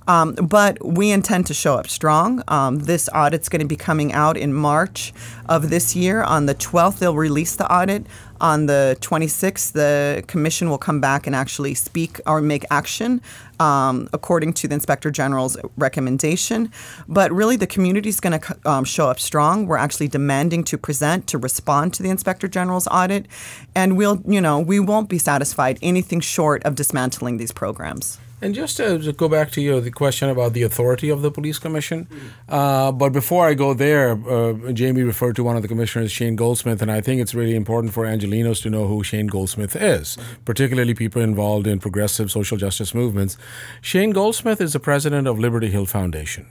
Um, 0.08 0.34
but 0.34 0.84
we 0.84 1.10
intend 1.10 1.46
to 1.46 1.54
show 1.54 1.74
up 1.74 1.88
strong. 1.88 2.42
Um, 2.48 2.78
this 2.80 3.08
audit's 3.12 3.48
going 3.48 3.60
to 3.60 3.66
be 3.66 3.76
coming 3.76 4.12
out 4.12 4.36
in 4.36 4.52
March 4.54 5.12
of 5.48 5.68
this 5.68 5.96
year. 5.96 6.22
On 6.22 6.46
the 6.46 6.54
12th, 6.54 7.00
they'll 7.00 7.14
release 7.14 7.56
the 7.56 7.70
audit. 7.72 8.06
On 8.40 8.66
the 8.66 8.96
26th, 9.00 9.72
the 9.72 10.22
commission 10.26 10.68
will 10.68 10.78
come 10.78 11.00
back 11.00 11.26
and 11.26 11.34
actually 11.34 11.74
speak 11.74 12.20
or 12.26 12.40
make 12.40 12.64
action 12.70 13.22
um, 13.60 14.08
according 14.12 14.52
to 14.54 14.68
the 14.68 14.74
inspector 14.74 15.10
general's 15.10 15.56
recommendation. 15.76 16.70
But 17.08 17.32
really, 17.32 17.56
the 17.56 17.66
community 17.66 18.08
is 18.08 18.20
going 18.20 18.38
to 18.38 18.58
um, 18.64 18.84
show 18.84 19.08
up 19.08 19.18
strong. 19.18 19.66
We're 19.66 19.76
actually 19.76 20.08
demanding 20.08 20.64
to 20.64 20.78
present 20.78 21.26
to 21.28 21.38
respond 21.38 21.94
to 21.94 22.02
the 22.02 22.10
inspector 22.10 22.48
general's 22.48 22.86
audit, 22.88 23.26
and 23.74 23.96
we'll, 23.96 24.22
you 24.26 24.40
know, 24.40 24.58
we 24.58 24.80
won't 24.80 25.08
be 25.08 25.18
satisfied 25.18 25.78
anything 25.82 26.20
short 26.20 26.62
of 26.64 26.74
dismantling 26.74 27.38
these 27.38 27.52
programs. 27.52 28.18
And 28.42 28.54
just 28.54 28.76
to 28.76 29.12
go 29.12 29.28
back 29.28 29.50
to 29.52 29.62
your 29.62 29.80
the 29.80 29.90
question 29.90 30.28
about 30.28 30.52
the 30.52 30.62
authority 30.62 31.08
of 31.08 31.22
the 31.22 31.30
police 31.30 31.58
commission. 31.58 32.06
Uh, 32.48 32.92
but 32.92 33.10
before 33.10 33.46
I 33.46 33.54
go 33.54 33.72
there, 33.72 34.12
uh, 34.28 34.72
Jamie 34.72 35.02
referred 35.02 35.36
to 35.36 35.44
one 35.44 35.56
of 35.56 35.62
the 35.62 35.68
commissioners, 35.68 36.12
Shane 36.12 36.36
Goldsmith, 36.36 36.82
and 36.82 36.92
I 36.92 37.00
think 37.00 37.22
it's 37.22 37.34
really 37.34 37.54
important 37.54 37.94
for 37.94 38.04
Angelenos 38.04 38.60
to 38.62 38.70
know 38.70 38.86
who 38.88 39.02
Shane 39.02 39.26
Goldsmith 39.26 39.74
is, 39.74 40.18
particularly 40.44 40.92
people 40.92 41.22
involved 41.22 41.66
in 41.66 41.78
progressive 41.78 42.30
social 42.30 42.58
justice 42.58 42.94
movements. 42.94 43.38
Shane 43.80 44.10
Goldsmith 44.10 44.60
is 44.60 44.74
the 44.74 44.80
president 44.80 45.26
of 45.26 45.38
Liberty 45.38 45.70
Hill 45.70 45.86
Foundation. 45.86 46.46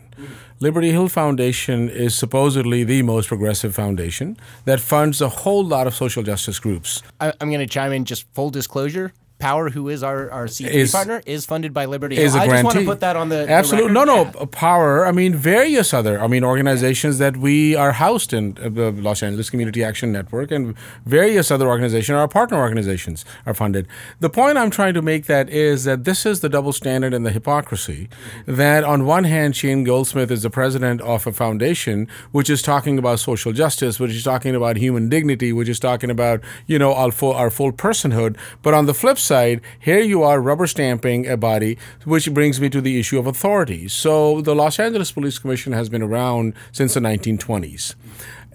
Liberty 0.60 0.91
Hill 0.91 1.10
Foundation 1.10 1.89
is 1.89 2.15
supposedly 2.15 2.84
the 2.84 3.04
most 3.04 3.28
progressive 3.28 3.76
foundation 3.76 4.38
that 4.63 4.80
funds 4.80 5.21
a 5.21 5.30
whole 5.30 5.63
lot 5.63 5.86
of 5.86 5.93
social 5.93 6.24
justice 6.24 6.60
groups. 6.60 7.04
I, 7.19 7.34
am 7.41 7.50
going 7.50 7.60
to 7.60 7.67
chime 7.67 7.91
in 7.91 8.06
just 8.06 8.26
full 8.34 8.50
disclosure. 8.50 9.13
Power, 9.45 9.69
who 9.69 9.89
is 9.89 10.01
our, 10.01 10.31
our 10.31 10.47
C3 10.47 10.69
is, 10.71 10.91
partner, 10.91 11.21
is 11.27 11.45
funded 11.45 11.71
by 11.71 11.86
Liberty. 11.86 12.17
Is 12.17 12.34
a 12.34 12.39
I 12.39 12.47
just 12.47 12.63
want 12.63 12.77
to 12.79 12.86
put 12.86 12.99
that 13.01 13.15
on 13.15 13.29
the 13.29 13.47
absolutely 13.47 13.89
the 13.89 13.93
no 13.93 14.03
no 14.03 14.23
yeah. 14.23 14.45
Power. 14.49 15.05
I 15.05 15.12
mean 15.12 15.36
various 15.36 15.93
other 15.93 16.19
I 16.19 16.25
mean 16.25 16.43
organizations 16.43 17.19
that 17.19 17.38
we 17.38 17.75
are 17.75 17.91
housed 17.91 18.34
in 18.34 18.58
uh, 18.58 18.69
the 18.69 18.91
Los 18.91 19.21
Angeles 19.21 19.51
Community 19.51 19.84
Action 19.84 20.12
Network 20.12 20.49
and 20.49 20.75
various 21.05 21.51
other 21.51 21.67
organizations, 21.67 22.15
our 22.15 22.27
partner 22.27 22.58
organizations, 22.58 23.23
are 23.45 23.53
funded. 23.53 23.88
The 24.19 24.31
point 24.31 24.58
I'm 24.58 24.71
trying 24.71 24.95
to 24.95 25.03
make 25.03 25.27
that 25.27 25.47
is 25.49 25.84
that 25.84 26.05
this 26.05 26.25
is 26.25 26.39
the 26.39 26.49
double 26.49 26.73
standard 26.73 27.13
and 27.13 27.23
the 27.23 27.31
hypocrisy. 27.31 28.10
That 28.47 28.84
on 28.84 29.05
one 29.05 29.25
hand, 29.25 29.55
Shane 29.55 29.84
Goldsmith 29.84 30.31
is 30.31 30.41
the 30.41 30.49
president 30.49 31.01
of 31.01 31.27
a 31.27 31.31
foundation 31.31 32.08
which 32.31 32.49
is 32.49 32.63
talking 32.63 32.97
about 32.97 33.19
social 33.19 33.53
justice, 33.53 33.99
which 33.99 34.12
is 34.12 34.23
talking 34.23 34.55
about 34.55 34.77
human 34.77 35.08
dignity, 35.08 35.53
which 35.53 35.69
is 35.69 35.79
talking 35.79 36.10
about 36.10 36.41
you 36.65 36.79
know 36.79 36.95
our 36.95 37.12
full, 37.12 37.34
our 37.34 37.51
full 37.51 37.71
personhood, 37.71 38.38
but 38.63 38.73
on 38.73 38.88
the 38.88 38.95
flip 38.95 39.19
side, 39.19 39.35
here 39.80 40.00
you 40.00 40.24
are 40.24 40.39
rubber 40.41 40.67
stamping 40.67 41.28
a 41.28 41.38
body, 41.38 41.78
which 42.04 42.34
brings 42.34 42.60
me 42.62 42.69
to 42.69 42.82
the 42.82 43.00
issue 43.00 43.19
of 43.19 43.28
authority. 43.28 43.88
So 43.88 44.41
the 44.41 44.56
Los 44.56 44.80
Angeles 44.80 45.12
Police 45.12 45.39
Commission 45.39 45.74
has 45.74 45.89
been 45.89 46.02
around 46.02 46.54
since 46.71 46.93
the 46.93 47.00
1920s. 47.00 47.95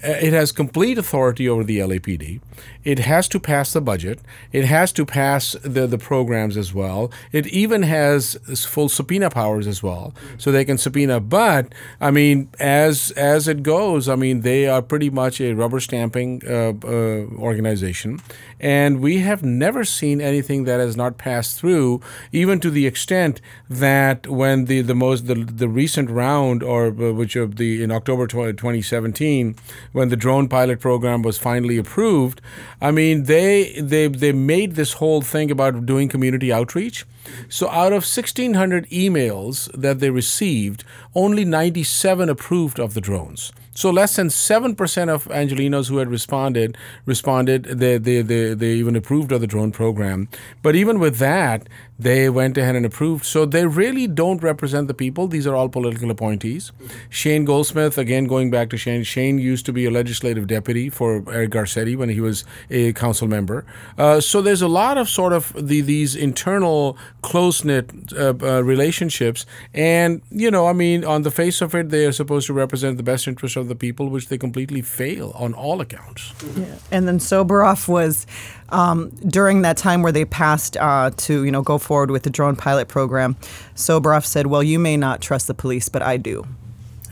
Uh, 0.03 0.09
it 0.09 0.33
has 0.33 0.53
complete 0.53 0.99
authority 0.99 1.49
over 1.49 1.65
the 1.65 1.79
LAPD. 1.79 2.41
it 2.85 2.99
has 3.01 3.29
to 3.29 3.39
pass 3.39 3.73
the 3.73 3.81
budget. 3.81 4.21
It 4.53 4.65
has 4.65 4.93
to 4.93 5.05
pass 5.05 5.53
the, 5.63 5.87
the 5.87 5.99
programs 5.99 6.57
as 6.57 6.73
well. 6.73 7.11
It 7.33 7.47
even 7.49 7.83
has 7.83 8.35
full 8.67 8.89
subpoena 8.89 9.29
powers 9.31 9.67
as 9.67 9.83
well, 9.83 10.15
so 10.39 10.51
they 10.51 10.65
can 10.65 10.79
subpoena. 10.79 11.21
But 11.21 11.75
I 12.01 12.11
mean, 12.11 12.49
as 12.59 13.11
as 13.13 13.49
it 13.49 13.63
goes, 13.63 14.09
I 14.09 14.17
mean, 14.17 14.41
they 14.41 14.67
are 14.67 14.83
pretty 14.83 15.11
much 15.11 15.41
a 15.41 15.53
rubber 15.53 15.81
stamping 15.81 16.43
uh, 16.47 16.73
uh, 16.83 17.27
organization, 17.39 18.21
and 18.59 19.01
we 19.01 19.19
have 19.19 19.43
never 19.43 19.85
seen 19.85 20.21
anything 20.21 20.65
that 20.65 20.81
has 20.81 20.97
not 20.97 21.19
passed 21.19 21.59
through, 21.59 22.01
even 22.33 22.61
to 22.61 22.71
the 22.71 22.87
extent 22.87 23.41
that 23.69 24.27
when 24.27 24.65
the 24.65 24.81
the 24.81 24.95
most 24.95 25.27
the, 25.27 25.35
the 25.35 25.69
recent 25.69 26.09
round 26.11 26.63
or 26.63 26.87
uh, 26.89 27.13
which 27.13 27.37
of 27.37 27.57
the 27.57 27.83
in 27.83 27.91
October 27.91 28.27
2017 28.27 29.55
when 29.93 30.09
the 30.09 30.17
drone 30.17 30.49
pilot 30.49 30.81
program 30.81 31.23
was 31.23 31.39
finally 31.39 31.77
approved 31.77 32.41
I 32.81 32.91
mean, 32.91 33.25
they 33.25 33.73
they 33.81 34.09
they 34.09 34.33
made 34.33 34.75
this 34.75 34.95
whole 34.95 35.21
thing 35.21 35.51
about 35.51 35.85
doing 35.85 36.09
community 36.09 36.53
outreach. 36.53 37.05
So 37.49 37.69
out 37.69 37.93
of 37.93 38.05
1600 38.05 38.89
emails 38.89 39.71
that 39.79 40.01
they 40.01 40.11
received, 40.11 40.85
only 41.15 41.45
97 41.45 42.29
approved 42.29 42.81
of 42.81 42.95
the 42.95 43.01
drones. 43.01 43.53
So 43.75 43.91
less 43.91 44.17
than 44.17 44.31
seven 44.31 44.75
percent 44.75 45.11
of 45.11 45.27
Angelenos 45.27 45.89
who 45.89 45.99
had 45.99 46.09
responded 46.09 46.77
responded. 47.05 47.65
They, 47.65 47.99
they 47.99 48.23
they 48.23 48.55
they 48.55 48.73
even 48.73 48.97
approved 48.97 49.31
of 49.33 49.41
the 49.41 49.47
drone 49.47 49.73
program. 49.73 50.29
But 50.63 50.75
even 50.75 50.99
with 50.99 51.19
that, 51.19 51.69
they 52.01 52.31
went 52.31 52.57
ahead 52.57 52.77
and 52.77 52.87
approved. 52.87 53.25
So 53.27 53.45
they 53.45 53.67
really 53.67 54.07
don't 54.07 54.43
represent 54.43 54.89
the 54.89 54.95
people. 54.95 55.29
These 55.29 55.47
are 55.47 55.55
all 55.55 55.69
political 55.69 56.11
appointees. 56.11 56.73
Shane 57.11 57.45
Goldsmith, 57.45 57.99
again 57.99 58.25
going 58.25 58.51
back 58.51 58.71
to 58.71 58.79
Shane. 58.79 59.03
Shane 59.03 59.39
used 59.39 59.67
to 59.67 59.73
be 59.73 59.85
a 59.85 59.91
legislative 59.91 60.47
deputy 60.47 60.89
for 60.89 61.23
Eric 61.31 61.51
Garcetti 61.51 61.97
when 61.97 62.09
he 62.09 62.21
was 62.21 62.45
a 62.71 62.95
council 62.95 63.29
member. 63.29 63.67
Uh, 63.99 64.19
so 64.21 64.41
there's 64.41 64.63
a 64.63 64.69
lot 64.69 64.97
of 64.97 65.09
sort 65.09 65.35
of 65.35 65.53
the, 65.57 65.83
these 65.83 66.17
internal 66.17 66.97
close 67.23 67.65
knit 67.65 67.91
uh, 68.17 68.33
uh, 68.41 68.63
relationships. 68.65 69.45
And 69.75 70.23
you 70.31 70.51
know, 70.51 70.67
I 70.69 70.73
mean, 70.73 71.05
on 71.05 71.23
the 71.23 71.31
face 71.31 71.61
of 71.61 71.75
it, 71.75 71.91
they 71.91 72.07
are 72.07 72.13
supposed 72.13 72.47
to 72.47 72.55
represent 72.55 72.97
the 72.97 73.03
best 73.03 73.29
interest 73.29 73.57
of 73.57 73.69
the 73.69 73.75
people, 73.75 74.09
which 74.09 74.29
they 74.29 74.39
completely 74.39 74.81
fail 74.81 75.33
on 75.35 75.53
all 75.53 75.83
accounts. 75.83 76.33
Yeah. 76.57 76.77
And 76.91 77.07
then 77.07 77.19
Soboroff 77.19 77.89
was 77.89 78.27
um, 78.73 79.11
during 79.27 79.63
that 79.63 79.77
time 79.77 80.03
where 80.03 80.13
they 80.13 80.25
passed 80.25 80.77
uh, 80.77 81.11
to 81.17 81.45
you 81.45 81.51
know 81.51 81.63
go 81.63 81.79
forward 81.79 82.11
with 82.11 82.23
the 82.23 82.31
drone 82.31 82.57
pilot 82.57 82.89
program. 82.89 83.37
Soboroff 83.75 84.25
said, 84.25 84.47
"Well, 84.47 84.63
you 84.63 84.79
may 84.79 84.97
not 84.97 85.21
trust 85.21 85.47
the 85.47 85.55
police, 85.55 85.89
but 85.89 86.03
I 86.03 86.17
do." 86.17 86.47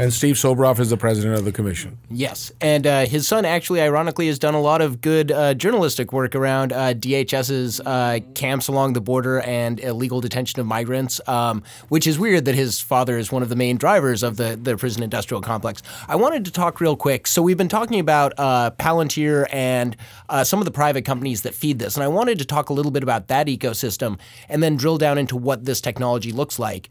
And 0.01 0.13
Steve 0.13 0.37
Soboroff 0.37 0.79
is 0.79 0.91
the 0.91 0.97
president 0.97 1.35
of 1.35 1.45
the 1.45 1.51
commission. 1.51 1.99
Yes. 2.09 2.53
And 2.61 2.87
uh, 2.87 3.07
his 3.07 3.27
son 3.27 3.45
actually, 3.45 3.81
ironically, 3.81 4.29
has 4.29 4.39
done 4.39 4.55
a 4.55 4.61
lot 4.61 4.81
of 4.81 5.01
good 5.01 5.33
uh, 5.33 5.55
journalistic 5.55 6.13
work 6.13 6.37
around 6.37 6.73
uh, 6.73 6.95
DHS's 6.95 7.81
uh, 7.81 8.21
camps 8.37 8.69
along 8.69 8.93
the 8.93 9.01
border 9.01 9.41
and 9.41 9.81
illegal 9.81 10.21
detention 10.21 10.61
of 10.61 10.67
migrants, 10.67 11.21
um, 11.27 11.65
which 11.89 12.07
is 12.07 12.17
weird 12.17 12.45
that 12.45 12.55
his 12.55 12.81
father 12.81 13.19
is 13.19 13.33
one 13.33 13.43
of 13.43 13.49
the 13.49 13.57
main 13.57 13.77
drivers 13.77 14.23
of 14.23 14.37
the, 14.37 14.57
the 14.63 14.77
prison 14.77 15.03
industrial 15.03 15.41
complex. 15.41 15.83
I 16.07 16.15
wanted 16.15 16.45
to 16.45 16.53
talk 16.53 16.81
real 16.81 16.95
quick. 16.95 17.27
So, 17.27 17.43
we've 17.43 17.59
been 17.59 17.69
talking 17.69 17.99
about 17.99 18.35
uh, 18.39 18.71
Palantir 18.79 19.47
and 19.51 19.97
uh, 20.29 20.45
some 20.45 20.61
of 20.61 20.65
the 20.65 20.71
private 20.71 21.05
companies 21.05 21.43
that 21.43 21.55
feed 21.55 21.81
this. 21.81 21.97
And 21.97 22.05
I 22.05 22.09
wanted 22.09 22.39
to 22.39 22.45
talk 22.45 22.69
a 22.69 22.73
little 22.73 22.93
bit 22.93 23.03
about 23.03 23.27
that 23.29 23.49
ecosystem 23.49 24.21
and 24.49 24.63
then 24.63 24.77
drill 24.77 24.99
down 24.99 25.19
into 25.19 25.37
what 25.37 25.65
this 25.65 25.81
technology 25.81 26.31
looks 26.31 26.61
like. 26.61 26.89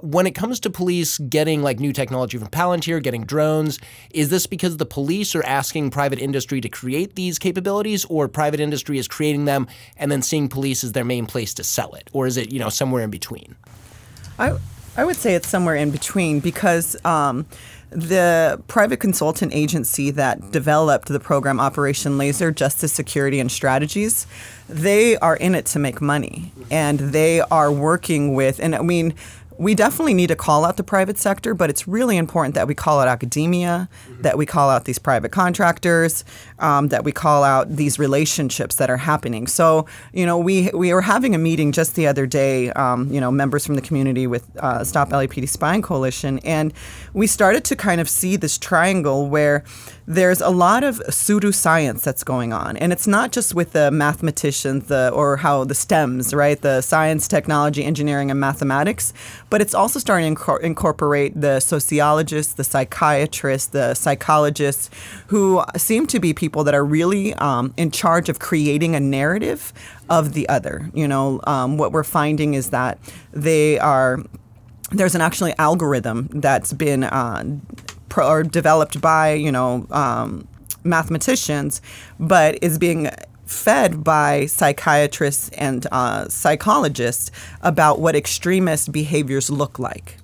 when 0.00 0.26
it 0.26 0.34
comes 0.34 0.58
to 0.60 0.70
police 0.70 1.18
getting 1.18 1.60
like 1.60 1.78
new 1.78 1.92
technology, 1.92 2.29
technology 2.30 2.38
from 2.38 2.48
Palantir, 2.48 3.02
getting 3.02 3.24
drones. 3.24 3.78
Is 4.10 4.28
this 4.30 4.46
because 4.46 4.76
the 4.76 4.86
police 4.86 5.34
are 5.34 5.44
asking 5.44 5.90
private 5.90 6.18
industry 6.18 6.60
to 6.60 6.68
create 6.68 7.14
these 7.14 7.38
capabilities, 7.38 8.04
or 8.06 8.28
private 8.28 8.60
industry 8.60 8.98
is 8.98 9.08
creating 9.08 9.44
them 9.44 9.66
and 9.96 10.10
then 10.10 10.22
seeing 10.22 10.48
police 10.48 10.84
as 10.84 10.92
their 10.92 11.04
main 11.04 11.26
place 11.26 11.54
to 11.54 11.64
sell 11.64 11.94
it, 11.94 12.08
or 12.12 12.26
is 12.26 12.36
it 12.36 12.52
you 12.52 12.58
know 12.58 12.68
somewhere 12.68 13.02
in 13.02 13.10
between? 13.10 13.56
I 14.38 14.56
I 14.96 15.04
would 15.04 15.16
say 15.16 15.34
it's 15.34 15.48
somewhere 15.48 15.76
in 15.76 15.90
between 15.90 16.40
because. 16.40 16.96
Um, 17.04 17.46
the 17.92 18.62
private 18.68 19.00
consultant 19.00 19.52
agency 19.52 20.12
that 20.12 20.52
developed 20.52 21.08
the 21.08 21.18
program 21.18 21.58
Operation 21.58 22.18
Laser 22.18 22.52
Justice 22.52 22.92
Security 22.92 23.40
and 23.40 23.50
Strategies, 23.50 24.28
they 24.68 25.16
are 25.16 25.34
in 25.34 25.56
it 25.56 25.66
to 25.66 25.80
make 25.80 26.00
money 26.00 26.52
and 26.70 27.00
they 27.00 27.40
are 27.40 27.72
working 27.72 28.32
with 28.34 28.60
and 28.60 28.76
I 28.76 28.82
mean 28.82 29.14
we 29.60 29.74
definitely 29.74 30.14
need 30.14 30.28
to 30.28 30.36
call 30.36 30.64
out 30.64 30.78
the 30.78 30.82
private 30.82 31.18
sector, 31.18 31.52
but 31.52 31.68
it's 31.68 31.86
really 31.86 32.16
important 32.16 32.54
that 32.54 32.66
we 32.66 32.74
call 32.74 32.98
out 32.98 33.08
academia, 33.08 33.90
mm-hmm. 34.08 34.22
that 34.22 34.38
we 34.38 34.46
call 34.46 34.70
out 34.70 34.86
these 34.86 34.98
private 34.98 35.32
contractors, 35.32 36.24
um, 36.60 36.88
that 36.88 37.04
we 37.04 37.12
call 37.12 37.42
out 37.44 37.76
these 37.76 37.98
relationships 37.98 38.76
that 38.76 38.90
are 38.90 38.96
happening. 38.96 39.46
So, 39.46 39.86
you 40.12 40.26
know, 40.26 40.38
we 40.38 40.70
we 40.74 40.92
were 40.92 41.02
having 41.02 41.34
a 41.34 41.38
meeting 41.38 41.72
just 41.72 41.94
the 41.94 42.06
other 42.06 42.26
day, 42.26 42.70
um, 42.72 43.12
you 43.12 43.20
know, 43.20 43.30
members 43.30 43.66
from 43.66 43.74
the 43.74 43.82
community 43.82 44.26
with 44.26 44.44
uh, 44.58 44.84
Stop 44.84 45.10
LAPD 45.10 45.48
Spying 45.48 45.82
Coalition, 45.82 46.38
and 46.40 46.72
we 47.12 47.26
started 47.26 47.64
to 47.64 47.76
kind 47.76 48.00
of 48.00 48.08
see 48.08 48.36
this 48.36 48.58
triangle 48.58 49.28
where 49.28 49.64
there's 50.06 50.40
a 50.40 50.50
lot 50.50 50.82
of 50.82 50.98
pseudoscience 51.08 52.02
that's 52.02 52.24
going 52.24 52.52
on, 52.52 52.76
and 52.76 52.92
it's 52.92 53.06
not 53.06 53.30
just 53.30 53.54
with 53.54 53.72
the 53.72 53.90
mathematicians, 53.90 54.88
the 54.88 55.10
or 55.14 55.36
how 55.36 55.64
the 55.64 55.74
STEMs, 55.74 56.34
right, 56.34 56.60
the 56.60 56.80
science, 56.80 57.28
technology, 57.28 57.84
engineering, 57.84 58.30
and 58.30 58.40
mathematics, 58.40 59.12
but 59.50 59.60
it's 59.60 59.74
also 59.74 59.98
starting 60.00 60.34
to 60.34 60.56
incorporate 60.56 61.40
the 61.40 61.60
sociologists, 61.60 62.54
the 62.54 62.64
psychiatrists, 62.64 63.68
the 63.68 63.94
psychologists, 63.94 64.90
who 65.28 65.62
seem 65.76 66.06
to 66.08 66.18
be 66.18 66.34
people 66.34 66.49
that 66.64 66.74
are 66.74 66.84
really 66.84 67.34
um, 67.34 67.72
in 67.76 67.90
charge 67.90 68.28
of 68.28 68.38
creating 68.38 68.94
a 68.94 69.00
narrative 69.00 69.72
of 70.08 70.32
the 70.32 70.48
other. 70.48 70.90
You 70.94 71.08
know, 71.08 71.40
um, 71.44 71.78
what 71.78 71.92
we're 71.92 72.04
finding 72.04 72.54
is 72.54 72.70
that 72.70 72.98
they 73.32 73.78
are 73.78 74.18
there's 74.92 75.14
an 75.14 75.20
actually 75.20 75.54
algorithm 75.58 76.28
that's 76.32 76.72
been 76.72 77.04
uh, 77.04 77.44
pro- 78.08 78.28
or 78.28 78.42
developed 78.42 79.00
by 79.00 79.32
you 79.32 79.52
know 79.52 79.86
um, 79.90 80.46
mathematicians, 80.84 81.80
but 82.18 82.58
is 82.62 82.78
being 82.78 83.10
fed 83.46 84.04
by 84.04 84.46
psychiatrists 84.46 85.48
and 85.50 85.86
uh, 85.90 86.28
psychologists 86.28 87.30
about 87.62 87.98
what 87.98 88.14
extremist 88.14 88.92
behaviors 88.92 89.50
look 89.50 89.78
like. 89.78 90.19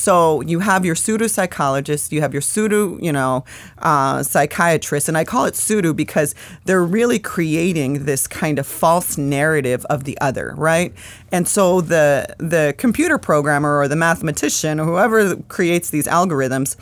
So 0.00 0.40
you 0.40 0.60
have 0.60 0.86
your 0.86 0.94
pseudo 0.94 1.26
psychologist, 1.26 2.10
you 2.10 2.22
have 2.22 2.32
your 2.32 2.40
pseudo, 2.40 2.98
you 3.02 3.12
know, 3.12 3.44
uh, 3.80 4.22
psychiatrist, 4.22 5.08
and 5.08 5.18
I 5.18 5.24
call 5.24 5.44
it 5.44 5.56
pseudo 5.56 5.92
because 5.92 6.34
they're 6.64 6.82
really 6.82 7.18
creating 7.18 8.06
this 8.06 8.26
kind 8.26 8.58
of 8.58 8.66
false 8.66 9.18
narrative 9.18 9.84
of 9.90 10.04
the 10.04 10.18
other, 10.18 10.54
right? 10.56 10.94
And 11.30 11.46
so 11.46 11.82
the 11.82 12.34
the 12.38 12.74
computer 12.78 13.18
programmer 13.18 13.76
or 13.78 13.88
the 13.88 13.96
mathematician 13.96 14.80
or 14.80 14.86
whoever 14.86 15.36
creates 15.36 15.90
these 15.90 16.06
algorithms 16.06 16.76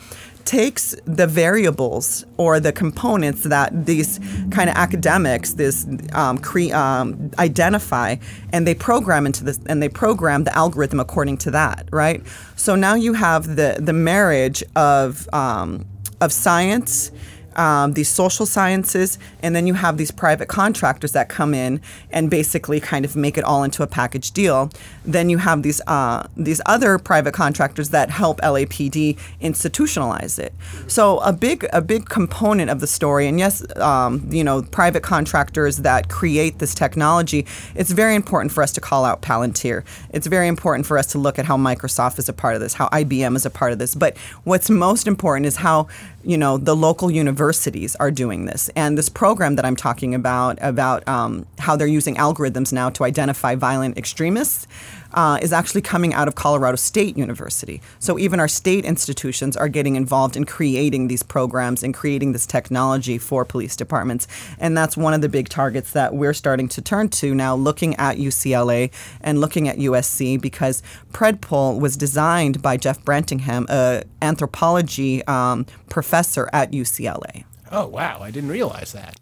takes 0.45 0.95
the 1.05 1.27
variables 1.27 2.25
or 2.37 2.59
the 2.59 2.71
components 2.71 3.43
that 3.43 3.85
these 3.85 4.19
kind 4.51 4.69
of 4.69 4.75
academics 4.75 5.53
this 5.53 5.87
um, 6.13 6.37
cre- 6.37 6.73
um, 6.73 7.31
identify 7.37 8.15
and 8.51 8.65
they 8.65 8.73
program 8.73 9.25
into 9.25 9.43
this 9.43 9.59
and 9.67 9.81
they 9.81 9.89
program 9.89 10.43
the 10.43 10.55
algorithm 10.57 10.99
according 10.99 11.37
to 11.37 11.51
that 11.51 11.87
right 11.91 12.23
so 12.55 12.75
now 12.75 12.95
you 12.95 13.13
have 13.13 13.55
the 13.55 13.77
the 13.79 13.93
marriage 13.93 14.63
of 14.75 15.27
um, 15.33 15.85
of 16.21 16.31
science 16.31 17.11
um, 17.59 17.93
these 17.93 18.07
social 18.07 18.45
sciences, 18.45 19.19
and 19.43 19.55
then 19.55 19.67
you 19.67 19.73
have 19.73 19.97
these 19.97 20.11
private 20.11 20.47
contractors 20.47 21.11
that 21.11 21.27
come 21.27 21.53
in 21.53 21.81
and 22.09 22.29
basically 22.29 22.79
kind 22.79 23.03
of 23.03 23.15
make 23.15 23.37
it 23.37 23.43
all 23.43 23.63
into 23.63 23.83
a 23.83 23.87
package 23.87 24.31
deal. 24.31 24.71
Then 25.11 25.29
you 25.29 25.39
have 25.39 25.63
these 25.63 25.81
uh, 25.87 26.27
these 26.37 26.61
other 26.65 26.99
private 26.99 27.33
contractors 27.33 27.89
that 27.89 28.09
help 28.09 28.39
LAPD 28.41 29.17
institutionalize 29.41 30.37
it. 30.37 30.53
So 30.87 31.19
a 31.19 31.33
big 31.33 31.67
a 31.73 31.81
big 31.81 32.07
component 32.09 32.69
of 32.69 32.79
the 32.79 32.87
story, 32.87 33.27
and 33.27 33.39
yes, 33.39 33.65
um, 33.77 34.27
you 34.29 34.43
know, 34.43 34.61
private 34.61 35.01
contractors 35.01 35.77
that 35.77 36.09
create 36.09 36.59
this 36.59 36.75
technology. 36.75 37.45
It's 37.75 37.91
very 37.91 38.15
important 38.15 38.51
for 38.51 38.61
us 38.61 38.71
to 38.73 38.81
call 38.81 39.03
out 39.03 39.21
Palantir. 39.21 39.83
It's 40.11 40.27
very 40.27 40.47
important 40.47 40.85
for 40.85 40.97
us 40.97 41.07
to 41.07 41.17
look 41.17 41.39
at 41.39 41.45
how 41.45 41.57
Microsoft 41.57 42.19
is 42.19 42.29
a 42.29 42.33
part 42.33 42.53
of 42.55 42.61
this, 42.61 42.73
how 42.73 42.87
IBM 42.89 43.35
is 43.35 43.45
a 43.45 43.49
part 43.49 43.71
of 43.71 43.79
this. 43.79 43.95
But 43.95 44.17
what's 44.43 44.69
most 44.69 45.07
important 45.07 45.47
is 45.47 45.55
how 45.55 45.87
you 46.23 46.37
know 46.37 46.57
the 46.57 46.75
local 46.75 47.09
universities 47.09 47.95
are 47.95 48.11
doing 48.11 48.45
this 48.45 48.69
and 48.75 48.97
this 48.97 49.09
program 49.09 49.55
that 49.55 49.65
i'm 49.65 49.75
talking 49.75 50.13
about 50.13 50.57
about 50.61 51.07
um, 51.07 51.45
how 51.59 51.75
they're 51.75 51.87
using 51.87 52.15
algorithms 52.15 52.73
now 52.73 52.89
to 52.89 53.03
identify 53.03 53.55
violent 53.55 53.97
extremists 53.97 54.67
uh, 55.13 55.39
is 55.41 55.53
actually 55.53 55.81
coming 55.81 56.13
out 56.13 56.27
of 56.27 56.35
Colorado 56.35 56.75
State 56.75 57.17
University. 57.17 57.81
So 57.99 58.17
even 58.19 58.39
our 58.39 58.47
state 58.47 58.85
institutions 58.85 59.57
are 59.57 59.69
getting 59.69 59.95
involved 59.95 60.35
in 60.35 60.45
creating 60.45 61.07
these 61.07 61.23
programs 61.23 61.83
and 61.83 61.93
creating 61.93 62.33
this 62.33 62.45
technology 62.45 63.17
for 63.17 63.45
police 63.45 63.75
departments. 63.75 64.27
And 64.59 64.77
that's 64.77 64.97
one 64.97 65.13
of 65.13 65.21
the 65.21 65.29
big 65.29 65.49
targets 65.49 65.91
that 65.91 66.13
we're 66.13 66.33
starting 66.33 66.67
to 66.69 66.81
turn 66.81 67.09
to 67.09 67.33
now, 67.33 67.55
looking 67.55 67.95
at 67.95 68.17
UCLA 68.17 68.91
and 69.21 69.39
looking 69.39 69.67
at 69.67 69.77
USC, 69.77 70.39
because 70.39 70.83
Predpol 71.11 71.79
was 71.79 71.97
designed 71.97 72.61
by 72.61 72.77
Jeff 72.77 73.03
Brantingham, 73.03 73.65
an 73.69 74.03
anthropology 74.21 75.25
um, 75.25 75.65
professor 75.89 76.49
at 76.53 76.71
UCLA. 76.71 77.45
Oh, 77.71 77.87
wow. 77.87 78.19
I 78.21 78.31
didn't 78.31 78.49
realize 78.49 78.93
that. 78.93 79.19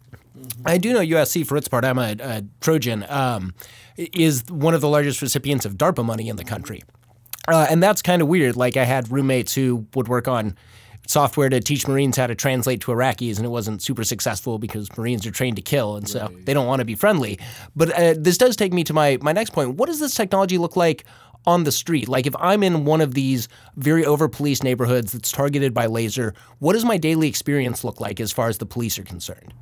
I 0.65 0.77
do 0.77 0.93
know 0.93 0.99
USC 0.99 1.45
for 1.45 1.57
its 1.57 1.67
part. 1.67 1.85
I'm 1.85 1.97
a, 1.97 2.15
a 2.19 2.43
Trojan. 2.61 3.05
Um, 3.09 3.53
is 3.97 4.43
one 4.49 4.73
of 4.73 4.81
the 4.81 4.89
largest 4.89 5.21
recipients 5.21 5.65
of 5.65 5.75
DARPA 5.75 6.05
money 6.05 6.29
in 6.29 6.35
the 6.35 6.43
country, 6.43 6.83
uh, 7.47 7.67
and 7.69 7.81
that's 7.81 8.01
kind 8.01 8.21
of 8.21 8.27
weird. 8.27 8.55
Like 8.55 8.77
I 8.77 8.83
had 8.83 9.11
roommates 9.11 9.53
who 9.53 9.87
would 9.95 10.07
work 10.07 10.27
on 10.27 10.55
software 11.09 11.49
to 11.49 11.59
teach 11.59 11.87
Marines 11.87 12.17
how 12.17 12.27
to 12.27 12.35
translate 12.35 12.81
to 12.81 12.91
Iraqis, 12.91 13.37
and 13.37 13.45
it 13.45 13.49
wasn't 13.49 13.81
super 13.81 14.03
successful 14.03 14.59
because 14.59 14.95
Marines 14.97 15.25
are 15.25 15.31
trained 15.31 15.55
to 15.55 15.61
kill, 15.61 15.95
and 15.95 16.07
so 16.07 16.21
right. 16.21 16.45
they 16.45 16.53
don't 16.53 16.67
want 16.67 16.79
to 16.79 16.85
be 16.85 16.95
friendly. 16.95 17.39
But 17.75 17.91
uh, 17.91 18.15
this 18.17 18.37
does 18.37 18.55
take 18.55 18.73
me 18.73 18.83
to 18.85 18.93
my 18.93 19.17
my 19.21 19.31
next 19.31 19.51
point. 19.51 19.75
What 19.75 19.87
does 19.87 19.99
this 19.99 20.13
technology 20.13 20.57
look 20.57 20.75
like? 20.75 21.05
On 21.45 21.63
the 21.63 21.71
street, 21.71 22.09
like 22.09 22.27
if 22.27 22.35
I'm 22.39 22.61
in 22.61 22.83
one 22.83 22.99
of 22.99 23.13
these 23.13 23.47
very 23.77 24.05
over 24.05 24.27
policed 24.27 24.65
neighborhoods 24.65 25.13
that's 25.13 25.31
targeted 25.31 25.73
by 25.73 25.85
laser, 25.85 26.33
what 26.59 26.73
does 26.73 26.83
my 26.83 26.97
daily 26.97 27.29
experience 27.29 27.85
look 27.85 28.01
like 28.01 28.19
as 28.19 28.33
far 28.33 28.49
as 28.49 28.57
the 28.57 28.65
police 28.65 28.99
are 28.99 29.03
concerned? 29.03 29.53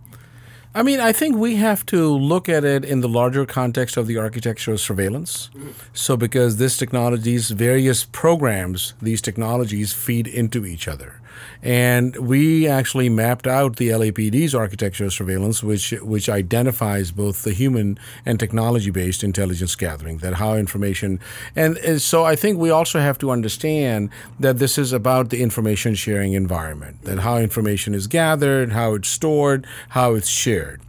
I 0.75 0.83
mean, 0.83 0.99
I 0.99 1.13
think 1.13 1.37
we 1.37 1.55
have 1.55 1.85
to 1.85 2.09
look 2.09 2.49
at 2.49 2.65
it 2.65 2.83
in 2.83 2.99
the 2.99 3.07
larger 3.07 3.45
context 3.45 3.95
of 3.95 4.07
the 4.07 4.17
architecture 4.17 4.73
of 4.73 4.81
surveillance. 4.81 5.49
So, 5.93 6.17
because 6.17 6.57
this 6.57 6.75
technologies, 6.75 7.49
various 7.51 8.03
programs, 8.03 8.93
these 9.01 9.21
technologies 9.21 9.93
feed 9.93 10.27
into 10.27 10.65
each 10.65 10.89
other. 10.89 11.21
And 11.61 12.15
we 12.17 12.67
actually 12.67 13.09
mapped 13.09 13.47
out 13.47 13.77
the 13.77 13.89
LAPD's 13.89 14.53
architecture 14.53 15.05
of 15.05 15.13
surveillance, 15.13 15.63
which 15.63 15.91
which 16.01 16.29
identifies 16.29 17.11
both 17.11 17.43
the 17.43 17.53
human 17.53 17.97
and 18.25 18.39
technology-based 18.39 19.23
intelligence 19.23 19.75
gathering, 19.75 20.19
that 20.19 20.35
how 20.35 20.55
information 20.55 21.19
and, 21.55 21.77
and 21.77 22.01
so 22.01 22.25
I 22.25 22.35
think 22.35 22.59
we 22.59 22.69
also 22.69 22.99
have 22.99 23.17
to 23.19 23.31
understand 23.31 24.09
that 24.39 24.59
this 24.59 24.77
is 24.77 24.93
about 24.93 25.29
the 25.29 25.41
information 25.41 25.95
sharing 25.95 26.33
environment, 26.33 27.03
that 27.03 27.19
how 27.19 27.37
information 27.37 27.93
is 27.93 28.07
gathered, 28.07 28.71
how 28.71 28.93
it's 28.93 29.09
stored, 29.09 29.65
how 29.89 30.15
it's 30.15 30.29
shared. 30.29 30.81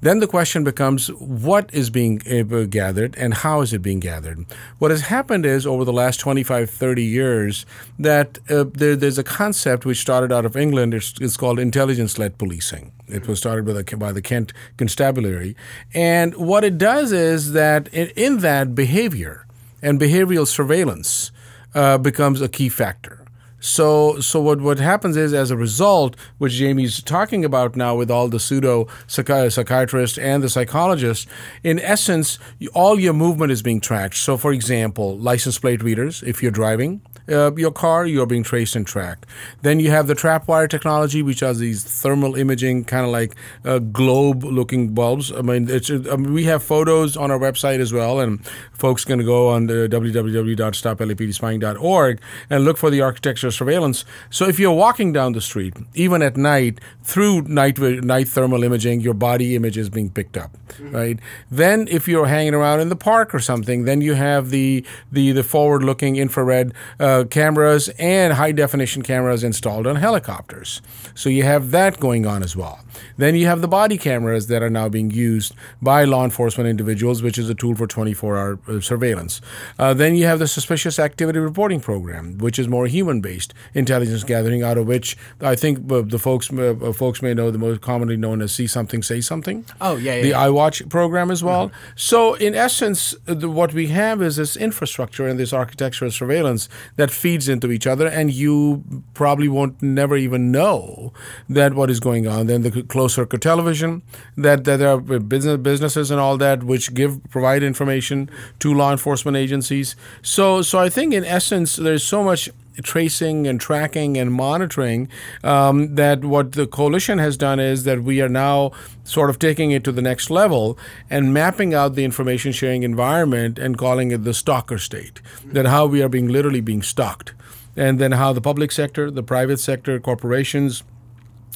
Then 0.00 0.20
the 0.20 0.28
question 0.28 0.62
becomes 0.62 1.08
what 1.08 1.72
is 1.74 1.90
being 1.90 2.22
uh, 2.30 2.64
gathered 2.64 3.16
and 3.16 3.34
how 3.34 3.62
is 3.62 3.72
it 3.72 3.82
being 3.82 3.98
gathered? 3.98 4.46
What 4.78 4.92
has 4.92 5.02
happened 5.02 5.44
is 5.44 5.66
over 5.66 5.84
the 5.84 5.92
last 5.92 6.20
25, 6.20 6.70
30 6.70 7.02
years 7.02 7.66
that 7.98 8.38
uh, 8.48 8.64
there, 8.72 8.94
there's 8.94 9.18
a 9.18 9.24
concept 9.24 9.84
which 9.84 10.00
started 10.00 10.30
out 10.32 10.44
of 10.44 10.56
England. 10.56 10.94
It's, 10.94 11.14
it's 11.20 11.36
called 11.36 11.58
intelligence 11.58 12.16
led 12.16 12.38
policing. 12.38 12.92
It 13.08 13.26
was 13.26 13.38
started 13.40 13.66
by 13.66 13.72
the, 13.72 13.96
by 13.96 14.12
the 14.12 14.22
Kent 14.22 14.52
Constabulary. 14.76 15.56
And 15.92 16.36
what 16.36 16.62
it 16.62 16.78
does 16.78 17.10
is 17.10 17.52
that 17.52 17.88
in, 17.88 18.08
in 18.14 18.38
that 18.38 18.76
behavior 18.76 19.46
and 19.82 19.98
behavioral 19.98 20.46
surveillance 20.46 21.32
uh, 21.74 21.98
becomes 21.98 22.40
a 22.40 22.48
key 22.48 22.68
factor. 22.68 23.17
So, 23.60 24.20
so 24.20 24.40
what, 24.40 24.60
what 24.60 24.78
happens 24.78 25.16
is, 25.16 25.32
as 25.32 25.50
a 25.50 25.56
result, 25.56 26.16
which 26.38 26.52
Jamie's 26.52 27.02
talking 27.02 27.44
about 27.44 27.74
now 27.74 27.96
with 27.96 28.10
all 28.10 28.28
the 28.28 28.38
pseudo 28.38 28.86
psychiatrists 29.06 30.16
and 30.18 30.42
the 30.42 30.48
psychologists, 30.48 31.26
in 31.64 31.80
essence, 31.80 32.38
all 32.72 33.00
your 33.00 33.14
movement 33.14 33.50
is 33.50 33.62
being 33.62 33.80
tracked. 33.80 34.16
So, 34.16 34.36
for 34.36 34.52
example, 34.52 35.18
license 35.18 35.58
plate 35.58 35.82
readers, 35.82 36.22
if 36.22 36.42
you're 36.42 36.52
driving, 36.52 37.00
uh, 37.28 37.52
your 37.56 37.72
car, 37.72 38.06
you're 38.06 38.26
being 38.26 38.42
traced 38.42 38.76
and 38.76 38.86
tracked. 38.86 39.26
Then 39.62 39.80
you 39.80 39.90
have 39.90 40.06
the 40.06 40.14
trapwire 40.14 40.68
technology, 40.68 41.22
which 41.22 41.40
has 41.40 41.58
these 41.58 41.84
thermal 41.84 42.36
imaging, 42.36 42.84
kind 42.84 43.04
of 43.04 43.12
like 43.12 43.34
uh, 43.64 43.78
globe-looking 43.78 44.94
bulbs. 44.94 45.32
I 45.32 45.42
mean, 45.42 45.68
it's, 45.68 45.90
I 45.90 46.16
mean, 46.16 46.32
we 46.32 46.44
have 46.44 46.62
photos 46.62 47.16
on 47.16 47.30
our 47.30 47.38
website 47.38 47.80
as 47.80 47.92
well, 47.92 48.20
and 48.20 48.44
folks 48.72 49.04
can 49.04 49.24
go 49.24 49.48
on 49.48 49.66
the 49.66 49.88
www.stoplapdspying.org 49.90 52.20
and 52.50 52.64
look 52.64 52.76
for 52.76 52.90
the 52.90 53.00
architecture 53.00 53.50
surveillance. 53.50 54.04
So 54.30 54.46
if 54.46 54.58
you're 54.58 54.72
walking 54.72 55.12
down 55.12 55.32
the 55.32 55.40
street, 55.40 55.74
even 55.94 56.22
at 56.22 56.36
night, 56.36 56.80
through 57.02 57.42
night 57.42 57.78
night 57.78 58.28
thermal 58.28 58.64
imaging, 58.64 59.00
your 59.00 59.14
body 59.14 59.56
image 59.56 59.78
is 59.78 59.88
being 59.88 60.10
picked 60.10 60.36
up, 60.36 60.56
mm-hmm. 60.68 60.94
right? 60.94 61.18
Then 61.50 61.88
if 61.90 62.06
you're 62.08 62.26
hanging 62.26 62.54
around 62.54 62.80
in 62.80 62.88
the 62.88 62.96
park 62.96 63.34
or 63.34 63.40
something, 63.40 63.84
then 63.84 64.00
you 64.00 64.14
have 64.14 64.50
the 64.50 64.84
the 65.10 65.32
the 65.32 65.42
forward-looking 65.42 66.16
infrared 66.16 66.72
uh, 67.00 67.17
cameras 67.24 67.88
and 67.98 68.34
high 68.34 68.52
definition 68.52 69.02
cameras 69.02 69.44
installed 69.44 69.86
on 69.86 69.96
helicopters. 69.96 70.82
So 71.14 71.28
you 71.28 71.42
have 71.42 71.70
that 71.70 72.00
going 72.00 72.26
on 72.26 72.42
as 72.42 72.56
well. 72.56 72.80
Then 73.16 73.34
you 73.34 73.46
have 73.46 73.60
the 73.60 73.68
body 73.68 73.98
cameras 73.98 74.48
that 74.48 74.62
are 74.62 74.70
now 74.70 74.88
being 74.88 75.10
used 75.10 75.54
by 75.82 76.04
law 76.04 76.24
enforcement 76.24 76.68
individuals, 76.68 77.22
which 77.22 77.38
is 77.38 77.48
a 77.48 77.54
tool 77.54 77.74
for 77.74 77.86
24 77.86 78.36
hour 78.36 78.58
uh, 78.68 78.80
surveillance. 78.80 79.40
Uh, 79.78 79.94
then 79.94 80.14
you 80.14 80.26
have 80.26 80.38
the 80.38 80.48
suspicious 80.48 80.98
activity 80.98 81.38
reporting 81.38 81.80
program, 81.80 82.38
which 82.38 82.58
is 82.58 82.68
more 82.68 82.86
human 82.86 83.20
based 83.20 83.54
intelligence 83.74 84.24
gathering, 84.24 84.62
out 84.62 84.78
of 84.78 84.86
which 84.86 85.16
I 85.40 85.54
think 85.56 85.90
uh, 85.90 86.02
the 86.02 86.18
folks 86.18 86.52
uh, 86.52 86.92
folks 86.94 87.22
may 87.22 87.34
know 87.34 87.50
the 87.50 87.58
most 87.58 87.80
commonly 87.80 88.16
known 88.16 88.42
as 88.42 88.52
See 88.52 88.66
Something, 88.66 89.02
Say 89.02 89.20
Something. 89.20 89.64
Oh, 89.80 89.96
yeah, 89.96 90.16
yeah 90.16 90.22
The 90.22 90.28
yeah. 90.28 90.46
iWatch 90.46 90.88
program 90.88 91.30
as 91.30 91.42
well. 91.42 91.68
Mm-hmm. 91.68 91.92
So, 91.96 92.34
in 92.34 92.54
essence, 92.54 93.14
the, 93.24 93.48
what 93.48 93.74
we 93.74 93.88
have 93.88 94.22
is 94.22 94.36
this 94.36 94.56
infrastructure 94.56 95.26
and 95.26 95.38
this 95.38 95.52
architectural 95.52 96.10
surveillance 96.10 96.68
that 96.96 97.07
feeds 97.10 97.48
into 97.48 97.70
each 97.70 97.86
other, 97.86 98.06
and 98.06 98.32
you 98.32 98.84
probably 99.14 99.48
won't 99.48 99.80
never 99.82 100.16
even 100.16 100.50
know 100.50 101.12
that 101.48 101.74
what 101.74 101.90
is 101.90 102.00
going 102.00 102.26
on. 102.26 102.46
Then 102.46 102.62
the 102.62 102.82
closed 102.82 103.14
circuit 103.14 103.40
television, 103.40 104.02
that, 104.36 104.64
that 104.64 104.78
there 104.78 104.92
are 104.92 104.98
business 105.00 105.58
businesses 105.58 106.10
and 106.10 106.20
all 106.20 106.36
that 106.38 106.62
which 106.62 106.94
give 106.94 107.20
provide 107.30 107.62
information 107.62 108.30
to 108.60 108.74
law 108.74 108.92
enforcement 108.92 109.36
agencies. 109.36 109.96
So 110.22 110.62
so 110.62 110.78
I 110.78 110.88
think 110.88 111.14
in 111.14 111.24
essence 111.24 111.76
there's 111.76 112.04
so 112.04 112.22
much 112.22 112.50
tracing 112.82 113.46
and 113.46 113.60
tracking 113.60 114.16
and 114.16 114.32
monitoring 114.32 115.08
um, 115.44 115.94
that 115.94 116.24
what 116.24 116.52
the 116.52 116.66
coalition 116.66 117.18
has 117.18 117.36
done 117.36 117.60
is 117.60 117.84
that 117.84 118.02
we 118.02 118.20
are 118.20 118.28
now 118.28 118.70
sort 119.04 119.30
of 119.30 119.38
taking 119.38 119.70
it 119.70 119.84
to 119.84 119.92
the 119.92 120.02
next 120.02 120.30
level 120.30 120.78
and 121.10 121.32
mapping 121.32 121.74
out 121.74 121.94
the 121.94 122.04
information 122.04 122.52
sharing 122.52 122.82
environment 122.82 123.58
and 123.58 123.78
calling 123.78 124.10
it 124.10 124.24
the 124.24 124.34
stalker 124.34 124.78
state 124.78 125.20
that 125.44 125.66
how 125.66 125.86
we 125.86 126.02
are 126.02 126.08
being 126.08 126.28
literally 126.28 126.60
being 126.60 126.82
stalked. 126.82 127.34
And 127.76 128.00
then 128.00 128.12
how 128.12 128.32
the 128.32 128.40
public 128.40 128.72
sector 128.72 129.10
the 129.10 129.22
private 129.22 129.60
sector 129.60 130.00
corporations 130.00 130.82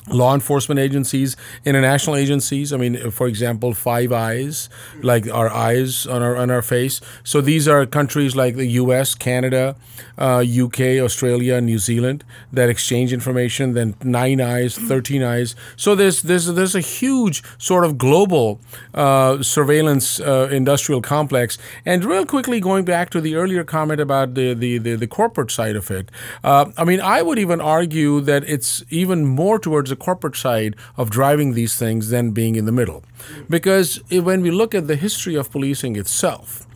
law 0.09 0.35
enforcement 0.35 0.81
agencies, 0.81 1.37
international 1.65 2.17
agencies. 2.17 2.73
I 2.73 2.77
mean, 2.77 3.11
for 3.11 3.27
example, 3.27 3.73
Five 3.73 4.13
Eyes, 4.13 4.69
like 5.01 5.29
our 5.31 5.49
eyes 5.49 6.07
on 6.07 6.23
our 6.23 6.37
on 6.37 6.51
our 6.51 6.63
face. 6.63 7.01
So 7.23 7.41
these 7.41 7.69
are 7.69 7.87
countries 7.87 8.35
like 8.35 8.57
the 8.57 8.67
U.S., 8.67 9.15
Canada, 9.15 9.77
uh, 10.19 10.45
UK, 10.45 10.81
Australia, 11.01 11.61
New 11.61 11.79
Zealand 11.79 12.25
that 12.53 12.69
exchange 12.69 13.13
information. 13.13 13.75
Then 13.75 13.95
Nine 14.03 14.41
Eyes, 14.41 14.77
Thirteen 14.77 15.23
Eyes. 15.23 15.55
So 15.77 15.95
there's 15.95 16.23
there's 16.23 16.47
there's 16.47 16.75
a 16.75 16.81
huge 16.81 17.43
sort 17.59 17.85
of 17.85 17.97
global 17.97 18.61
uh, 18.95 19.43
surveillance 19.43 20.19
uh, 20.21 20.49
industrial 20.51 21.01
complex. 21.01 21.59
And 21.87 22.05
real 22.05 22.27
quickly, 22.27 22.59
going 22.61 22.85
back 22.85 23.11
to 23.11 23.21
the 23.21 23.37
earlier 23.37 23.63
comment 23.63 24.01
about 24.01 24.35
the 24.35 24.53
the 24.55 24.79
the, 24.79 24.97
the 24.97 25.07
corporate 25.07 25.53
side 25.53 25.77
of 25.77 25.91
it. 25.91 26.11
Uh, 26.43 26.73
I 26.77 26.85
mean, 26.85 27.01
I 27.01 27.23
would 27.23 27.39
even 27.39 27.61
argue 27.61 28.21
that 28.23 28.43
it's 28.49 28.83
even 28.91 29.25
more 29.25 29.59
towards 29.61 29.92
the 29.93 30.05
corporate 30.09 30.37
side 30.37 30.75
of 30.97 31.11
driving 31.11 31.53
these 31.53 31.75
things 31.77 32.09
than 32.09 32.31
being 32.31 32.55
in 32.57 32.65
the 32.65 32.73
middle. 32.81 33.01
Because 33.49 34.01
when 34.11 34.41
we 34.43 34.51
look 34.51 34.75
at 34.75 34.89
the 34.89 34.97
history 34.97 35.35
of 35.35 35.51
policing 35.51 35.97
itself, 35.97 36.67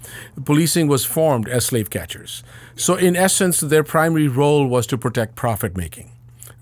policing 0.45 0.87
was 0.89 1.05
formed 1.05 1.49
as 1.49 1.67
slave 1.67 1.89
catchers. 1.91 2.45
So, 2.77 2.95
in 2.95 3.17
essence, 3.17 3.61
their 3.61 3.85
primary 3.85 4.29
role 4.29 4.67
was 4.67 4.87
to 4.89 4.99
protect 4.99 5.35
profit 5.35 5.77
making 5.77 6.11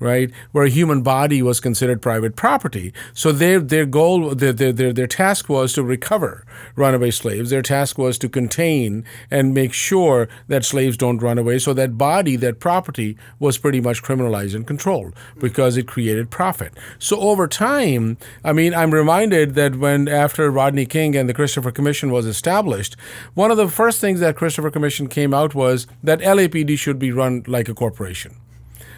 right? 0.05 0.31
Where 0.53 0.65
a 0.65 0.71
human 0.71 1.03
body 1.03 1.43
was 1.43 1.59
considered 1.59 2.03
private 2.03 2.37
property. 2.37 2.93
So 3.15 3.33
their 3.33 3.59
their 3.59 3.87
goal, 3.87 4.35
their, 4.35 4.53
their, 4.53 4.93
their, 4.93 5.07
task 5.07 5.49
was 5.49 5.73
to 5.73 5.83
recover 5.83 6.45
runaway 6.77 7.11
slaves. 7.11 7.51
Their 7.51 7.63
task 7.63 7.99
was 7.99 8.19
to 8.19 8.29
contain 8.29 9.05
and 9.31 9.55
make 9.55 9.73
sure 9.73 10.29
that 10.49 10.65
slaves 10.65 10.97
don't 10.97 11.19
run 11.19 11.39
away. 11.39 11.59
So 11.59 11.73
that 11.75 11.97
body, 11.97 12.37
that 12.37 12.61
property, 12.61 13.17
was 13.39 13.59
pretty 13.59 13.81
much 13.81 14.03
criminalized 14.03 14.55
and 14.55 14.67
controlled 14.67 15.15
because 15.39 15.77
it 15.77 15.87
created 15.89 16.31
profit. 16.31 16.75
So 16.99 17.19
over 17.19 17.47
time, 17.49 18.19
I 18.45 18.53
mean, 18.53 18.75
I'm 18.75 18.93
reminded 18.93 19.55
that 19.55 19.77
when 19.77 20.09
after 20.09 20.51
Rodney 20.51 20.87
King 20.87 21.17
and 21.17 21.29
the 21.29 21.35
Christopher 21.35 21.71
Commission 21.71 22.13
was 22.13 22.27
established, 22.27 22.97
one 23.35 23.51
of 23.51 23.57
the 23.57 23.69
first 23.69 24.01
things 24.01 24.21
that 24.21 24.37
Christopher 24.37 24.71
Commission 24.71 25.09
came 25.09 25.33
out 25.33 25.55
was 25.55 25.87
that 26.03 26.21
LAPD 26.21 26.79
should 26.79 26.99
be 26.99 27.13
run 27.13 27.43
like 27.47 27.69
a 27.69 27.75
corporation. 27.75 28.37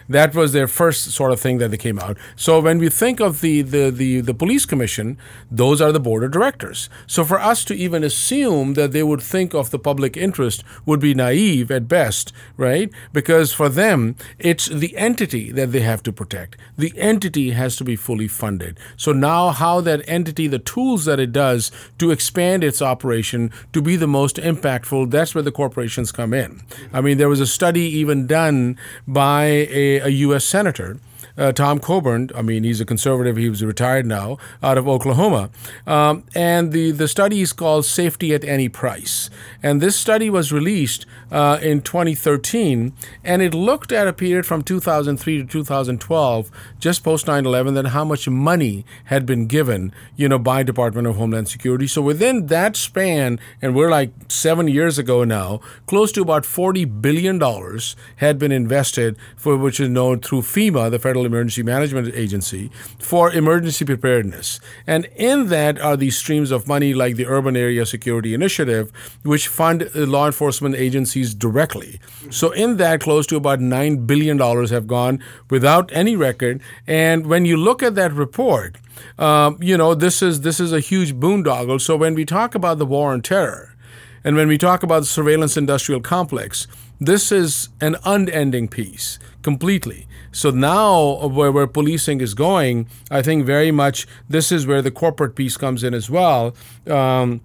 That 0.09 0.35
was 0.35 0.53
their 0.53 0.67
first 0.67 1.11
sort 1.11 1.31
of 1.31 1.39
thing 1.39 1.57
that 1.57 1.71
they 1.71 1.77
came 1.77 1.99
out. 1.99 2.17
So 2.35 2.59
when 2.59 2.79
we 2.79 2.89
think 2.89 3.19
of 3.19 3.41
the, 3.41 3.61
the, 3.61 3.89
the, 3.89 4.21
the 4.21 4.33
police 4.33 4.65
commission, 4.65 5.17
those 5.51 5.81
are 5.81 5.91
the 5.91 5.99
board 5.99 6.23
of 6.23 6.31
directors. 6.31 6.89
So 7.05 7.23
for 7.23 7.39
us 7.39 7.65
to 7.65 7.75
even 7.75 8.03
assume 8.03 8.73
that 8.75 8.91
they 8.91 9.03
would 9.03 9.21
think 9.21 9.53
of 9.53 9.71
the 9.71 9.79
public 9.79 10.15
interest 10.15 10.63
would 10.85 10.99
be 10.99 11.13
naive 11.13 11.71
at 11.71 11.87
best, 11.87 12.31
right? 12.55 12.91
Because 13.13 13.53
for 13.53 13.69
them, 13.69 14.15
it's 14.39 14.67
the 14.67 14.95
entity 14.97 15.51
that 15.51 15.71
they 15.71 15.81
have 15.81 16.03
to 16.03 16.13
protect. 16.13 16.57
The 16.77 16.93
entity 16.97 17.51
has 17.51 17.75
to 17.77 17.83
be 17.83 17.95
fully 17.95 18.27
funded. 18.27 18.79
So 18.95 19.11
now 19.11 19.49
how 19.49 19.81
that 19.81 20.07
entity, 20.07 20.47
the 20.47 20.59
tools 20.59 21.05
that 21.05 21.19
it 21.19 21.31
does 21.31 21.71
to 21.99 22.11
expand 22.11 22.63
its 22.63 22.81
operation 22.81 23.51
to 23.73 23.81
be 23.81 23.95
the 23.95 24.07
most 24.07 24.37
impactful, 24.37 25.11
that's 25.11 25.35
where 25.35 25.41
the 25.41 25.51
corporations 25.51 26.11
come 26.11 26.33
in. 26.33 26.61
I 26.93 27.01
mean, 27.01 27.17
there 27.17 27.29
was 27.29 27.39
a 27.39 27.47
study 27.47 27.81
even 27.81 28.27
done 28.27 28.77
by 29.07 29.43
a 29.45 29.96
a, 29.99 30.09
U.S. 30.09 30.45
senator 30.45 30.99
uh, 31.37 31.51
Tom 31.51 31.79
Coburn. 31.79 32.29
I 32.35 32.41
mean, 32.41 32.63
he's 32.63 32.81
a 32.81 32.85
conservative. 32.85 33.37
He 33.37 33.49
was 33.49 33.63
retired 33.63 34.05
now 34.05 34.37
out 34.63 34.77
of 34.77 34.87
Oklahoma. 34.87 35.49
Um, 35.85 36.23
and 36.33 36.71
the, 36.71 36.91
the 36.91 37.07
study 37.07 37.41
is 37.41 37.53
called 37.53 37.85
Safety 37.85 38.33
at 38.33 38.43
Any 38.43 38.69
Price. 38.69 39.29
And 39.61 39.81
this 39.81 39.95
study 39.95 40.29
was 40.29 40.51
released 40.51 41.05
uh, 41.31 41.59
in 41.61 41.81
2013, 41.81 42.93
and 43.23 43.41
it 43.41 43.53
looked 43.53 43.91
at 43.91 44.07
a 44.07 44.13
period 44.13 44.45
from 44.45 44.61
2003 44.61 45.37
to 45.39 45.45
2012, 45.45 46.51
just 46.79 47.03
post 47.03 47.25
9/11, 47.25 47.73
then 47.75 47.85
how 47.85 48.05
much 48.05 48.29
money 48.29 48.85
had 49.05 49.25
been 49.25 49.47
given, 49.47 49.93
you 50.15 50.29
know, 50.29 50.39
by 50.39 50.63
Department 50.63 51.07
of 51.07 51.15
Homeland 51.15 51.49
Security. 51.49 51.87
So 51.87 52.01
within 52.01 52.47
that 52.47 52.75
span, 52.75 53.39
and 53.61 53.75
we're 53.75 53.89
like 53.89 54.11
seven 54.27 54.67
years 54.67 54.97
ago 54.97 55.23
now, 55.23 55.59
close 55.85 56.11
to 56.13 56.21
about 56.21 56.45
40 56.45 56.85
billion 56.85 57.37
dollars 57.37 57.95
had 58.17 58.39
been 58.39 58.51
invested 58.51 59.17
for 59.35 59.57
which 59.57 59.79
is 59.79 59.89
known 59.89 60.19
through 60.19 60.41
FEMA, 60.41 60.89
the 60.89 60.99
Federal 60.99 61.25
Emergency 61.25 61.63
Management 61.63 62.13
Agency, 62.13 62.69
for 62.99 63.31
emergency 63.31 63.85
preparedness. 63.85 64.59
And 64.85 65.05
in 65.15 65.47
that 65.47 65.79
are 65.79 65.97
these 65.97 66.17
streams 66.17 66.51
of 66.51 66.67
money 66.67 66.93
like 66.93 67.15
the 67.15 67.25
Urban 67.25 67.55
Area 67.55 67.85
Security 67.85 68.33
Initiative, 68.33 68.91
which 69.23 69.47
fund 69.47 69.89
law 69.95 70.25
enforcement 70.27 70.75
agencies 70.75 71.16
directly. 71.33 71.99
So 72.29 72.51
in 72.51 72.77
that, 72.77 73.01
close 73.01 73.27
to 73.27 73.35
about 73.35 73.59
nine 73.59 74.05
billion 74.05 74.37
dollars 74.37 74.69
have 74.69 74.87
gone 74.87 75.23
without 75.49 75.89
any 75.93 76.15
record. 76.15 76.61
And 76.85 77.27
when 77.27 77.45
you 77.45 77.57
look 77.57 77.83
at 77.83 77.95
that 77.95 78.13
report, 78.13 78.77
um, 79.17 79.57
you 79.61 79.77
know 79.77 79.93
this 79.93 80.21
is 80.21 80.41
this 80.41 80.59
is 80.59 80.73
a 80.73 80.79
huge 80.79 81.15
boondoggle. 81.15 81.79
So 81.81 81.95
when 81.95 82.15
we 82.15 82.25
talk 82.25 82.55
about 82.55 82.77
the 82.77 82.85
war 82.85 83.11
on 83.11 83.21
terror, 83.21 83.75
and 84.23 84.35
when 84.35 84.47
we 84.47 84.57
talk 84.57 84.83
about 84.83 85.01
the 85.01 85.05
surveillance 85.05 85.57
industrial 85.57 86.01
complex, 86.01 86.67
this 86.99 87.31
is 87.31 87.69
an 87.79 87.95
unending 88.03 88.67
piece 88.67 89.19
completely. 89.41 90.07
So 90.31 90.51
now, 90.51 91.27
where, 91.27 91.51
where 91.51 91.67
policing 91.67 92.21
is 92.21 92.33
going, 92.33 92.87
I 93.09 93.21
think 93.21 93.45
very 93.45 93.71
much 93.71 94.05
this 94.29 94.51
is 94.51 94.67
where 94.67 94.81
the 94.81 94.91
corporate 94.91 95.35
piece 95.35 95.57
comes 95.57 95.83
in 95.83 95.93
as 95.93 96.09
well. 96.09 96.55
Um, 96.85 97.41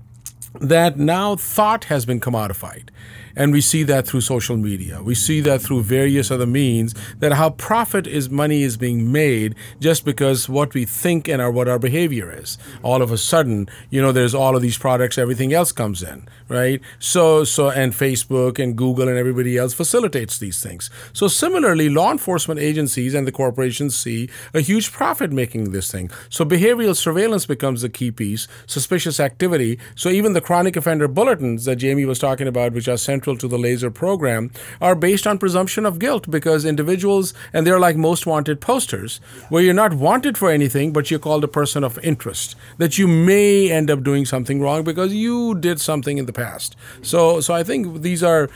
that 0.60 0.98
now 0.98 1.36
thought 1.36 1.84
has 1.84 2.04
been 2.04 2.20
commodified. 2.20 2.88
And 3.36 3.52
we 3.52 3.60
see 3.60 3.82
that 3.84 4.06
through 4.06 4.22
social 4.22 4.56
media. 4.56 5.02
We 5.02 5.14
see 5.14 5.40
that 5.42 5.62
through 5.62 5.82
various 5.82 6.30
other 6.30 6.46
means 6.46 6.94
that 7.18 7.32
how 7.32 7.50
profit 7.50 8.06
is 8.06 8.30
money 8.30 8.62
is 8.62 8.76
being 8.76 9.10
made 9.10 9.54
just 9.80 10.04
because 10.04 10.48
what 10.48 10.74
we 10.74 10.84
think 10.84 11.28
and 11.28 11.40
our, 11.40 11.50
what 11.50 11.68
our 11.68 11.78
behavior 11.78 12.32
is. 12.32 12.58
All 12.82 13.02
of 13.02 13.10
a 13.10 13.18
sudden, 13.18 13.68
you 13.90 14.00
know, 14.02 14.12
there's 14.12 14.34
all 14.34 14.56
of 14.56 14.62
these 14.62 14.78
products, 14.78 15.18
everything 15.18 15.52
else 15.52 15.72
comes 15.72 16.02
in, 16.02 16.28
right? 16.48 16.80
So, 16.98 17.44
so, 17.44 17.70
and 17.70 17.92
Facebook 17.92 18.58
and 18.58 18.76
Google 18.76 19.08
and 19.08 19.18
everybody 19.18 19.56
else 19.56 19.74
facilitates 19.74 20.38
these 20.38 20.62
things. 20.62 20.90
So, 21.12 21.28
similarly, 21.28 21.88
law 21.88 22.10
enforcement 22.10 22.60
agencies 22.60 23.14
and 23.14 23.26
the 23.26 23.32
corporations 23.32 23.96
see 23.96 24.28
a 24.54 24.60
huge 24.60 24.92
profit 24.92 25.32
making 25.32 25.72
this 25.72 25.90
thing. 25.90 26.10
So, 26.28 26.44
behavioral 26.44 26.96
surveillance 26.96 27.46
becomes 27.46 27.82
the 27.82 27.88
key 27.88 28.10
piece, 28.10 28.48
suspicious 28.66 29.20
activity. 29.20 29.78
So, 29.94 30.08
even 30.08 30.32
the 30.32 30.40
chronic 30.40 30.76
offender 30.76 31.08
bulletins 31.08 31.64
that 31.64 31.76
Jamie 31.76 32.04
was 32.04 32.18
talking 32.18 32.48
about, 32.48 32.72
which 32.72 32.88
are 32.88 32.96
central 33.22 33.36
to 33.36 33.46
the 33.46 33.58
laser 33.58 33.90
program 33.90 34.50
are 34.80 34.96
based 34.96 35.28
on 35.28 35.38
presumption 35.38 35.86
of 35.86 36.00
guilt 36.00 36.28
because 36.28 36.64
individuals 36.64 37.32
and 37.52 37.64
they're 37.64 37.78
like 37.78 37.96
most 37.96 38.26
wanted 38.26 38.60
posters 38.60 39.20
where 39.48 39.62
you're 39.62 39.82
not 39.84 39.94
wanted 39.94 40.36
for 40.36 40.50
anything 40.50 40.92
but 40.92 41.08
you're 41.08 41.20
called 41.20 41.44
a 41.44 41.48
person 41.48 41.84
of 41.84 42.00
interest 42.02 42.56
that 42.78 42.98
you 42.98 43.06
may 43.06 43.70
end 43.70 43.90
up 43.92 44.02
doing 44.02 44.24
something 44.26 44.60
wrong 44.60 44.82
because 44.82 45.14
you 45.14 45.54
did 45.54 45.80
something 45.80 46.18
in 46.18 46.26
the 46.26 46.32
past 46.32 46.74
so 47.00 47.40
so 47.40 47.54
i 47.54 47.62
think 47.62 48.02
these 48.02 48.24
are 48.24 48.48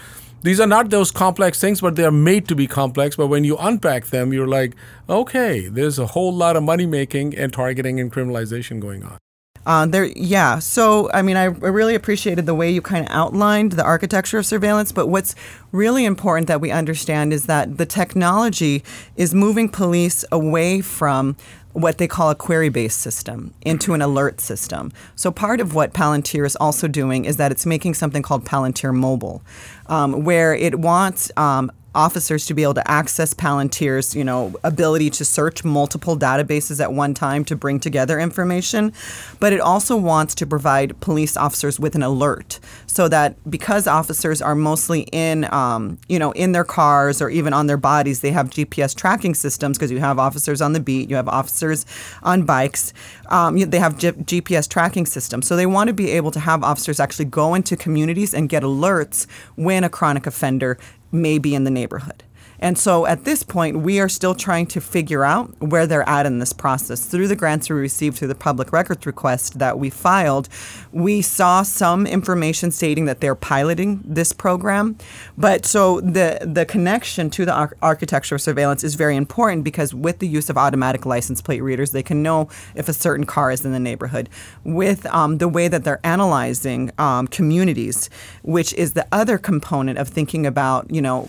these 0.43 0.61
are 0.61 0.67
not 0.67 0.91
those 0.91 1.11
complex 1.11 1.61
things, 1.61 1.81
but 1.81 1.97
they're 1.97 2.13
made 2.13 2.47
to 2.49 2.55
be 2.55 2.67
complex. 2.69 3.17
But 3.17 3.29
when 3.29 3.43
you 3.43 3.57
unpack 3.57 4.07
them, 4.07 4.33
you're 4.33 4.47
like, 4.47 4.77
okay, 5.09 5.67
there's 5.67 5.99
a 5.99 6.07
whole 6.07 6.33
lot 6.33 6.57
of 6.57 6.63
money 6.63 6.87
making 6.87 7.35
and 7.35 7.53
targeting 7.53 7.99
and 7.99 8.13
criminalization 8.13 8.79
going 8.79 9.03
on. 9.03 9.19
Uh, 9.67 9.85
there, 9.85 10.05
yeah. 10.15 10.61
So, 10.61 11.11
I 11.13 11.23
mean, 11.23 11.37
I, 11.37 11.47
really 11.47 11.97
appreciated 11.97 12.47
the 12.47 12.55
way 12.55 12.71
you 12.71 12.81
kind 12.81 13.05
of 13.05 13.11
outlined 13.13 13.73
the 13.73 13.83
architecture 13.83 14.39
of 14.39 14.47
surveillance. 14.47 14.93
But 14.93 15.09
what's 15.09 15.35
really 15.73 16.05
important 16.05 16.47
that 16.47 16.61
we 16.61 16.71
understand 16.71 17.33
is 17.33 17.47
that 17.47 17.77
the 17.77 17.85
technology 17.85 18.85
is 19.17 19.35
moving 19.35 19.69
police 19.69 20.25
away 20.31 20.81
from 20.81 21.37
what 21.73 21.99
they 21.99 22.07
call 22.07 22.31
a 22.31 22.35
query 22.35 22.69
based 22.69 23.01
system 23.01 23.53
into 23.63 23.93
an 23.93 24.01
alert 24.01 24.41
system. 24.41 24.93
So, 25.17 25.33
part 25.33 25.61
of 25.61 25.75
what 25.75 25.93
Palantir 25.93 26.47
is 26.47 26.55
also 26.57 26.87
doing 26.87 27.25
is 27.25 27.37
that 27.37 27.51
it's 27.51 27.67
making 27.67 27.95
something 27.95 28.23
called 28.23 28.45
Palantir 28.45 28.95
Mobile, 28.95 29.43
um, 29.87 30.25
where 30.25 30.55
it 30.55 30.79
wants 30.79 31.33
um, 31.37 31.73
officers 31.97 32.47
to 32.47 32.55
be 32.55 32.63
able 32.63 32.75
to 32.75 32.89
access 32.91 33.35
Palantir's, 33.35 34.15
you 34.15 34.23
know, 34.23 34.55
ability 34.63 35.11
to 35.11 35.25
search 35.25 35.65
multiple 35.65 36.17
databases 36.17 36.81
at 36.81 36.93
one 36.93 37.15
time 37.15 37.45
to 37.47 37.57
bring 37.57 37.81
together 37.81 38.21
information, 38.21 38.93
but 39.41 39.53
it 39.53 39.61
also 39.61 39.97
wants 39.97 40.35
to 40.37 40.47
provide 40.47 41.01
police 41.01 41.37
officers 41.37 41.81
with 41.81 41.95
an 41.95 42.03
alert 42.03 42.61
so 42.87 43.09
that 43.09 43.37
because 43.51 43.87
officers 43.87 44.41
are 44.41 44.55
mostly 44.55 45.03
in, 45.13 45.53
um, 45.53 45.99
you 46.09 46.19
know, 46.19 46.33
in 46.33 46.53
their 46.53 46.65
cars 46.65 47.21
or 47.21 47.31
even 47.31 47.53
on 47.53 47.67
their 47.67 47.77
bodies, 47.77 48.21
they 48.21 48.31
have 48.31 48.51
GPS 48.51 48.95
tracking 48.95 49.35
systems 49.35 49.79
because 49.79 49.91
you 49.91 49.99
have 49.99 50.19
officers 50.19 50.61
on 50.61 50.75
the 50.75 50.81
beat, 50.81 51.09
you 51.09 51.17
have 51.17 51.29
officers 51.29 51.87
on 52.23 52.45
bikes, 52.45 52.93
um, 53.31 53.59
they 53.59 53.79
have 53.79 53.97
G- 53.99 54.13
GPS 54.13 54.69
tracking 54.69 55.07
systems. 55.07 55.47
So 55.47 55.57
they 55.57 55.67
want 55.67 55.89
to 55.89 55.95
be 55.95 56.11
able 56.11 56.31
to 56.33 56.41
have 56.41 56.63
officers 56.63 57.01
actually 57.01 57.27
go 57.27 57.55
into 57.55 57.77
communities 57.77 58.35
and 58.35 58.49
get 58.49 58.63
alerts 58.63 59.27
when 59.57 59.83
a 59.85 59.89
chronic 59.89 60.27
offender 60.27 60.79
may 61.17 61.39
be 61.39 61.55
in 61.55 61.65
the 61.65 61.71
neighborhood. 61.71 62.23
And 62.59 62.79
so 62.79 63.07
at 63.07 63.25
this 63.25 63.43
point, 63.43 63.79
we 63.79 64.01
are 64.01 64.09
still 64.09 64.35
trying 64.35 64.67
to 64.67 64.81
figure 64.81 65.25
out 65.25 65.55
where 65.61 65.87
they're 65.87 66.09
at 66.09 66.27
in 66.27 66.39
this 66.39 66.53
process. 66.53 67.07
Through 67.07 67.29
the 67.29 67.37
grants 67.37 67.69
we 67.69 67.77
received 67.77 68.17
through 68.17 68.29
the 68.29 68.35
public 68.35 68.73
records 68.73 69.07
request 69.07 69.59
that 69.59 69.79
we 69.79 69.91
filed, 69.91 70.49
we 70.93 71.23
saw 71.23 71.63
some 71.63 72.07
information 72.07 72.71
stating 72.71 73.05
that 73.07 73.21
they're 73.21 73.35
piloting 73.35 74.01
this 74.05 74.33
program. 74.33 74.97
But 75.37 75.67
so 75.67 76.01
the, 76.01 76.39
the 76.43 76.65
connection 76.65 77.31
to 77.31 77.45
the 77.45 77.53
ar- 77.53 77.77
architecture 77.83 78.37
of 78.37 78.41
surveillance 78.41 78.85
is 78.85 78.95
very 78.95 79.17
important 79.17 79.65
because 79.65 79.95
with 79.95 80.19
the 80.19 80.29
use 80.29 80.49
of 80.49 80.57
automatic 80.57 81.05
license 81.07 81.43
plate 81.43 81.61
readers, 81.61 81.91
they 81.91 82.03
can 82.03 82.23
know 82.23 82.49
if 82.75 82.89
a 82.89 82.93
certain 82.93 83.27
car 83.27 83.51
is 83.51 83.65
in 83.65 83.73
the 83.73 83.81
neighborhood. 83.81 84.29
With 84.65 85.07
um, 85.07 85.39
the 85.39 85.49
way 85.49 85.69
that 85.69 85.85
they're 85.85 86.01
analyzing 86.05 86.91
um, 86.99 87.27
communities, 87.27 88.09
which 88.43 88.73
is 88.75 88.95
the 88.95 89.07
other 89.13 89.39
component 89.39 89.99
of 89.99 90.09
thinking 90.09 90.47
about, 90.47 90.91
you 90.91 91.03
know, 91.03 91.29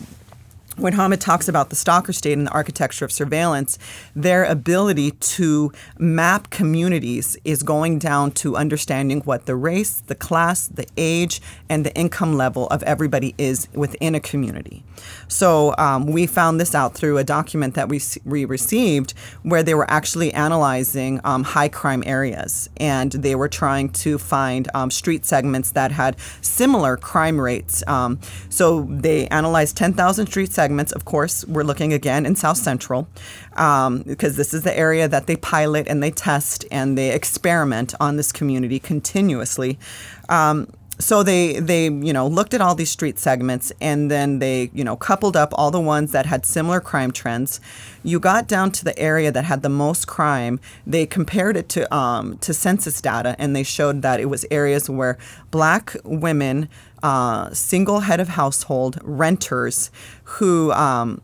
when 0.77 0.93
Hamid 0.93 1.19
talks 1.19 1.47
about 1.47 1.69
the 1.69 1.75
stalker 1.75 2.13
state 2.13 2.37
and 2.37 2.45
the 2.45 2.51
architecture 2.51 3.03
of 3.03 3.11
surveillance, 3.11 3.79
their 4.15 4.43
ability 4.43 5.11
to 5.11 5.71
map 5.97 6.51
communities 6.51 7.35
is 7.43 7.63
going 7.63 7.97
down 7.97 8.31
to 8.31 8.55
understanding 8.55 9.21
what 9.21 9.47
the 9.47 9.55
race, 9.55 10.01
the 10.05 10.13
class, 10.13 10.67
the 10.67 10.85
age, 10.95 11.41
and 11.67 11.83
the 11.83 11.93
income 11.95 12.37
level 12.37 12.67
of 12.67 12.83
everybody 12.83 13.33
is 13.39 13.67
within 13.73 14.13
a 14.13 14.19
community. 14.19 14.83
So 15.27 15.73
um, 15.79 16.05
we 16.05 16.27
found 16.27 16.59
this 16.59 16.75
out 16.75 16.93
through 16.93 17.17
a 17.17 17.23
document 17.23 17.73
that 17.73 17.89
we, 17.89 17.99
we 18.23 18.45
received 18.45 19.13
where 19.41 19.63
they 19.63 19.73
were 19.73 19.89
actually 19.89 20.31
analyzing 20.33 21.19
um, 21.23 21.43
high 21.43 21.69
crime 21.69 22.03
areas 22.05 22.69
and 22.77 23.11
they 23.11 23.33
were 23.33 23.49
trying 23.49 23.89
to 23.89 24.19
find 24.19 24.69
um, 24.75 24.91
street 24.91 25.25
segments 25.25 25.71
that 25.71 25.91
had 25.91 26.15
similar 26.41 26.97
crime 26.97 27.41
rates. 27.41 27.83
Um, 27.87 28.19
so 28.49 28.83
they 28.83 29.27
analyzed 29.29 29.75
10,000 29.75 30.27
street 30.27 30.51
segments 30.51 30.66
segments, 30.67 30.91
of 30.91 31.05
course, 31.05 31.45
we're 31.45 31.63
looking 31.63 31.93
again 31.93 32.25
in 32.25 32.35
South 32.35 32.57
Central 32.57 33.07
um, 33.53 34.01
because 34.01 34.35
this 34.35 34.53
is 34.53 34.63
the 34.63 34.77
area 34.77 35.07
that 35.07 35.25
they 35.25 35.37
pilot 35.37 35.87
and 35.87 36.03
they 36.03 36.11
test 36.11 36.65
and 36.69 36.97
they 36.97 37.11
experiment 37.13 37.93
on 38.01 38.17
this 38.17 38.33
community 38.33 38.77
continuously. 38.77 39.79
Um, 40.27 40.67
so 40.99 41.21
they 41.23 41.59
they 41.59 41.85
you 41.85 42.13
know 42.13 42.27
looked 42.27 42.53
at 42.53 42.61
all 42.61 42.75
these 42.75 42.89
street 42.89 43.19
segments 43.19 43.71
and 43.79 44.09
then 44.09 44.39
they 44.39 44.69
you 44.73 44.83
know 44.83 44.95
coupled 44.95 45.37
up 45.37 45.49
all 45.53 45.69
the 45.71 45.79
ones 45.79 46.11
that 46.11 46.25
had 46.25 46.45
similar 46.45 46.79
crime 46.79 47.11
trends. 47.11 47.59
You 48.03 48.19
got 48.19 48.47
down 48.47 48.71
to 48.73 48.85
the 48.85 48.97
area 48.97 49.31
that 49.31 49.45
had 49.45 49.61
the 49.61 49.69
most 49.69 50.07
crime. 50.07 50.59
They 50.85 51.05
compared 51.05 51.57
it 51.57 51.69
to 51.69 51.93
um, 51.95 52.37
to 52.39 52.53
census 52.53 53.01
data 53.01 53.35
and 53.37 53.55
they 53.55 53.63
showed 53.63 54.01
that 54.01 54.19
it 54.19 54.25
was 54.25 54.45
areas 54.49 54.89
where 54.89 55.17
black 55.51 55.95
women 56.03 56.69
uh, 57.03 57.51
single 57.53 58.01
head 58.01 58.19
of 58.19 58.29
household 58.29 58.99
renters 59.03 59.91
who 60.23 60.71
um, 60.71 61.21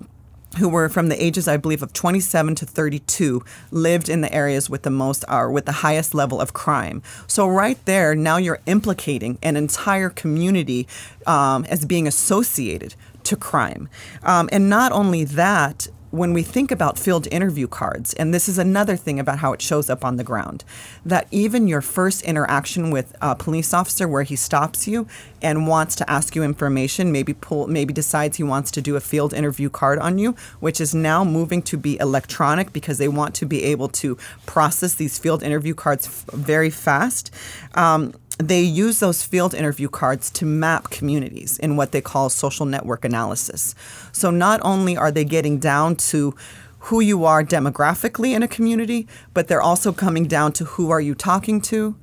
who 0.57 0.69
were 0.69 0.89
from 0.89 1.09
the 1.09 1.23
ages, 1.23 1.47
I 1.47 1.57
believe, 1.57 1.81
of 1.81 1.93
27 1.93 2.55
to 2.55 2.65
32, 2.65 3.43
lived 3.71 4.09
in 4.09 4.21
the 4.21 4.33
areas 4.33 4.69
with 4.69 4.83
the 4.83 4.89
most 4.89 5.25
or 5.29 5.51
with 5.51 5.65
the 5.65 5.71
highest 5.71 6.13
level 6.13 6.39
of 6.39 6.53
crime. 6.53 7.01
So 7.27 7.47
right 7.47 7.83
there, 7.85 8.15
now 8.15 8.37
you're 8.37 8.59
implicating 8.65 9.37
an 9.41 9.55
entire 9.55 10.09
community 10.09 10.87
um, 11.25 11.65
as 11.65 11.85
being 11.85 12.07
associated 12.07 12.95
to 13.23 13.35
crime, 13.35 13.87
um, 14.23 14.49
and 14.51 14.69
not 14.69 14.91
only 14.91 15.23
that, 15.23 15.87
when 16.13 16.31
we 16.31 16.43
think 16.43 16.69
about 16.69 16.99
field 16.99 17.27
interview 17.31 17.65
cards, 17.65 18.13
and 18.13 18.31
this 18.31 18.47
is 18.47 18.59
another 18.59 18.95
thing 18.95 19.19
about 19.19 19.39
how 19.39 19.51
it 19.51 19.59
shows 19.59 19.89
up 19.89 20.05
on 20.05 20.15
the 20.17 20.23
ground, 20.23 20.63
that 21.03 21.27
even 21.31 21.67
your 21.67 21.81
first 21.81 22.21
interaction 22.21 22.91
with 22.91 23.15
a 23.19 23.35
police 23.35 23.73
officer 23.73 24.07
where 24.07 24.21
he 24.21 24.35
stops 24.35 24.87
you 24.87 25.07
and 25.41 25.67
wants 25.67 25.95
to 25.95 26.07
ask 26.07 26.35
you 26.35 26.43
information, 26.43 27.11
maybe 27.11 27.33
pull, 27.33 27.65
maybe 27.65 27.91
decides 27.91 28.37
he 28.37 28.43
wants 28.43 28.69
to 28.69 28.79
do 28.79 28.95
a 28.95 28.99
field 28.99 29.33
interview 29.33 29.71
card 29.71 29.97
on 29.97 30.19
you, 30.19 30.35
which 30.59 30.79
is 30.79 30.93
now 30.93 31.23
moving 31.23 31.63
to 31.63 31.77
be 31.77 31.97
electronic 31.99 32.71
because 32.71 32.99
they 32.99 33.07
want 33.07 33.33
to 33.33 33.47
be 33.47 33.63
able 33.63 33.87
to 33.87 34.15
process 34.45 34.93
these 34.93 35.17
field 35.17 35.41
interview 35.41 35.73
cards 35.73 36.05
f- 36.05 36.25
very 36.35 36.69
fast. 36.69 37.33
Um, 37.73 38.13
they 38.37 38.61
use 38.61 38.99
those 38.99 39.23
field 39.23 39.53
interview 39.53 39.87
cards 39.87 40.29
to 40.31 40.45
map 40.45 40.89
communities 40.89 41.57
in 41.59 41.75
what 41.75 41.91
they 41.91 42.01
call 42.01 42.29
social 42.29 42.65
network 42.65 43.05
analysis. 43.05 43.75
So 44.11 44.31
not 44.31 44.59
only 44.63 44.97
are 44.97 45.11
they 45.11 45.23
getting 45.23 45.59
down 45.59 45.95
to 45.97 46.35
who 46.79 46.99
you 46.99 47.23
are 47.25 47.43
demographically 47.43 48.35
in 48.35 48.43
a 48.43 48.47
community, 48.47 49.07
but 49.33 49.47
they're 49.47 49.61
also 49.61 49.93
coming 49.93 50.25
down 50.25 50.51
to 50.53 50.65
who 50.65 50.89
are 50.89 50.99
you 50.99 51.15
talking 51.15 51.61
to, 51.61 51.95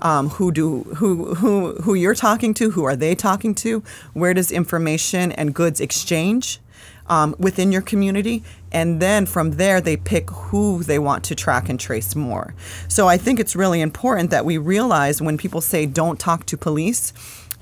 um, 0.00 0.28
who 0.30 0.52
do 0.52 0.84
who 0.96 1.34
who 1.34 1.74
who 1.82 1.94
you're 1.94 2.14
talking 2.14 2.54
to, 2.54 2.70
who 2.70 2.84
are 2.84 2.94
they 2.94 3.14
talking 3.14 3.54
to, 3.56 3.82
where 4.12 4.34
does 4.34 4.52
information 4.52 5.32
and 5.32 5.54
goods 5.54 5.80
exchange 5.80 6.60
um, 7.08 7.34
within 7.38 7.72
your 7.72 7.82
community, 7.82 8.44
and 8.72 9.00
then 9.00 9.26
from 9.26 9.52
there 9.52 9.80
they 9.80 9.96
pick 9.96 10.30
who 10.30 10.82
they 10.82 10.98
want 10.98 11.24
to 11.24 11.34
track 11.34 11.68
and 11.68 11.78
trace 11.78 12.14
more. 12.14 12.54
So 12.88 13.08
I 13.08 13.16
think 13.16 13.40
it's 13.40 13.56
really 13.56 13.80
important 13.80 14.30
that 14.30 14.44
we 14.44 14.58
realize 14.58 15.20
when 15.22 15.38
people 15.38 15.60
say 15.60 15.86
don't 15.86 16.18
talk 16.18 16.46
to 16.46 16.56
police 16.56 17.12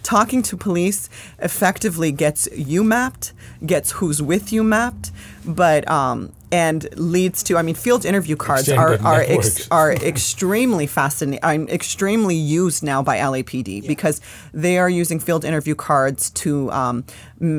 talking 0.07 0.41
to 0.41 0.57
police 0.57 1.09
effectively 1.41 2.13
gets 2.13 2.49
you 2.55 2.85
mapped, 2.85 3.33
gets 3.67 3.91
who's 3.91 4.23
with 4.23 4.53
you 4.53 4.63
mapped, 4.63 5.11
but 5.45 5.89
um, 5.91 6.33
and 6.53 6.89
leads 6.97 7.43
to 7.43 7.57
I 7.57 7.63
mean 7.63 7.75
field 7.75 8.05
interview 8.05 8.37
cards 8.37 8.69
are 8.69 9.01
are 9.03 9.21
ex, 9.21 9.69
are 9.71 9.93
extremely 10.13 10.87
fascinating. 10.87 11.41
I'm 11.43 11.69
extremely 11.69 12.37
used 12.37 12.85
now 12.85 13.03
by 13.03 13.19
LAPD 13.19 13.83
yeah. 13.83 13.89
because 13.89 14.21
they 14.55 14.79
are 14.79 14.89
using 14.89 15.19
field 15.19 15.45
interview 15.45 15.75
cards 15.75 16.31
to 16.43 16.71
um, 16.71 17.05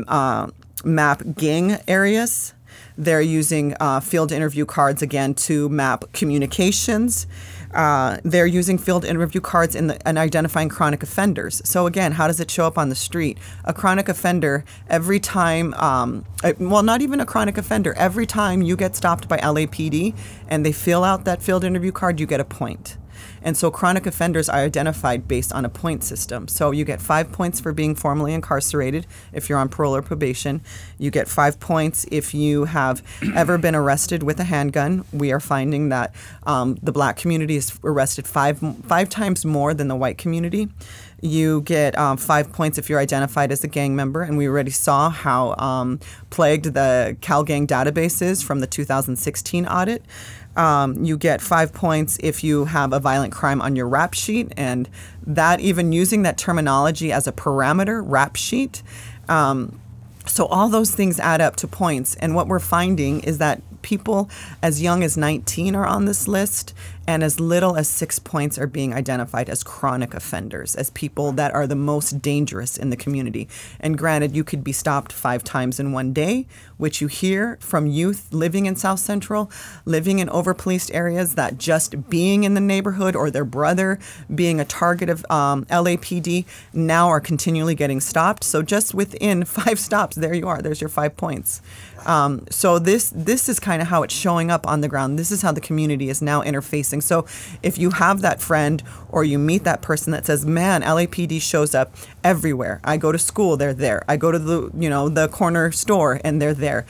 uh, 0.07 0.47
map 0.85 1.21
gang 1.35 1.77
areas. 1.87 2.53
They're 2.97 3.21
using 3.21 3.75
uh, 3.79 3.99
field 3.99 4.31
interview 4.31 4.65
cards 4.65 5.01
again 5.01 5.33
to 5.35 5.69
map 5.69 6.05
communications. 6.13 7.27
Uh, 7.73 8.17
they're 8.23 8.47
using 8.47 8.77
field 8.77 9.05
interview 9.05 9.41
cards 9.41 9.75
in 9.75 9.87
the, 9.87 10.07
and 10.07 10.17
identifying 10.17 10.69
chronic 10.69 11.03
offenders. 11.03 11.61
So 11.65 11.85
again, 11.85 12.13
how 12.13 12.27
does 12.27 12.39
it 12.39 12.49
show 12.49 12.65
up 12.65 12.77
on 12.77 12.89
the 12.89 12.95
street? 12.95 13.37
A 13.65 13.73
chronic 13.73 14.09
offender 14.09 14.63
every 14.89 15.19
time, 15.19 15.73
um, 15.75 16.25
uh, 16.43 16.53
well, 16.59 16.83
not 16.83 17.01
even 17.01 17.19
a 17.19 17.25
chronic 17.25 17.57
offender. 17.57 17.93
Every 17.93 18.25
time 18.25 18.61
you 18.61 18.75
get 18.75 18.95
stopped 18.95 19.27
by 19.27 19.37
LAPD 19.37 20.15
and 20.47 20.65
they 20.65 20.71
fill 20.71 21.03
out 21.03 21.25
that 21.25 21.43
field 21.43 21.63
interview 21.63 21.91
card, 21.91 22.19
you 22.19 22.25
get 22.25 22.39
a 22.39 22.45
point. 22.45 22.97
And 23.41 23.55
so 23.57 23.71
chronic 23.71 24.05
offenders 24.05 24.49
are 24.49 24.59
identified 24.59 25.27
based 25.27 25.53
on 25.53 25.65
a 25.65 25.69
point 25.69 26.03
system. 26.03 26.47
So 26.47 26.71
you 26.71 26.85
get 26.85 27.01
five 27.01 27.31
points 27.31 27.59
for 27.59 27.73
being 27.73 27.95
formally 27.95 28.33
incarcerated 28.33 29.05
if 29.33 29.49
you're 29.49 29.59
on 29.59 29.69
parole 29.69 29.95
or 29.95 30.01
probation. 30.01 30.61
You 30.97 31.11
get 31.11 31.27
five 31.27 31.59
points 31.59 32.05
if 32.11 32.33
you 32.33 32.65
have 32.65 33.03
ever 33.35 33.57
been 33.57 33.75
arrested 33.75 34.23
with 34.23 34.39
a 34.39 34.45
handgun. 34.45 35.05
We 35.11 35.31
are 35.31 35.39
finding 35.39 35.89
that 35.89 36.13
um, 36.43 36.77
the 36.81 36.91
black 36.91 37.17
community 37.17 37.55
is 37.55 37.77
arrested 37.83 38.27
five 38.27 38.59
five 38.87 39.09
times 39.09 39.45
more 39.45 39.73
than 39.73 39.87
the 39.87 39.95
white 39.95 40.17
community. 40.17 40.69
You 41.21 41.61
get 41.61 41.97
um, 41.97 42.17
five 42.17 42.51
points 42.51 42.77
if 42.77 42.89
you're 42.89 42.99
identified 42.99 43.51
as 43.51 43.63
a 43.63 43.67
gang 43.67 43.95
member, 43.95 44.21
and 44.21 44.37
we 44.37 44.47
already 44.47 44.71
saw 44.71 45.09
how 45.09 45.55
um, 45.55 45.99
plagued 46.29 46.65
the 46.65 47.17
CalGang 47.21 47.65
database 47.65 48.21
is 48.21 48.43
from 48.43 48.59
the 48.59 48.67
2016 48.67 49.65
audit. 49.65 50.03
Um, 50.57 51.03
you 51.03 51.17
get 51.17 51.39
five 51.39 51.71
points 51.71 52.17
if 52.21 52.43
you 52.43 52.65
have 52.65 52.91
a 52.91 52.99
violent 52.99 53.31
crime 53.31 53.61
on 53.61 53.75
your 53.75 53.87
rap 53.87 54.13
sheet, 54.13 54.51
and 54.57 54.89
that 55.25 55.59
even 55.59 55.91
using 55.91 56.23
that 56.23 56.37
terminology 56.37 57.11
as 57.11 57.27
a 57.27 57.31
parameter, 57.31 58.01
rap 58.03 58.35
sheet. 58.35 58.81
Um, 59.29 59.79
so 60.25 60.45
all 60.47 60.67
those 60.67 60.93
things 60.93 61.19
add 61.19 61.41
up 61.41 61.55
to 61.57 61.67
points, 61.67 62.15
and 62.15 62.35
what 62.35 62.47
we're 62.47 62.59
finding 62.59 63.21
is 63.21 63.37
that 63.37 63.61
people 63.81 64.29
as 64.61 64.81
young 64.81 65.03
as 65.03 65.15
19 65.15 65.75
are 65.75 65.85
on 65.85 66.05
this 66.05 66.27
list, 66.27 66.73
and 67.07 67.23
as 67.23 67.39
little 67.39 67.77
as 67.77 67.87
six 67.87 68.19
points 68.19 68.57
are 68.57 68.67
being 68.67 68.93
identified 68.93 69.49
as 69.49 69.63
chronic 69.63 70.13
offenders, 70.13 70.75
as 70.75 70.89
people 70.89 71.31
that 71.31 71.53
are 71.53 71.65
the 71.65 71.75
most 71.75 72.21
dangerous 72.21 72.75
in 72.75 72.89
the 72.89 72.97
community. 72.97 73.47
And 73.79 73.97
granted, 73.97 74.35
you 74.35 74.43
could 74.43 74.63
be 74.63 74.73
stopped 74.73 75.13
five 75.13 75.43
times 75.43 75.79
in 75.79 75.93
one 75.93 76.11
day, 76.11 76.45
which 76.75 76.99
you 76.99 77.07
hear 77.07 77.57
from 77.61 77.87
youth 77.87 78.27
living 78.33 78.65
in 78.65 78.75
South 78.75 78.99
Central, 78.99 79.49
living 79.85 80.19
in 80.19 80.27
overpoliced 80.27 80.93
areas, 80.93 81.35
that 81.35 81.57
just 81.57 82.09
being 82.09 82.43
in 82.43 82.53
the 82.53 82.61
neighborhood 82.61 83.15
or 83.15 83.31
their 83.31 83.45
brother 83.45 83.99
being 84.33 84.59
a 84.59 84.65
target 84.65 85.09
of 85.09 85.25
um, 85.31 85.63
LAPD 85.65 86.45
now 86.73 87.07
are 87.07 87.21
continually 87.21 87.75
getting 87.75 88.01
stopped. 88.01 88.43
So 88.43 88.61
just 88.61 88.93
within 88.93 89.45
five 89.45 89.79
stops, 89.79 90.17
there 90.17 90.33
you 90.33 90.47
are. 90.47 90.61
There's 90.61 90.81
your 90.81 90.89
five 90.89 91.15
points. 91.15 91.61
Um, 92.05 92.45
so 92.49 92.79
this 92.79 93.11
this 93.13 93.49
is 93.49 93.59
kind 93.59 93.81
of 93.81 93.87
how 93.87 94.03
it's 94.03 94.13
showing 94.13 94.51
up 94.51 94.67
on 94.67 94.81
the 94.81 94.87
ground. 94.87 95.17
This 95.17 95.31
is 95.31 95.41
how 95.41 95.51
the 95.51 95.61
community 95.61 96.09
is 96.09 96.21
now 96.21 96.41
interfacing. 96.41 96.96
So 97.01 97.25
if 97.63 97.77
you 97.77 97.91
have 97.91 98.21
that 98.21 98.41
friend 98.41 98.83
or 99.09 99.23
you 99.23 99.39
meet 99.39 99.63
that 99.63 99.81
person 99.81 100.11
that 100.11 100.25
says, 100.25 100.45
"Man, 100.45 100.81
LAPD 100.81 101.41
shows 101.41 101.73
up 101.75 101.95
everywhere. 102.23 102.79
I 102.83 102.97
go 102.97 103.11
to 103.11 103.19
school, 103.19 103.57
they're 103.57 103.73
there. 103.73 104.03
I 104.07 104.17
go 104.17 104.31
to 104.31 104.39
the 104.39 104.71
you 104.77 104.89
know 104.89 105.09
the 105.09 105.27
corner 105.27 105.71
store, 105.71 106.19
and 106.23 106.41
they're 106.41 106.53
there." 106.53 106.85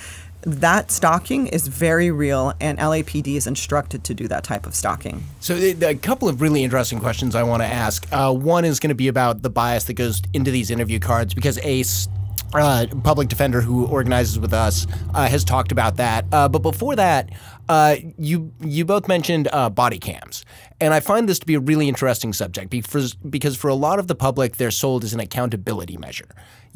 that 0.47 0.91
stalking 0.91 1.47
is 1.47 1.67
very 1.67 2.09
real, 2.09 2.53
and 2.61 2.77
LAPD 2.79 3.35
is 3.35 3.47
instructed 3.47 4.03
to 4.05 4.13
do 4.13 4.27
that 4.29 4.45
type 4.45 4.65
of 4.65 4.75
stalking. 4.75 5.23
So, 5.41 5.55
a 5.55 5.95
couple 5.95 6.29
of 6.29 6.41
really 6.41 6.63
interesting 6.63 6.99
questions 6.99 7.35
I 7.35 7.43
want 7.43 7.63
to 7.63 7.67
ask. 7.67 8.07
Uh, 8.13 8.33
one 8.33 8.63
is 8.63 8.79
going 8.79 8.89
to 8.89 8.95
be 8.95 9.09
about 9.09 9.41
the 9.41 9.49
bias 9.49 9.85
that 9.85 9.95
goes 9.95 10.21
into 10.33 10.49
these 10.49 10.71
interview 10.71 10.99
cards 10.99 11.33
because 11.33 11.57
Ace 11.59 12.07
uh, 12.59 12.87
public 13.03 13.27
defender 13.27 13.61
who 13.61 13.85
organizes 13.85 14.39
with 14.39 14.53
us 14.53 14.87
uh, 15.13 15.27
has 15.27 15.43
talked 15.43 15.71
about 15.71 15.97
that. 15.97 16.25
Uh, 16.31 16.47
but 16.47 16.59
before 16.59 16.95
that, 16.95 17.29
uh, 17.69 17.95
you 18.17 18.51
you 18.61 18.85
both 18.85 19.07
mentioned 19.07 19.49
uh, 19.51 19.69
body 19.69 19.99
cams, 19.99 20.45
and 20.79 20.93
I 20.93 20.99
find 20.99 21.27
this 21.27 21.39
to 21.39 21.45
be 21.45 21.55
a 21.55 21.59
really 21.59 21.87
interesting 21.87 22.33
subject 22.33 22.69
because 22.69 23.15
because 23.15 23.57
for 23.57 23.67
a 23.67 23.75
lot 23.75 23.99
of 23.99 24.07
the 24.07 24.15
public, 24.15 24.57
they're 24.57 24.71
sold 24.71 25.03
as 25.03 25.13
an 25.13 25.19
accountability 25.19 25.97
measure. 25.97 26.29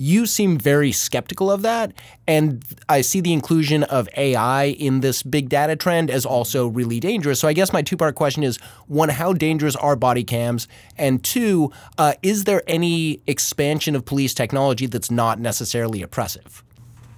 You 0.03 0.25
seem 0.25 0.57
very 0.57 0.91
skeptical 0.91 1.51
of 1.51 1.61
that, 1.61 1.93
and 2.27 2.65
I 2.89 3.01
see 3.01 3.21
the 3.21 3.33
inclusion 3.33 3.83
of 3.83 4.09
AI 4.17 4.63
in 4.63 5.01
this 5.01 5.21
big 5.21 5.47
data 5.47 5.75
trend 5.75 6.09
as 6.09 6.25
also 6.25 6.65
really 6.65 6.99
dangerous. 6.99 7.39
So 7.39 7.47
I 7.47 7.53
guess 7.53 7.71
my 7.71 7.83
two 7.83 7.97
part 7.97 8.15
question 8.15 8.41
is: 8.41 8.57
one, 8.87 9.09
how 9.09 9.31
dangerous 9.31 9.75
are 9.75 9.95
body 9.95 10.23
cams, 10.23 10.67
and 10.97 11.23
two, 11.23 11.71
uh, 11.99 12.13
is 12.23 12.45
there 12.45 12.63
any 12.65 13.21
expansion 13.27 13.95
of 13.95 14.03
police 14.03 14.33
technology 14.33 14.87
that's 14.87 15.11
not 15.11 15.39
necessarily 15.39 16.01
oppressive? 16.01 16.63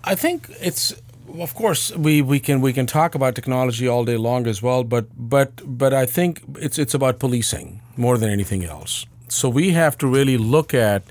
I 0.04 0.16
think 0.16 0.50
it's 0.60 0.94
of 1.40 1.56
course 1.56 1.96
we, 1.96 2.22
we 2.22 2.38
can 2.38 2.60
we 2.60 2.74
can 2.74 2.86
talk 2.86 3.16
about 3.16 3.34
technology 3.34 3.88
all 3.88 4.04
day 4.04 4.18
long 4.18 4.46
as 4.46 4.62
well 4.62 4.84
but 4.84 5.06
but 5.16 5.62
but 5.66 5.94
I 5.94 6.06
think 6.06 6.44
it's 6.60 6.78
it's 6.78 6.94
about 6.94 7.18
policing 7.18 7.82
more 7.96 8.18
than 8.18 8.30
anything 8.30 8.66
else 8.66 9.06
so 9.34 9.50
we 9.50 9.72
have 9.72 9.98
to 9.98 10.08
really 10.08 10.38
look 10.38 10.74
at 10.74 11.04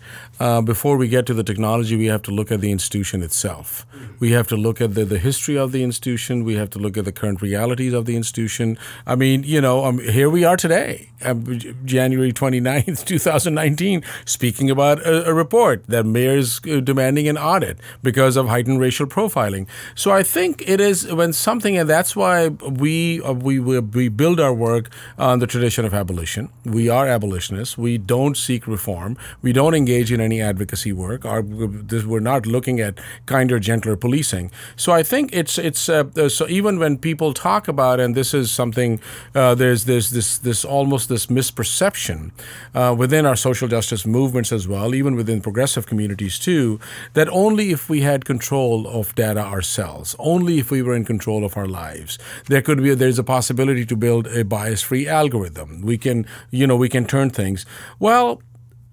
uh, 0.42 0.60
before 0.60 0.96
we 0.96 1.06
get 1.06 1.24
to 1.24 1.34
the 1.34 1.44
technology, 1.44 1.94
we 1.94 2.06
have 2.06 2.20
to 2.20 2.32
look 2.32 2.50
at 2.50 2.60
the 2.60 2.72
institution 2.72 3.22
itself. 3.22 3.86
We 4.18 4.32
have 4.32 4.48
to 4.48 4.56
look 4.56 4.80
at 4.80 4.94
the, 4.94 5.04
the 5.04 5.18
history 5.18 5.56
of 5.56 5.70
the 5.70 5.84
institution. 5.84 6.42
We 6.42 6.56
have 6.56 6.68
to 6.70 6.80
look 6.80 6.96
at 6.96 7.04
the 7.04 7.12
current 7.12 7.40
realities 7.40 7.92
of 7.92 8.06
the 8.06 8.16
institution. 8.16 8.76
I 9.06 9.14
mean, 9.14 9.44
you 9.44 9.60
know, 9.60 9.84
um, 9.84 10.00
here 10.00 10.28
we 10.28 10.42
are 10.44 10.56
today, 10.56 11.10
um, 11.24 11.60
January 11.84 12.32
29th, 12.32 13.04
2019, 13.06 14.02
speaking 14.24 14.68
about 14.68 14.98
a, 15.06 15.28
a 15.28 15.32
report 15.32 15.86
that 15.86 16.06
mayor 16.06 16.36
is 16.38 16.60
uh, 16.68 16.80
demanding 16.80 17.28
an 17.28 17.38
audit 17.38 17.78
because 18.02 18.36
of 18.36 18.48
heightened 18.48 18.80
racial 18.80 19.06
profiling. 19.06 19.68
So 19.94 20.10
I 20.10 20.24
think 20.24 20.68
it 20.68 20.80
is 20.80 21.12
when 21.12 21.32
something, 21.32 21.76
and 21.76 21.88
that's 21.88 22.16
why 22.16 22.48
we, 22.48 23.22
uh, 23.22 23.32
we, 23.32 23.60
we 23.60 24.08
build 24.08 24.40
our 24.40 24.52
work 24.52 24.90
on 25.18 25.38
the 25.38 25.46
tradition 25.46 25.84
of 25.84 25.94
abolition. 25.94 26.48
We 26.64 26.88
are 26.88 27.06
abolitionists. 27.06 27.78
We 27.78 27.96
don't 27.96 28.36
seek 28.36 28.66
reform. 28.66 29.16
We 29.40 29.52
don't 29.52 29.74
engage 29.74 30.10
in 30.10 30.20
any 30.20 30.31
any 30.32 30.40
advocacy 30.40 30.92
work. 30.92 31.24
Our, 31.24 31.42
we're 31.42 32.20
not 32.20 32.46
looking 32.46 32.80
at 32.80 32.98
kinder, 33.26 33.58
gentler 33.58 33.96
policing. 33.96 34.50
So 34.76 34.92
I 34.92 35.02
think 35.02 35.30
it's 35.32 35.58
it's 35.58 35.88
uh, 35.88 36.04
uh, 36.16 36.28
so 36.28 36.48
even 36.48 36.78
when 36.78 36.98
people 36.98 37.34
talk 37.34 37.68
about 37.68 38.00
and 38.00 38.14
this 38.14 38.34
is 38.34 38.50
something 38.50 39.00
uh, 39.34 39.54
there's 39.54 39.84
there's 39.84 40.10
this 40.10 40.38
this 40.38 40.64
almost 40.64 41.08
this 41.08 41.26
misperception 41.26 42.30
uh, 42.74 42.94
within 42.98 43.26
our 43.26 43.36
social 43.36 43.68
justice 43.68 44.06
movements 44.06 44.52
as 44.52 44.66
well, 44.66 44.94
even 44.94 45.14
within 45.14 45.40
progressive 45.40 45.86
communities 45.86 46.38
too, 46.38 46.80
that 47.12 47.28
only 47.28 47.70
if 47.70 47.88
we 47.90 48.00
had 48.00 48.24
control 48.24 48.86
of 48.88 49.14
data 49.14 49.40
ourselves, 49.40 50.16
only 50.18 50.58
if 50.58 50.70
we 50.70 50.82
were 50.82 50.96
in 50.96 51.04
control 51.04 51.44
of 51.44 51.56
our 51.56 51.68
lives, 51.68 52.18
there 52.46 52.62
could 52.62 52.82
be 52.82 52.94
there's 52.94 53.18
a 53.18 53.24
possibility 53.24 53.84
to 53.84 53.96
build 53.96 54.26
a 54.28 54.44
bias-free 54.44 55.06
algorithm. 55.08 55.82
We 55.82 55.98
can 55.98 56.26
you 56.50 56.66
know 56.66 56.76
we 56.76 56.88
can 56.88 57.04
turn 57.04 57.30
things 57.30 57.66
well 57.98 58.40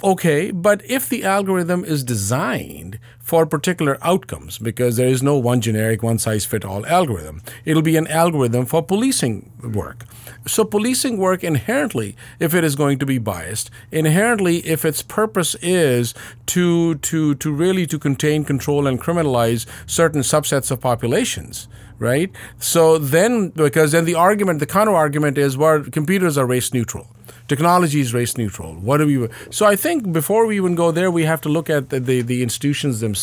Okay, 0.02 0.52
but 0.52 0.82
if 0.86 1.10
the 1.10 1.26
algorithm 1.26 1.84
is 1.84 2.06
designed 2.06 3.00
for 3.30 3.46
particular 3.46 4.00
outcomes 4.02 4.58
because 4.58 4.98
there 4.98 5.08
is 5.08 5.22
no 5.22 5.38
one 5.38 5.62
generic, 5.62 6.02
one 6.02 6.18
size 6.18 6.46
fit 6.46 6.66
all 6.66 6.84
algorithm. 6.88 7.44
It'll 7.64 7.84
be 7.84 7.96
an 7.96 8.08
algorithm 8.08 8.66
for 8.66 8.82
policing 8.82 9.52
work. 9.64 10.06
So, 10.48 10.66
policing 10.66 11.20
work 11.20 11.44
inherently, 11.44 12.16
if 12.40 12.56
it 12.56 12.64
is 12.64 12.76
going 12.76 12.98
to 12.98 13.06
be 13.06 13.20
biased, 13.20 13.70
inherently, 13.92 14.58
if 14.66 14.84
its 14.84 15.04
purpose 15.04 15.56
is 15.62 16.16
to 16.48 16.96
to 16.96 17.36
to 17.36 17.52
really 17.52 17.86
to 17.86 18.00
contain, 18.00 18.44
control, 18.44 18.88
and 18.88 19.00
criminalize 19.00 19.68
certain 19.86 20.22
subsets 20.22 20.72
of 20.72 20.82
populations, 20.82 21.68
right? 22.00 22.32
So 22.58 22.98
then, 22.98 23.50
because 23.50 23.92
then 23.92 24.06
the 24.06 24.16
argument, 24.16 24.60
the 24.60 24.66
counter 24.66 24.96
argument 24.96 25.38
is, 25.38 25.56
well, 25.56 25.84
computers 25.84 26.36
are 26.36 26.48
race 26.48 26.74
neutral 26.74 27.06
technology 27.50 28.00
is 28.00 28.14
race 28.14 28.38
neutral. 28.38 28.76
What 28.76 28.98
do 28.98 29.06
we? 29.08 29.28
So 29.50 29.66
I 29.66 29.76
think 29.76 30.14
before 30.14 30.46
we 30.46 30.56
even 30.56 30.76
go 30.76 30.92
there, 30.92 31.12
we 31.12 31.26
have 31.26 31.42
to 31.42 31.50
look 31.50 31.70
at 31.70 31.90
the 31.90 32.00
the, 32.00 32.22
the 32.22 32.42
institutions 32.42 33.02
themselves, 33.02 33.19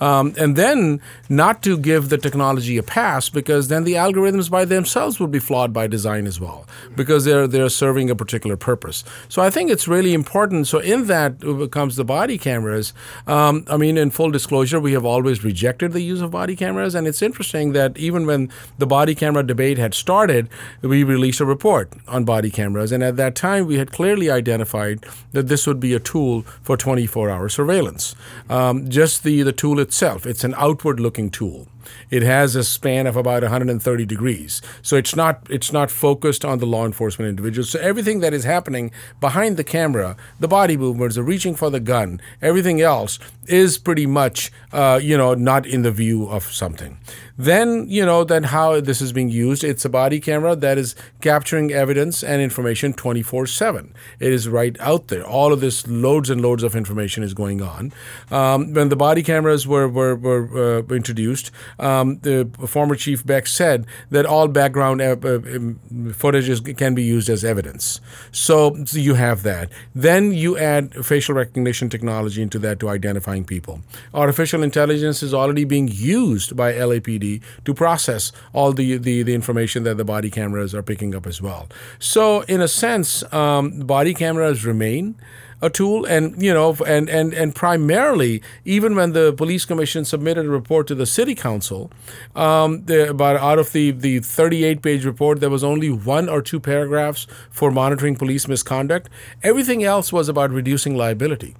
um, 0.00 0.34
and 0.38 0.56
then 0.56 1.00
not 1.28 1.62
to 1.62 1.76
give 1.76 2.08
the 2.08 2.18
technology 2.18 2.78
a 2.78 2.82
pass 2.82 3.28
because 3.28 3.68
then 3.68 3.84
the 3.84 3.94
algorithms 3.94 4.50
by 4.50 4.64
themselves 4.64 5.20
would 5.20 5.30
be 5.30 5.38
flawed 5.38 5.72
by 5.72 5.86
design 5.86 6.26
as 6.26 6.40
well 6.40 6.66
because 6.96 7.24
they're 7.24 7.46
they're 7.46 7.68
serving 7.68 8.10
a 8.10 8.16
particular 8.16 8.56
purpose. 8.56 9.04
So 9.28 9.42
I 9.42 9.50
think 9.50 9.70
it's 9.70 9.86
really 9.86 10.14
important. 10.14 10.66
So 10.66 10.78
in 10.78 11.06
that 11.06 11.40
comes 11.70 11.96
the 11.96 12.04
body 12.04 12.38
cameras. 12.38 12.92
Um, 13.26 13.64
I 13.68 13.76
mean, 13.76 13.98
in 13.98 14.10
full 14.10 14.30
disclosure, 14.30 14.80
we 14.80 14.92
have 14.92 15.04
always 15.04 15.44
rejected 15.44 15.92
the 15.92 16.00
use 16.00 16.20
of 16.20 16.30
body 16.30 16.56
cameras, 16.56 16.94
and 16.94 17.06
it's 17.06 17.22
interesting 17.22 17.72
that 17.72 17.98
even 17.98 18.26
when 18.26 18.50
the 18.78 18.86
body 18.86 19.14
camera 19.14 19.42
debate 19.42 19.78
had 19.78 19.92
started, 19.94 20.48
we 20.80 21.04
released 21.04 21.40
a 21.40 21.44
report 21.44 21.92
on 22.08 22.24
body 22.24 22.50
cameras, 22.50 22.90
and 22.92 23.02
at 23.02 23.16
that 23.16 23.34
that 23.34 23.40
time, 23.40 23.66
we 23.66 23.78
had 23.78 23.90
clearly 23.90 24.30
identified 24.30 25.04
that 25.32 25.48
this 25.48 25.66
would 25.66 25.80
be 25.80 25.94
a 25.94 26.00
tool 26.00 26.42
for 26.62 26.76
24 26.76 27.30
hour 27.30 27.48
surveillance. 27.48 28.14
Um, 28.48 28.88
just 28.88 29.03
the, 29.04 29.42
the 29.42 29.52
tool 29.52 29.80
itself, 29.80 30.26
it's 30.26 30.44
an 30.44 30.54
outward 30.56 30.98
looking 30.98 31.30
tool. 31.30 31.68
It 32.10 32.22
has 32.22 32.56
a 32.56 32.64
span 32.64 33.06
of 33.06 33.16
about 33.16 33.42
130 33.42 34.06
degrees. 34.06 34.62
So 34.82 34.96
it's 34.96 35.16
not 35.16 35.46
it's 35.50 35.72
not 35.72 35.90
focused 35.90 36.44
on 36.44 36.58
the 36.58 36.66
law 36.66 36.86
enforcement 36.86 37.28
individuals. 37.28 37.70
So 37.70 37.80
everything 37.80 38.20
that 38.20 38.34
is 38.34 38.44
happening 38.44 38.90
behind 39.20 39.56
the 39.56 39.64
camera, 39.64 40.16
the 40.40 40.48
body 40.48 40.76
movements, 40.76 41.16
the 41.16 41.22
reaching 41.22 41.54
for 41.54 41.70
the 41.70 41.80
gun, 41.80 42.20
everything 42.40 42.80
else 42.80 43.18
is 43.46 43.78
pretty 43.78 44.06
much 44.06 44.50
uh, 44.72 44.98
you 45.02 45.16
know 45.16 45.34
not 45.34 45.66
in 45.66 45.82
the 45.82 45.92
view 45.92 46.26
of 46.28 46.44
something. 46.44 46.98
Then 47.36 47.86
you 47.88 48.04
know 48.04 48.24
then 48.24 48.44
how 48.44 48.80
this 48.80 49.00
is 49.00 49.12
being 49.12 49.28
used. 49.28 49.64
It's 49.64 49.84
a 49.84 49.88
body 49.88 50.20
camera 50.20 50.56
that 50.56 50.78
is 50.78 50.94
capturing 51.20 51.72
evidence 51.72 52.22
and 52.22 52.40
information 52.40 52.92
24/7. 52.92 53.92
It 54.20 54.32
is 54.32 54.48
right 54.48 54.76
out 54.80 55.08
there. 55.08 55.24
All 55.24 55.52
of 55.52 55.60
this 55.60 55.86
loads 55.86 56.30
and 56.30 56.40
loads 56.40 56.62
of 56.62 56.76
information 56.76 57.22
is 57.22 57.34
going 57.34 57.60
on. 57.60 57.92
Um, 58.30 58.72
when 58.72 58.88
the 58.88 58.96
body 58.96 59.22
cameras 59.22 59.66
were 59.66 59.88
were, 59.88 60.14
were 60.14 60.78
uh, 60.78 60.94
introduced, 60.94 61.50
um, 61.78 62.18
the 62.20 62.48
former 62.66 62.94
chief 62.94 63.24
Beck 63.24 63.46
said 63.46 63.86
that 64.10 64.26
all 64.26 64.48
background 64.48 65.00
uh, 65.00 65.16
uh, 65.22 65.36
um, 65.36 65.80
footages 66.08 66.76
can 66.76 66.94
be 66.94 67.02
used 67.02 67.28
as 67.28 67.44
evidence. 67.44 68.00
So, 68.32 68.84
so, 68.84 68.98
you 68.98 69.14
have 69.14 69.42
that. 69.42 69.70
Then 69.94 70.32
you 70.32 70.56
add 70.56 71.04
facial 71.04 71.34
recognition 71.34 71.88
technology 71.88 72.42
into 72.42 72.58
that 72.60 72.80
to 72.80 72.88
identifying 72.88 73.44
people. 73.44 73.80
Artificial 74.12 74.62
intelligence 74.62 75.22
is 75.22 75.34
already 75.34 75.64
being 75.64 75.88
used 75.88 76.56
by 76.56 76.72
LAPD 76.72 77.42
to 77.64 77.74
process 77.74 78.32
all 78.52 78.72
the, 78.72 78.96
the, 78.96 79.22
the 79.22 79.34
information 79.34 79.84
that 79.84 79.96
the 79.96 80.04
body 80.04 80.30
cameras 80.30 80.74
are 80.74 80.82
picking 80.82 81.14
up 81.14 81.26
as 81.26 81.40
well. 81.42 81.68
So, 81.98 82.42
in 82.42 82.60
a 82.60 82.68
sense, 82.68 83.22
um, 83.32 83.80
body 83.80 84.14
cameras 84.14 84.64
remain 84.64 85.16
a 85.64 85.70
tool 85.70 86.04
and 86.04 86.40
you 86.42 86.52
know 86.52 86.76
and 86.86 87.08
and 87.08 87.32
and 87.32 87.54
primarily 87.54 88.42
even 88.64 88.94
when 88.94 89.12
the 89.12 89.32
police 89.32 89.64
commission 89.64 90.04
submitted 90.04 90.44
a 90.44 90.48
report 90.48 90.86
to 90.86 90.94
the 90.94 91.06
city 91.06 91.34
council 91.34 91.90
um, 92.36 92.84
the, 92.84 93.08
about 93.08 93.36
out 93.36 93.58
of 93.58 93.72
the 93.72 93.90
the 93.90 94.18
38 94.20 94.82
page 94.82 95.04
report 95.04 95.40
there 95.40 95.50
was 95.50 95.64
only 95.64 95.90
one 95.90 96.28
or 96.28 96.42
two 96.42 96.60
paragraphs 96.60 97.26
for 97.50 97.70
monitoring 97.70 98.16
police 98.16 98.46
misconduct. 98.48 99.08
Everything 99.42 99.82
else 99.82 100.12
was 100.12 100.28
about 100.28 100.50
reducing 100.50 100.96
liability. 100.96 101.54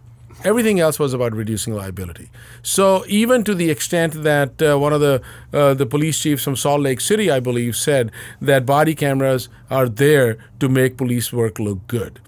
Everything 0.44 0.78
else 0.78 0.98
was 0.98 1.14
about 1.14 1.32
reducing 1.32 1.74
liability. 1.74 2.28
So 2.62 3.04
even 3.06 3.44
to 3.44 3.54
the 3.54 3.70
extent 3.70 4.24
that 4.24 4.60
uh, 4.60 4.78
one 4.78 4.92
of 4.92 5.00
the 5.00 5.22
uh, 5.52 5.72
the 5.72 5.86
police 5.86 6.18
chiefs 6.20 6.44
from 6.44 6.56
Salt 6.56 6.82
Lake 6.82 7.00
City, 7.00 7.30
I 7.30 7.40
believe, 7.40 7.74
said 7.76 8.12
that 8.42 8.66
body 8.66 8.94
cameras 8.94 9.48
are 9.70 9.88
there 9.88 10.36
to 10.60 10.68
make 10.68 10.98
police 10.98 11.32
work 11.32 11.58
look 11.58 11.86
good 11.86 12.20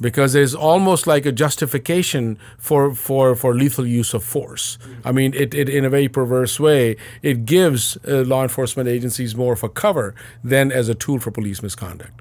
because 0.00 0.32
there's 0.32 0.54
almost 0.54 1.06
like 1.06 1.26
a 1.26 1.32
justification 1.32 2.38
for, 2.58 2.94
for, 2.94 3.34
for 3.34 3.54
lethal 3.54 3.86
use 3.86 4.14
of 4.14 4.24
force. 4.24 4.78
I 5.04 5.12
mean, 5.12 5.34
it, 5.34 5.54
it 5.54 5.68
in 5.68 5.84
a 5.84 5.90
very 5.90 6.08
perverse 6.08 6.58
way, 6.58 6.96
it 7.22 7.44
gives 7.44 7.96
uh, 8.06 8.24
law 8.26 8.42
enforcement 8.42 8.88
agencies 8.88 9.34
more 9.34 9.52
of 9.52 9.62
a 9.62 9.68
cover 9.68 10.14
than 10.42 10.72
as 10.72 10.88
a 10.88 10.94
tool 10.94 11.18
for 11.18 11.30
police 11.30 11.62
misconduct. 11.62 12.20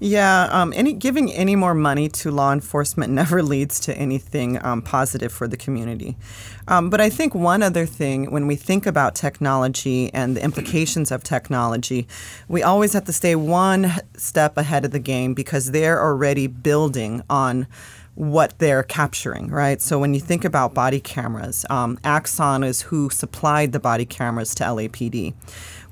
Yeah, 0.00 0.48
um, 0.52 0.72
any 0.76 0.92
giving 0.92 1.32
any 1.32 1.56
more 1.56 1.74
money 1.74 2.08
to 2.10 2.30
law 2.30 2.52
enforcement 2.52 3.12
never 3.22 3.42
leads 3.42 3.80
to 3.80 3.96
anything 3.96 4.64
um, 4.64 4.80
positive 4.80 5.32
for 5.32 5.48
the 5.48 5.56
community. 5.56 6.16
Um, 6.68 6.88
but 6.88 7.00
I 7.00 7.10
think 7.10 7.34
one 7.34 7.62
other 7.62 7.84
thing, 7.84 8.30
when 8.30 8.46
we 8.46 8.54
think 8.54 8.86
about 8.86 9.16
technology 9.16 10.12
and 10.14 10.36
the 10.36 10.44
implications 10.44 11.10
of 11.10 11.24
technology, 11.24 12.06
we 12.46 12.62
always 12.62 12.92
have 12.92 13.06
to 13.06 13.12
stay 13.12 13.34
one 13.34 13.92
step 14.16 14.56
ahead 14.56 14.84
of 14.84 14.92
the 14.92 15.00
game 15.00 15.34
because 15.34 15.72
they're 15.72 16.00
already 16.00 16.46
building 16.46 17.22
on 17.28 17.66
what 18.14 18.58
they're 18.58 18.82
capturing, 18.82 19.48
right? 19.48 19.80
So 19.80 19.98
when 19.98 20.12
you 20.12 20.20
think 20.20 20.44
about 20.44 20.74
body 20.74 20.98
cameras, 21.00 21.64
um, 21.70 21.98
Axon 22.02 22.64
is 22.64 22.82
who 22.82 23.10
supplied 23.10 23.72
the 23.72 23.78
body 23.78 24.04
cameras 24.04 24.56
to 24.56 24.64
LAPD. 24.64 25.34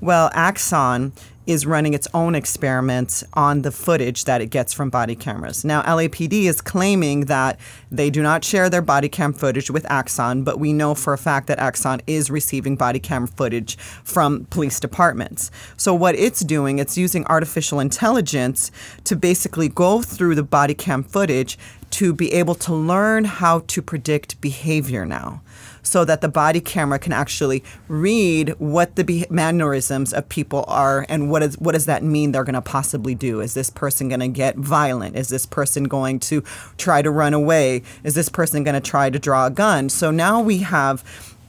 Well, 0.01 0.29
Axon 0.33 1.13
is 1.47 1.65
running 1.65 1.93
its 1.93 2.07
own 2.13 2.35
experiments 2.35 3.23
on 3.33 3.61
the 3.61 3.71
footage 3.71 4.25
that 4.25 4.41
it 4.41 4.47
gets 4.47 4.73
from 4.73 4.89
body 4.89 5.15
cameras. 5.15 5.63
Now, 5.63 5.81
LAPD 5.83 6.43
is 6.43 6.61
claiming 6.61 7.21
that 7.21 7.57
they 7.89 8.09
do 8.09 8.21
not 8.21 8.43
share 8.43 8.69
their 8.69 8.81
body 8.81 9.07
cam 9.07 9.33
footage 9.33 9.71
with 9.71 9.89
Axon, 9.89 10.43
but 10.43 10.59
we 10.59 10.73
know 10.73 10.93
for 10.93 11.13
a 11.13 11.17
fact 11.17 11.47
that 11.47 11.57
Axon 11.57 12.01
is 12.05 12.29
receiving 12.29 12.75
body 12.75 12.99
cam 12.99 13.25
footage 13.25 13.77
from 13.77 14.45
police 14.49 14.79
departments. 14.79 15.49
So, 15.77 15.93
what 15.93 16.15
it's 16.15 16.41
doing, 16.41 16.79
it's 16.79 16.97
using 16.97 17.25
artificial 17.27 17.79
intelligence 17.79 18.69
to 19.05 19.15
basically 19.15 19.69
go 19.69 20.01
through 20.01 20.35
the 20.35 20.43
body 20.43 20.73
cam 20.73 21.01
footage 21.01 21.57
to 21.89 22.13
be 22.13 22.33
able 22.33 22.55
to 22.55 22.73
learn 22.73 23.23
how 23.23 23.59
to 23.59 23.81
predict 23.81 24.41
behavior 24.41 25.05
now 25.05 25.41
so 25.87 26.05
that 26.05 26.21
the 26.21 26.29
body 26.29 26.59
camera 26.59 26.99
can 26.99 27.13
actually 27.13 27.63
read 27.87 28.49
what 28.59 28.95
the 28.95 29.25
mannerisms 29.29 30.13
of 30.13 30.27
people 30.29 30.65
are 30.67 31.05
and 31.09 31.31
what 31.31 31.41
is 31.41 31.57
what 31.57 31.71
does 31.71 31.85
that 31.85 32.03
mean 32.03 32.31
they're 32.31 32.43
going 32.43 32.53
to 32.53 32.61
possibly 32.61 33.15
do? 33.15 33.39
Is 33.41 33.53
this 33.53 33.69
person 33.69 34.09
going 34.09 34.19
to 34.19 34.27
get 34.27 34.55
violent? 34.57 35.15
Is 35.15 35.29
this 35.29 35.45
person 35.45 35.85
going 35.85 36.19
to 36.19 36.43
try 36.77 37.01
to 37.01 37.09
run 37.09 37.33
away? 37.33 37.83
Is 38.03 38.15
this 38.15 38.29
person 38.29 38.63
going 38.63 38.75
to 38.75 38.81
try 38.81 39.09
to 39.09 39.19
draw 39.19 39.47
a 39.47 39.51
gun? 39.51 39.89
So 39.89 40.11
now 40.11 40.41
we 40.41 40.59
have 40.59 41.03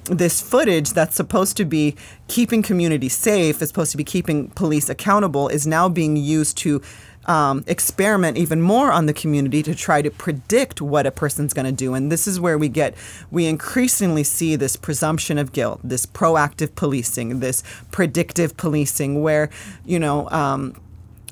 this 0.05 0.41
footage 0.41 0.91
that's 0.91 1.15
supposed 1.15 1.57
to 1.59 1.65
be 1.65 1.95
keeping 2.29 2.63
communities 2.63 3.15
safe, 3.17 3.61
is 3.61 3.69
supposed 3.69 3.91
to 3.91 3.97
be 3.97 4.05
keeping 4.05 4.49
police 4.51 4.89
accountable, 4.89 5.49
is 5.49 5.67
now 5.67 5.89
being 5.89 6.17
used 6.17 6.57
to 6.59 6.81
um, 7.29 7.63
experiment 7.67 8.39
even 8.39 8.61
more 8.61 8.91
on 8.91 9.07
the 9.07 9.13
community 9.13 9.63
to 9.63 9.75
try 9.75 10.03
to 10.03 10.11
predict 10.11 10.81
what 10.81 11.07
a 11.07 11.11
person's 11.11 11.53
going 11.53 11.67
to 11.67 11.73
do. 11.73 11.95
And 11.95 12.11
this 12.11 12.27
is 12.27 12.41
where 12.41 12.57
we 12.59 12.69
get, 12.69 12.95
we 13.31 13.47
increasingly 13.47 14.25
see 14.25 14.57
this 14.57 14.77
presumption 14.77 15.39
of 15.39 15.53
guilt, 15.53 15.81
this 15.85 16.07
proactive 16.07 16.75
policing, 16.75 17.41
this 17.41 17.63
predictive 17.91 18.57
policing, 18.57 19.23
where, 19.23 19.51
you 19.85 19.99
know, 19.99 20.29
um, 20.31 20.81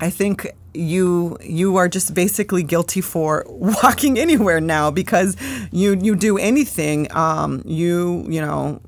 I 0.00 0.10
think 0.10 0.46
you 0.74 1.38
you 1.42 1.76
are 1.76 1.88
just 1.88 2.12
basically 2.12 2.62
guilty 2.62 3.00
for 3.00 3.46
walking 3.48 4.18
anywhere 4.18 4.60
now 4.60 4.90
because 4.90 5.34
you 5.72 5.96
you 5.96 6.14
do 6.14 6.36
anything 6.36 7.10
um, 7.16 7.62
you 7.64 8.26
you 8.28 8.42
know 8.42 8.78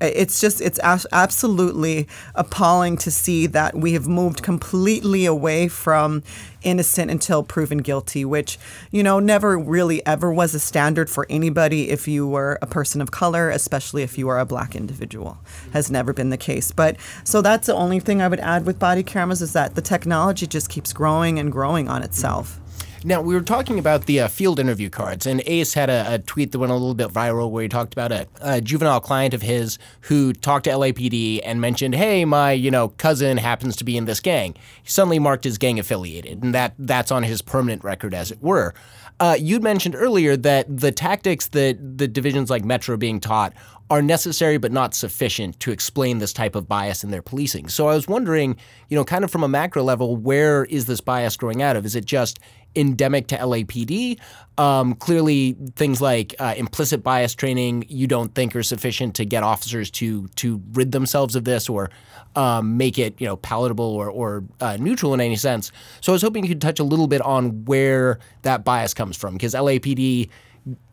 it's 0.00 0.40
just 0.40 0.60
it's 0.60 0.78
absolutely 0.82 2.08
appalling 2.34 2.96
to 2.98 3.10
see 3.10 3.46
that 3.48 3.74
we 3.74 3.92
have 3.92 4.08
moved 4.08 4.42
completely 4.42 5.26
away 5.26 5.68
from 5.68 6.22
innocent 6.62 7.10
until 7.10 7.42
proven 7.42 7.78
guilty, 7.78 8.24
which, 8.24 8.58
you 8.90 9.02
know, 9.02 9.18
never 9.18 9.58
really 9.58 10.04
ever 10.06 10.32
was 10.32 10.54
a 10.54 10.60
standard 10.60 11.08
for 11.08 11.26
anybody 11.30 11.90
if 11.90 12.06
you 12.06 12.26
were 12.26 12.58
a 12.60 12.66
person 12.66 13.00
of 13.00 13.10
color, 13.10 13.50
especially 13.50 14.02
if 14.02 14.18
you 14.18 14.28
are 14.28 14.38
a 14.38 14.46
black 14.46 14.74
individual. 14.74 15.38
Has 15.72 15.90
never 15.90 16.12
been 16.12 16.30
the 16.30 16.36
case. 16.36 16.70
But 16.70 16.96
so 17.24 17.42
that's 17.42 17.66
the 17.66 17.74
only 17.74 18.00
thing 18.00 18.20
I 18.20 18.28
would 18.28 18.40
add 18.40 18.66
with 18.66 18.78
body 18.78 19.02
cameras 19.02 19.42
is 19.42 19.52
that 19.54 19.74
the 19.74 19.82
technology 19.82 20.46
just 20.46 20.68
keeps 20.68 20.92
growing 20.92 21.38
and 21.38 21.50
growing 21.50 21.88
on 21.88 22.02
itself. 22.02 22.59
Now, 23.02 23.22
we 23.22 23.32
were 23.32 23.40
talking 23.40 23.78
about 23.78 24.04
the 24.04 24.20
uh, 24.20 24.28
field 24.28 24.60
interview 24.60 24.90
cards, 24.90 25.26
and 25.26 25.42
Ace 25.46 25.72
had 25.72 25.88
a, 25.88 26.14
a, 26.14 26.18
tweet 26.18 26.52
that 26.52 26.58
went 26.58 26.70
a 26.70 26.74
little 26.74 26.94
bit 26.94 27.08
viral 27.08 27.50
where 27.50 27.62
he 27.62 27.68
talked 27.68 27.94
about 27.94 28.12
a, 28.12 28.28
a, 28.42 28.60
juvenile 28.60 29.00
client 29.00 29.32
of 29.32 29.40
his 29.40 29.78
who 30.02 30.34
talked 30.34 30.64
to 30.64 30.70
LAPD 30.70 31.40
and 31.42 31.62
mentioned, 31.62 31.94
hey, 31.94 32.26
my, 32.26 32.52
you 32.52 32.70
know, 32.70 32.88
cousin 32.88 33.38
happens 33.38 33.74
to 33.76 33.84
be 33.84 33.96
in 33.96 34.04
this 34.04 34.20
gang. 34.20 34.54
He 34.82 34.90
suddenly 34.90 35.18
marked 35.18 35.44
his 35.44 35.56
gang 35.56 35.78
affiliated, 35.78 36.42
and 36.42 36.54
that 36.54 36.74
that's 36.78 37.10
on 37.10 37.22
his 37.22 37.40
permanent 37.40 37.82
record, 37.82 38.12
as 38.12 38.30
it 38.30 38.42
were. 38.42 38.74
Uh, 39.18 39.36
you'd 39.38 39.62
mentioned 39.62 39.94
earlier 39.94 40.36
that 40.36 40.66
the 40.68 40.92
tactics 40.92 41.48
that 41.48 41.78
the 41.98 42.06
divisions 42.06 42.50
like 42.50 42.66
Metro 42.66 42.98
being 42.98 43.18
taught 43.18 43.54
are 43.90 44.00
necessary 44.00 44.56
but 44.56 44.70
not 44.70 44.94
sufficient 44.94 45.58
to 45.58 45.72
explain 45.72 46.18
this 46.18 46.32
type 46.32 46.54
of 46.54 46.68
bias 46.68 47.02
in 47.02 47.10
their 47.10 47.22
policing. 47.22 47.68
So 47.68 47.88
I 47.88 47.94
was 47.94 48.06
wondering, 48.06 48.56
you 48.88 48.96
know, 48.96 49.04
kind 49.04 49.24
of 49.24 49.32
from 49.32 49.42
a 49.42 49.48
macro 49.48 49.82
level, 49.82 50.16
where 50.16 50.64
is 50.66 50.86
this 50.86 51.00
bias 51.00 51.36
growing 51.36 51.60
out 51.60 51.76
of? 51.76 51.84
Is 51.84 51.96
it 51.96 52.04
just 52.04 52.38
endemic 52.76 53.26
to 53.26 53.36
LAPD? 53.36 54.20
Um, 54.58 54.94
clearly, 54.94 55.56
things 55.74 56.00
like 56.00 56.36
uh, 56.38 56.54
implicit 56.56 57.02
bias 57.02 57.34
training 57.34 57.84
you 57.88 58.06
don't 58.06 58.32
think 58.32 58.54
are 58.54 58.62
sufficient 58.62 59.16
to 59.16 59.24
get 59.24 59.42
officers 59.42 59.90
to 59.92 60.28
to 60.36 60.62
rid 60.72 60.92
themselves 60.92 61.34
of 61.34 61.42
this 61.42 61.68
or 61.68 61.90
um, 62.36 62.76
make 62.76 62.96
it 62.96 63.20
you 63.20 63.26
know 63.26 63.36
palatable 63.36 63.84
or, 63.84 64.08
or 64.08 64.44
uh, 64.60 64.76
neutral 64.78 65.14
in 65.14 65.20
any 65.20 65.36
sense. 65.36 65.72
So 66.00 66.12
I 66.12 66.14
was 66.14 66.22
hoping 66.22 66.44
you 66.44 66.48
could 66.48 66.60
touch 66.60 66.78
a 66.78 66.84
little 66.84 67.08
bit 67.08 67.22
on 67.22 67.64
where 67.64 68.20
that 68.42 68.64
bias 68.64 68.94
comes 68.94 69.16
from 69.16 69.34
because 69.34 69.54
LAPD 69.54 70.28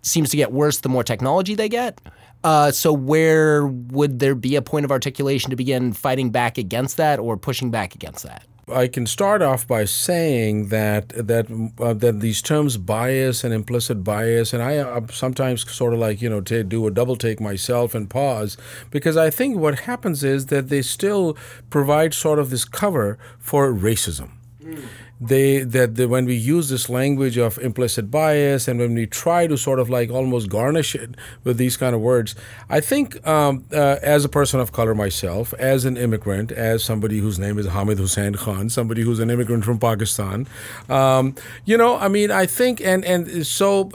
seems 0.02 0.30
to 0.32 0.38
get 0.38 0.52
worse 0.52 0.80
the 0.80 0.90
more 0.90 1.04
technology 1.04 1.56
they 1.56 1.70
get. 1.70 2.00
Uh, 2.44 2.72
so 2.72 2.94
where 2.94 3.66
would 3.66 4.20
there 4.20 4.36
be 4.36 4.56
a 4.56 4.62
point 4.62 4.86
of 4.86 4.92
articulation 4.92 5.50
to 5.50 5.56
begin 5.56 5.94
fighting 5.94 6.30
back 6.30 6.58
against 6.58 6.98
that 6.98 7.20
or 7.20 7.36
pushing 7.36 7.72
back 7.72 7.96
against 7.96 8.24
that? 8.24 8.46
I 8.70 8.88
can 8.88 9.06
start 9.06 9.42
off 9.42 9.66
by 9.66 9.86
saying 9.86 10.68
that 10.68 11.10
that 11.10 11.48
uh, 11.80 11.94
that 11.94 12.20
these 12.20 12.42
terms 12.42 12.76
bias 12.76 13.46
and 13.46 13.54
implicit 13.54 14.04
bias, 14.04 14.54
and 14.54 14.62
I 14.62 14.78
uh, 14.78 15.08
sometimes 15.10 15.70
sort 15.72 15.94
of 15.94 16.00
like 16.00 16.22
you 16.22 16.30
know 16.30 16.42
to 16.42 16.64
do 16.64 16.86
a 16.86 16.92
double 16.92 17.16
take 17.16 17.40
myself 17.40 17.96
and 17.96 18.10
pause 18.10 18.58
because 18.92 19.16
I 19.16 19.30
think 19.30 19.58
what 19.58 19.80
happens 19.82 20.22
is 20.22 20.48
that 20.48 20.68
they 20.68 20.82
still 20.82 21.38
provide 21.70 22.14
sort 22.14 22.40
of 22.40 22.50
this 22.50 22.66
cover 22.66 23.18
for 23.40 23.74
racism. 23.74 24.32
Mm 24.62 24.84
they 25.20 25.60
that 25.60 25.96
they, 25.96 26.06
when 26.06 26.26
we 26.26 26.36
use 26.36 26.70
this 26.70 26.90
language 26.90 27.38
of 27.38 27.58
implicit 27.60 28.12
bias 28.12 28.68
and 28.68 28.80
when 28.80 28.94
we 28.94 29.08
try 29.08 29.48
to 29.48 29.58
sort 29.58 29.80
of 29.80 29.90
like 29.90 30.12
almost 30.12 30.50
garnish 30.50 30.94
it 30.96 31.16
with 31.44 31.58
these 31.58 31.76
kind 31.76 31.96
of 31.96 32.02
words, 32.02 32.36
I 32.70 32.80
think 32.80 33.26
um, 33.28 33.66
uh, 33.72 33.98
as 34.02 34.24
a 34.26 34.30
person 34.30 34.60
of 34.60 34.72
color 34.72 34.94
myself, 34.94 35.54
as 35.56 35.86
an 35.86 35.98
immigrant, 35.98 36.52
as 36.52 36.84
somebody 36.84 37.20
whose 37.20 37.40
name 37.40 37.58
is 37.58 37.66
Hamid 37.68 37.98
Hussein 37.98 38.36
Khan, 38.36 38.70
somebody 38.70 39.02
who's 39.02 39.20
an 39.20 39.30
immigrant 39.30 39.66
from 39.66 39.80
Pakistan, 39.80 40.48
um, 40.90 41.36
you 41.66 41.78
know, 41.78 41.98
I 41.98 42.08
mean, 42.08 42.32
I 42.32 42.46
think 42.46 42.80
and 42.82 43.04
and 43.04 43.46
so 43.46 43.92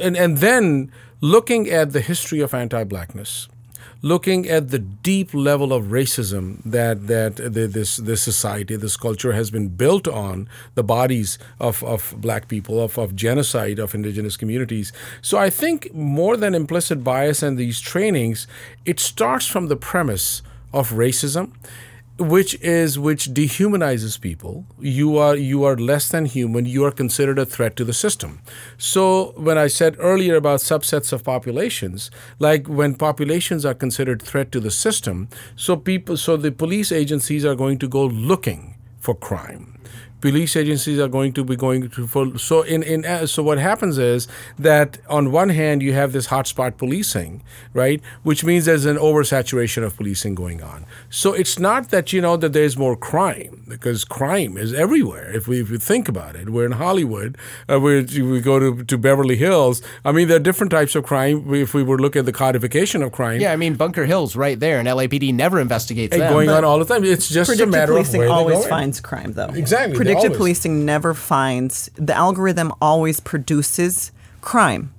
and 0.00 0.16
and 0.16 0.38
then 0.38 0.92
looking 1.20 1.70
at 1.70 1.92
the 1.92 2.00
history 2.00 2.40
of 2.40 2.52
anti-blackness 2.52 3.48
looking 4.02 4.48
at 4.48 4.68
the 4.68 4.78
deep 4.78 5.32
level 5.34 5.72
of 5.72 5.86
racism 5.86 6.60
that 6.64 7.06
that 7.06 7.36
the, 7.36 7.66
this 7.66 7.96
this 7.96 8.22
society, 8.22 8.76
this 8.76 8.96
culture 8.96 9.32
has 9.32 9.50
been 9.50 9.68
built 9.68 10.06
on 10.06 10.48
the 10.74 10.84
bodies 10.84 11.38
of, 11.60 11.82
of 11.82 12.14
black 12.18 12.48
people, 12.48 12.80
of, 12.80 12.98
of 12.98 13.16
genocide 13.16 13.78
of 13.78 13.94
indigenous 13.94 14.36
communities. 14.36 14.92
So 15.22 15.38
I 15.38 15.50
think 15.50 15.94
more 15.94 16.36
than 16.36 16.54
implicit 16.54 17.02
bias 17.02 17.42
and 17.42 17.58
these 17.58 17.80
trainings, 17.80 18.46
it 18.84 19.00
starts 19.00 19.46
from 19.46 19.68
the 19.68 19.76
premise 19.76 20.42
of 20.72 20.90
racism 20.90 21.52
which 22.18 22.54
is 22.62 22.98
which 22.98 23.28
dehumanizes 23.28 24.20
people. 24.20 24.66
You 24.80 25.18
are 25.18 25.36
you 25.36 25.64
are 25.64 25.76
less 25.76 26.08
than 26.08 26.24
human. 26.26 26.64
You 26.64 26.84
are 26.84 26.90
considered 26.90 27.38
a 27.38 27.46
threat 27.46 27.76
to 27.76 27.84
the 27.84 27.92
system. 27.92 28.40
So 28.78 29.34
when 29.36 29.58
i 29.58 29.66
said 29.66 29.96
earlier 29.98 30.36
about 30.36 30.60
subsets 30.60 31.12
of 31.12 31.24
populations 31.24 32.10
like 32.38 32.66
when 32.66 32.94
populations 32.94 33.64
are 33.64 33.74
considered 33.74 34.22
threat 34.22 34.50
to 34.52 34.60
the 34.60 34.70
system 34.70 35.28
so 35.54 35.76
people 35.76 36.16
so 36.16 36.36
the 36.36 36.52
police 36.52 36.92
agencies 36.92 37.44
are 37.44 37.54
going 37.54 37.78
to 37.78 37.88
go 37.88 38.04
looking 38.06 38.76
for 38.98 39.14
crime 39.14 39.78
police 40.26 40.56
agencies 40.56 40.98
are 40.98 41.08
going 41.08 41.32
to 41.32 41.44
be 41.44 41.54
going 41.54 41.88
to 41.88 42.06
full. 42.06 42.36
So 42.38 42.62
in 42.62 42.82
in 42.82 43.04
uh, 43.04 43.26
so 43.34 43.42
what 43.48 43.58
happens 43.58 43.96
is 43.96 44.26
that 44.58 44.98
on 45.08 45.30
one 45.42 45.50
hand 45.60 45.82
you 45.86 45.92
have 46.00 46.10
this 46.16 46.26
hotspot 46.34 46.76
policing, 46.82 47.42
right, 47.82 48.00
which 48.28 48.42
means 48.48 48.64
there's 48.64 48.86
an 48.94 48.96
oversaturation 48.96 49.84
of 49.86 49.96
policing 49.96 50.34
going 50.34 50.60
on. 50.72 50.84
So 51.10 51.28
it's 51.32 51.58
not 51.68 51.90
that 51.94 52.12
you 52.12 52.20
know 52.20 52.36
that 52.42 52.52
there's 52.52 52.76
more 52.76 52.96
crime 52.96 53.54
because 53.68 54.04
crime 54.04 54.56
is 54.64 54.74
everywhere. 54.74 55.26
If 55.38 55.46
we 55.46 55.60
if 55.60 55.70
we 55.70 55.78
think 55.92 56.08
about 56.08 56.34
it, 56.40 56.50
we're 56.50 56.66
in 56.72 56.76
Hollywood, 56.86 57.38
uh, 57.70 57.78
we 57.78 57.92
we 58.32 58.40
go 58.40 58.58
to 58.58 58.70
to 58.90 58.98
Beverly 58.98 59.36
Hills. 59.36 59.76
I 60.04 60.10
mean, 60.16 60.26
there 60.28 60.38
are 60.40 60.46
different 60.50 60.72
types 60.78 60.94
of 60.96 61.04
crime. 61.04 61.54
If 61.54 61.72
we 61.72 61.82
were 61.88 61.98
look 61.98 62.16
at 62.16 62.24
the 62.30 62.36
codification 62.44 63.02
of 63.04 63.12
crime, 63.12 63.40
yeah, 63.40 63.52
I 63.52 63.56
mean 63.56 63.74
Bunker 63.76 64.06
Hill's 64.06 64.34
right 64.34 64.58
there, 64.58 64.78
and 64.80 64.88
LAPD 64.88 65.32
never 65.44 65.60
investigates 65.60 66.12
and 66.14 66.22
them. 66.22 66.32
Going 66.32 66.50
on 66.50 66.64
all 66.64 66.78
the 66.78 66.88
time. 66.92 67.04
It's 67.04 67.28
just 67.28 67.60
a 67.60 67.66
matter 67.66 67.92
of 67.92 68.12
where 68.12 68.26
policing 68.26 68.28
always 68.28 68.66
finds 68.66 69.00
crime, 69.00 69.32
though. 69.32 69.52
Exactly 69.64 69.96
predictive 69.96 70.15
policing 70.30 70.84
never 70.84 71.14
finds 71.14 71.90
the 71.94 72.14
algorithm 72.14 72.72
always 72.80 73.20
produces 73.20 74.12
crime. 74.40 74.92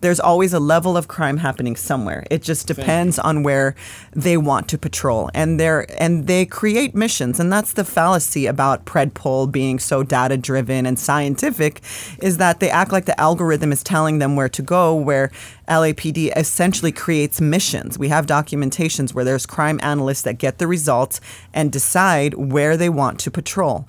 There's 0.00 0.20
always 0.20 0.52
a 0.52 0.60
level 0.60 0.96
of 0.96 1.08
crime 1.08 1.38
happening 1.38 1.74
somewhere. 1.74 2.24
It 2.30 2.40
just 2.40 2.68
depends 2.68 3.18
on 3.18 3.42
where 3.42 3.74
they 4.12 4.36
want 4.36 4.68
to 4.68 4.78
patrol, 4.78 5.28
and 5.34 5.58
they 5.58 5.86
and 5.98 6.28
they 6.28 6.46
create 6.46 6.94
missions, 6.94 7.40
and 7.40 7.52
that's 7.52 7.72
the 7.72 7.84
fallacy 7.84 8.46
about 8.46 8.84
Predpol 8.84 9.50
being 9.50 9.80
so 9.80 10.04
data 10.04 10.36
driven 10.36 10.86
and 10.86 11.00
scientific, 11.00 11.80
is 12.22 12.36
that 12.36 12.60
they 12.60 12.70
act 12.70 12.92
like 12.92 13.06
the 13.06 13.20
algorithm 13.20 13.72
is 13.72 13.82
telling 13.82 14.20
them 14.20 14.36
where 14.36 14.48
to 14.48 14.62
go, 14.62 14.94
where 14.94 15.32
LAPD 15.68 16.32
essentially 16.36 16.92
creates 16.92 17.40
missions. 17.40 17.98
We 17.98 18.08
have 18.08 18.26
documentations 18.26 19.12
where 19.12 19.24
there's 19.24 19.46
crime 19.46 19.78
analysts 19.82 20.22
that 20.22 20.38
get 20.38 20.58
the 20.58 20.66
results 20.66 21.20
and 21.52 21.70
decide 21.70 22.34
where 22.34 22.76
they 22.76 22.88
want 22.88 23.20
to 23.20 23.30
patrol, 23.30 23.86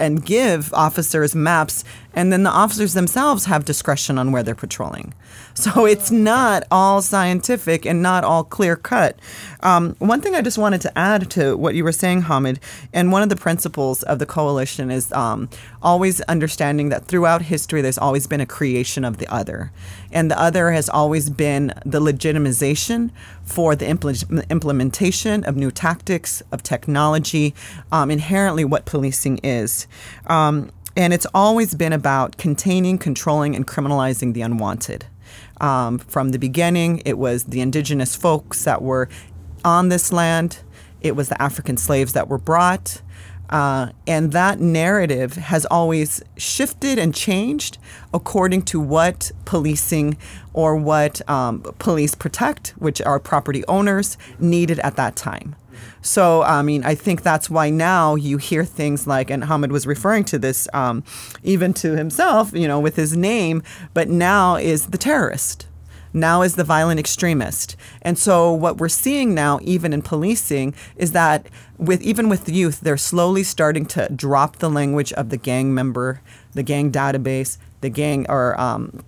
and 0.00 0.24
give 0.24 0.72
officers 0.74 1.34
maps, 1.34 1.84
and 2.12 2.32
then 2.32 2.42
the 2.42 2.50
officers 2.50 2.94
themselves 2.94 3.44
have 3.46 3.64
discretion 3.64 4.18
on 4.18 4.32
where 4.32 4.42
they're 4.42 4.54
patrolling. 4.54 5.14
So 5.54 5.86
it's 5.86 6.10
not 6.10 6.64
all 6.70 7.02
scientific 7.02 7.84
and 7.84 8.02
not 8.02 8.24
all 8.24 8.42
clear 8.42 8.74
cut. 8.74 9.18
Um, 9.60 9.94
one 9.98 10.20
thing 10.20 10.34
I 10.34 10.40
just 10.40 10.58
wanted 10.58 10.80
to 10.82 10.98
add 10.98 11.30
to 11.32 11.56
what 11.56 11.74
you 11.74 11.84
were 11.84 11.92
saying, 11.92 12.22
Hamid, 12.22 12.58
and 12.92 13.12
one 13.12 13.22
of 13.22 13.28
the 13.28 13.36
principles 13.36 14.02
of 14.02 14.18
the 14.18 14.26
coalition 14.26 14.90
is 14.90 15.12
um, 15.12 15.48
always 15.82 16.20
understanding 16.22 16.88
that 16.88 17.06
throughout 17.06 17.42
history 17.42 17.82
there's 17.82 17.98
always 17.98 18.26
been 18.26 18.40
a 18.40 18.46
creation 18.46 19.04
of 19.04 19.18
the 19.18 19.28
other. 19.32 19.72
And 20.10 20.30
the 20.30 20.40
other 20.40 20.72
has 20.72 20.88
always 20.88 21.30
been 21.30 21.74
the 21.84 22.00
legitimization 22.00 23.10
for 23.42 23.76
the 23.76 23.86
impl- 23.86 24.48
implementation 24.50 25.44
of 25.44 25.56
new 25.56 25.70
tactics, 25.70 26.42
of 26.50 26.62
technology, 26.62 27.54
um, 27.90 28.10
inherently 28.10 28.64
what 28.64 28.84
policing 28.84 29.38
is. 29.38 29.86
Um, 30.26 30.70
and 30.96 31.12
it's 31.12 31.26
always 31.34 31.74
been 31.74 31.92
about 31.92 32.36
containing, 32.36 32.98
controlling, 32.98 33.56
and 33.56 33.66
criminalizing 33.66 34.34
the 34.34 34.42
unwanted. 34.42 35.06
Um, 35.62 35.98
from 35.98 36.32
the 36.32 36.38
beginning, 36.38 37.02
it 37.06 37.16
was 37.16 37.44
the 37.44 37.60
indigenous 37.60 38.16
folks 38.16 38.64
that 38.64 38.82
were 38.82 39.08
on 39.64 39.88
this 39.88 40.12
land, 40.12 40.58
it 41.00 41.16
was 41.16 41.28
the 41.28 41.40
African 41.40 41.76
slaves 41.76 42.12
that 42.12 42.28
were 42.28 42.38
brought. 42.38 43.00
Uh, 43.48 43.90
and 44.06 44.32
that 44.32 44.60
narrative 44.60 45.34
has 45.34 45.66
always 45.66 46.22
shifted 46.38 46.98
and 46.98 47.14
changed 47.14 47.76
according 48.14 48.62
to 48.62 48.80
what 48.80 49.30
policing 49.44 50.16
or 50.54 50.74
what 50.74 51.28
um, 51.28 51.60
police 51.78 52.14
protect, 52.14 52.70
which 52.78 53.02
are 53.02 53.20
property 53.20 53.62
owners, 53.66 54.16
needed 54.38 54.78
at 54.80 54.96
that 54.96 55.16
time. 55.16 55.54
So, 56.02 56.42
I 56.42 56.62
mean, 56.62 56.84
I 56.84 56.94
think 56.94 57.22
that's 57.22 57.48
why 57.48 57.70
now 57.70 58.16
you 58.16 58.36
hear 58.36 58.64
things 58.64 59.06
like, 59.06 59.30
and 59.30 59.44
Hamid 59.44 59.72
was 59.72 59.86
referring 59.86 60.24
to 60.24 60.38
this 60.38 60.68
um, 60.72 61.04
even 61.42 61.72
to 61.74 61.96
himself, 61.96 62.52
you 62.52 62.68
know, 62.68 62.80
with 62.80 62.96
his 62.96 63.16
name, 63.16 63.62
but 63.94 64.08
now 64.08 64.56
is 64.56 64.88
the 64.88 64.98
terrorist 64.98 65.66
now 66.12 66.42
is 66.42 66.56
the 66.56 66.64
violent 66.64 67.00
extremist. 67.00 67.76
And 68.02 68.18
so 68.18 68.52
what 68.52 68.78
we're 68.78 68.88
seeing 68.88 69.34
now, 69.34 69.58
even 69.62 69.92
in 69.92 70.02
policing, 70.02 70.74
is 70.96 71.12
that 71.12 71.46
with 71.78 72.02
even 72.02 72.28
with 72.28 72.48
youth, 72.48 72.80
they're 72.80 72.96
slowly 72.96 73.42
starting 73.42 73.86
to 73.86 74.08
drop 74.14 74.56
the 74.56 74.70
language 74.70 75.12
of 75.14 75.30
the 75.30 75.36
gang 75.36 75.74
member, 75.74 76.20
the 76.52 76.62
gang 76.62 76.92
database, 76.92 77.58
the 77.80 77.88
gang 77.88 78.26
or 78.28 78.58
um, 78.60 79.04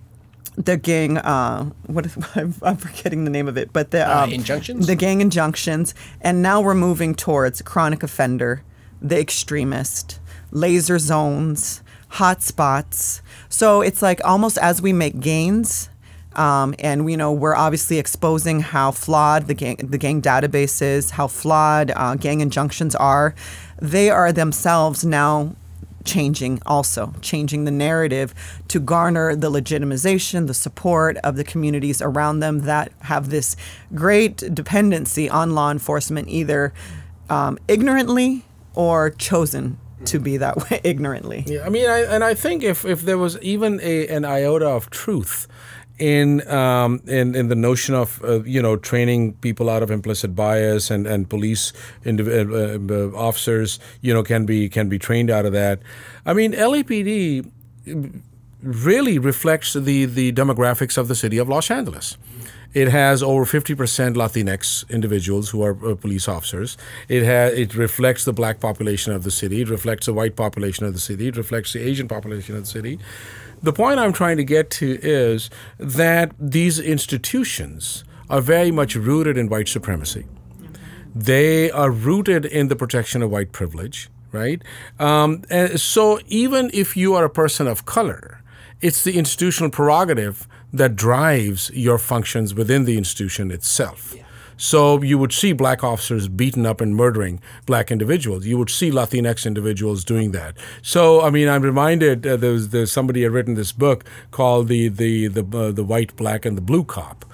the 0.57 0.77
gang 0.77 1.17
uh, 1.17 1.65
what 1.87 2.05
is, 2.05 2.17
I'm 2.61 2.77
forgetting 2.77 3.25
the 3.25 3.31
name 3.31 3.47
of 3.47 3.57
it, 3.57 3.73
but 3.73 3.91
the 3.91 4.07
uh, 4.07 4.23
um, 4.23 4.29
uh, 4.29 4.33
injunctions, 4.33 4.87
the 4.87 4.95
gang 4.95 5.21
injunctions, 5.21 5.93
and 6.21 6.41
now 6.41 6.61
we're 6.61 6.73
moving 6.75 7.15
towards 7.15 7.61
chronic 7.61 8.03
offender, 8.03 8.63
the 9.01 9.19
extremist, 9.19 10.19
laser 10.51 10.99
zones, 10.99 11.81
hot 12.09 12.41
spots. 12.41 13.21
So 13.49 13.81
it's 13.81 14.01
like 14.01 14.21
almost 14.23 14.57
as 14.57 14.81
we 14.81 14.93
make 14.93 15.19
gains. 15.19 15.89
Um, 16.33 16.75
and 16.79 17.09
you 17.09 17.15
know 17.15 17.31
we're 17.31 17.55
obviously 17.55 17.97
exposing 17.97 18.59
how 18.59 18.91
flawed 18.91 19.47
the 19.47 19.53
gang 19.53 19.77
the 19.77 19.97
gang 19.97 20.21
database 20.21 20.81
is, 20.81 21.11
how 21.11 21.27
flawed 21.27 21.91
uh, 21.95 22.15
gang 22.15 22.41
injunctions 22.41 22.93
are. 22.93 23.33
They 23.81 24.09
are 24.09 24.33
themselves 24.33 25.05
now 25.05 25.55
changing 26.05 26.61
also, 26.65 27.13
changing 27.21 27.65
the 27.65 27.71
narrative 27.71 28.33
to 28.69 28.79
garner 28.79 29.35
the 29.35 29.49
legitimization, 29.51 30.47
the 30.47 30.53
support 30.53 31.17
of 31.17 31.35
the 31.35 31.43
communities 31.43 32.01
around 32.01 32.39
them 32.39 32.59
that 32.61 32.91
have 33.01 33.29
this 33.29 33.55
great 33.93 34.37
dependency 34.53 35.29
on 35.29 35.55
law 35.55 35.71
enforcement, 35.71 36.29
either 36.29 36.73
um, 37.29 37.57
ignorantly 37.67 38.45
or 38.73 39.09
chosen 39.09 39.77
to 40.05 40.19
be 40.19 40.37
that 40.37 40.57
way 40.69 40.79
ignorantly. 40.83 41.43
Yeah, 41.47 41.65
I 41.65 41.69
mean, 41.69 41.89
I, 41.89 41.99
and 42.01 42.23
I 42.23 42.33
think 42.33 42.63
if, 42.63 42.85
if 42.85 43.01
there 43.01 43.17
was 43.17 43.39
even 43.41 43.79
a, 43.81 44.07
an 44.07 44.25
iota 44.25 44.67
of 44.67 44.89
truth 44.89 45.47
in 45.97 46.45
um, 46.49 47.01
in 47.07 47.35
in 47.35 47.47
the 47.47 47.55
notion 47.55 47.95
of 47.95 48.21
uh, 48.23 48.43
you 48.43 48.61
know 48.61 48.75
training 48.75 49.33
people 49.35 49.69
out 49.69 49.81
of 49.81 49.91
implicit 49.91 50.35
bias 50.35 50.91
and 50.91 51.07
and 51.07 51.29
police 51.29 51.71
indiv- 52.03 52.27
uh, 52.27 52.93
uh, 52.93 53.17
officers 53.17 53.79
you 54.01 54.13
know 54.13 54.23
can 54.23 54.45
be 54.45 54.67
can 54.69 54.89
be 54.89 54.99
trained 54.99 55.29
out 55.29 55.45
of 55.45 55.53
that. 55.53 55.79
I 56.25 56.33
mean, 56.33 56.53
LAPD 56.53 57.49
really 58.61 59.19
reflects 59.19 59.73
the 59.73 60.05
the 60.05 60.31
demographics 60.33 60.97
of 60.97 61.07
the 61.07 61.15
city 61.15 61.37
of 61.37 61.47
Los 61.47 61.71
Angeles. 61.71 62.17
It 62.73 62.89
has 62.89 63.23
over 63.23 63.45
50% 63.45 64.15
Latinx 64.15 64.89
individuals 64.89 65.51
who 65.51 65.63
are 65.63 65.77
uh, 65.89 65.95
police 65.95 66.27
officers. 66.27 66.77
It 67.07 67.23
has 67.23 67.53
it 67.53 67.73
reflects 67.73 68.25
the 68.25 68.33
black 68.33 68.59
population 68.59 69.13
of 69.13 69.23
the 69.23 69.31
city. 69.31 69.61
It 69.61 69.69
reflects 69.69 70.07
the 70.07 70.13
white 70.13 70.35
population 70.35 70.85
of 70.85 70.91
the 70.91 70.99
city. 70.99 71.29
It 71.29 71.37
reflects 71.37 71.71
the 71.71 71.79
Asian 71.79 72.09
population 72.09 72.55
of 72.57 72.63
the 72.63 72.69
city. 72.69 72.99
The 73.61 73.73
point 73.73 73.99
I'm 73.99 74.13
trying 74.13 74.37
to 74.37 74.43
get 74.43 74.69
to 74.71 74.99
is 75.01 75.49
that 75.77 76.33
these 76.39 76.79
institutions 76.79 78.03
are 78.29 78.41
very 78.41 78.71
much 78.71 78.95
rooted 78.95 79.37
in 79.37 79.49
white 79.49 79.67
supremacy. 79.67 80.25
They 81.13 81.71
are 81.71 81.89
rooted 81.89 82.45
in 82.45 82.67
the 82.67 82.75
protection 82.75 83.21
of 83.21 83.31
white 83.31 83.51
privilege, 83.51 84.09
right? 84.31 84.61
Um, 84.99 85.43
so 85.77 86.19
even 86.27 86.69
if 86.73 86.97
you 86.97 87.13
are 87.15 87.23
a 87.23 87.29
person 87.29 87.67
of 87.67 87.85
color, 87.85 88.41
it's 88.81 89.03
the 89.03 89.17
institutional 89.17 89.71
prerogative 89.71 90.47
that 90.73 90.95
drives 90.95 91.71
your 91.71 91.97
functions 91.97 92.53
within 92.53 92.83
the 92.83 92.97
institution 92.97 93.49
itself. 93.49 94.13
Yeah. 94.15 94.24
So 94.57 95.01
you 95.01 95.17
would 95.17 95.33
see 95.33 95.53
black 95.53 95.83
officers 95.83 96.27
beaten 96.27 96.65
up 96.65 96.81
and 96.81 96.95
murdering 96.95 97.41
black 97.65 97.91
individuals. 97.91 98.45
You 98.45 98.57
would 98.57 98.69
see 98.69 98.91
Latinx 98.91 99.45
individuals 99.45 100.03
doing 100.03 100.31
that. 100.31 100.55
So 100.81 101.21
I 101.21 101.29
mean, 101.29 101.47
I'm 101.47 101.61
reminded 101.61 102.25
uh, 102.25 102.37
there's, 102.37 102.69
there's 102.69 102.91
somebody 102.91 103.23
had 103.23 103.31
written 103.31 103.55
this 103.55 103.71
book 103.71 104.05
called 104.31 104.67
the 104.67 104.87
the 104.87 105.27
the 105.27 105.57
uh, 105.57 105.71
the 105.71 105.83
white, 105.83 106.15
black, 106.15 106.45
and 106.45 106.57
the 106.57 106.61
blue 106.61 106.83
cop. 106.83 107.25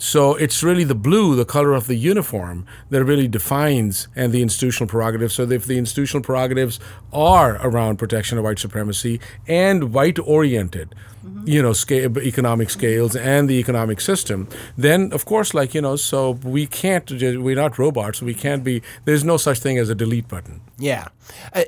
So 0.00 0.34
it's 0.34 0.62
really 0.62 0.84
the 0.84 0.94
blue, 0.94 1.36
the 1.36 1.44
color 1.44 1.74
of 1.74 1.86
the 1.86 1.94
uniform, 1.94 2.66
that 2.88 3.04
really 3.04 3.28
defines 3.28 4.08
and 4.16 4.32
the 4.32 4.40
institutional 4.40 4.88
prerogatives. 4.88 5.34
So 5.34 5.42
if 5.42 5.66
the 5.66 5.76
institutional 5.76 6.24
prerogatives 6.24 6.80
are 7.12 7.58
around 7.60 7.98
protection 7.98 8.38
of 8.38 8.44
white 8.44 8.58
supremacy 8.58 9.20
and 9.46 9.92
white 9.92 10.18
oriented, 10.18 10.94
mm-hmm. 11.22 11.46
you 11.46 11.60
know, 11.60 11.74
scale, 11.74 12.18
economic 12.18 12.70
scales 12.70 13.14
and 13.14 13.46
the 13.46 13.56
economic 13.56 14.00
system, 14.00 14.48
then 14.78 15.12
of 15.12 15.26
course, 15.26 15.52
like 15.52 15.74
you 15.74 15.82
know, 15.82 15.96
so 15.96 16.30
we 16.30 16.66
can't. 16.66 17.10
We're 17.10 17.54
not 17.54 17.78
robots. 17.78 18.22
We 18.22 18.32
can't 18.32 18.64
be. 18.64 18.82
There's 19.04 19.22
no 19.22 19.36
such 19.36 19.58
thing 19.58 19.76
as 19.76 19.90
a 19.90 19.94
delete 19.94 20.28
button. 20.28 20.62
Yeah, 20.78 21.08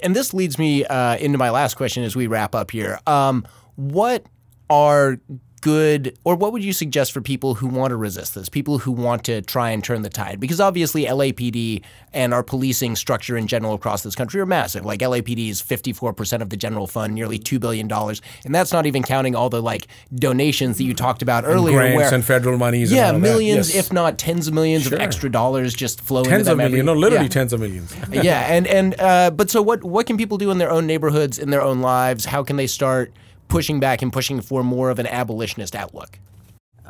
and 0.02 0.16
this 0.16 0.32
leads 0.32 0.58
me 0.58 0.86
uh, 0.86 1.18
into 1.18 1.36
my 1.36 1.50
last 1.50 1.74
question 1.74 2.02
as 2.02 2.16
we 2.16 2.28
wrap 2.28 2.54
up 2.54 2.70
here. 2.70 2.98
Um, 3.06 3.46
what 3.76 4.24
are 4.70 5.18
good, 5.62 6.18
or 6.24 6.36
what 6.36 6.52
would 6.52 6.62
you 6.62 6.72
suggest 6.74 7.12
for 7.12 7.22
people 7.22 7.54
who 7.54 7.66
want 7.66 7.90
to 7.90 7.96
resist 7.96 8.34
this, 8.34 8.50
people 8.50 8.78
who 8.78 8.92
want 8.92 9.24
to 9.24 9.40
try 9.40 9.70
and 9.70 9.82
turn 9.82 10.02
the 10.02 10.10
tide? 10.10 10.38
Because 10.40 10.60
obviously, 10.60 11.06
LAPD 11.06 11.82
and 12.12 12.34
our 12.34 12.42
policing 12.42 12.96
structure 12.96 13.36
in 13.38 13.46
general 13.46 13.72
across 13.72 14.02
this 14.02 14.14
country 14.14 14.40
are 14.40 14.46
massive. 14.46 14.84
Like 14.84 15.00
LAPD 15.00 15.48
is 15.48 15.62
54% 15.62 16.42
of 16.42 16.50
the 16.50 16.56
general 16.56 16.86
fund, 16.86 17.14
nearly 17.14 17.38
$2 17.38 17.58
billion. 17.58 17.90
And 17.90 18.54
that's 18.54 18.72
not 18.72 18.84
even 18.84 19.02
counting 19.02 19.34
all 19.34 19.48
the 19.48 19.62
like 19.62 19.86
donations 20.14 20.76
that 20.76 20.84
you 20.84 20.94
talked 20.94 21.22
about 21.22 21.44
earlier. 21.44 21.80
And 21.80 21.94
grants 21.94 22.10
where, 22.10 22.14
and 22.14 22.24
federal 22.24 22.58
monies. 22.58 22.92
Yeah, 22.92 23.12
millions, 23.12 23.74
yes. 23.74 23.86
if 23.86 23.92
not 23.92 24.18
tens 24.18 24.48
of 24.48 24.54
millions 24.54 24.82
sure. 24.82 24.96
of 24.96 25.00
extra 25.00 25.30
dollars 25.30 25.72
just 25.72 26.00
flow 26.00 26.24
tens 26.24 26.40
into 26.40 26.44
them. 26.50 26.58
Tens 26.58 26.66
of 26.66 26.70
millions, 26.72 26.86
no, 26.86 26.94
literally 26.94 27.24
yeah. 27.26 27.30
tens 27.30 27.52
of 27.52 27.60
millions. 27.60 27.94
yeah, 28.12 28.52
and, 28.52 28.66
and 28.66 29.00
uh, 29.00 29.30
but 29.30 29.48
so 29.48 29.62
what, 29.62 29.82
what 29.84 30.06
can 30.06 30.18
people 30.18 30.36
do 30.36 30.50
in 30.50 30.58
their 30.58 30.70
own 30.70 30.86
neighborhoods, 30.86 31.38
in 31.38 31.50
their 31.50 31.62
own 31.62 31.80
lives? 31.80 32.24
How 32.24 32.42
can 32.42 32.56
they 32.56 32.66
start– 32.66 33.12
pushing 33.52 33.78
back 33.78 34.02
and 34.02 34.12
pushing 34.12 34.40
for 34.40 34.64
more 34.64 34.90
of 34.90 34.98
an 34.98 35.06
abolitionist 35.06 35.76
outlook? 35.76 36.18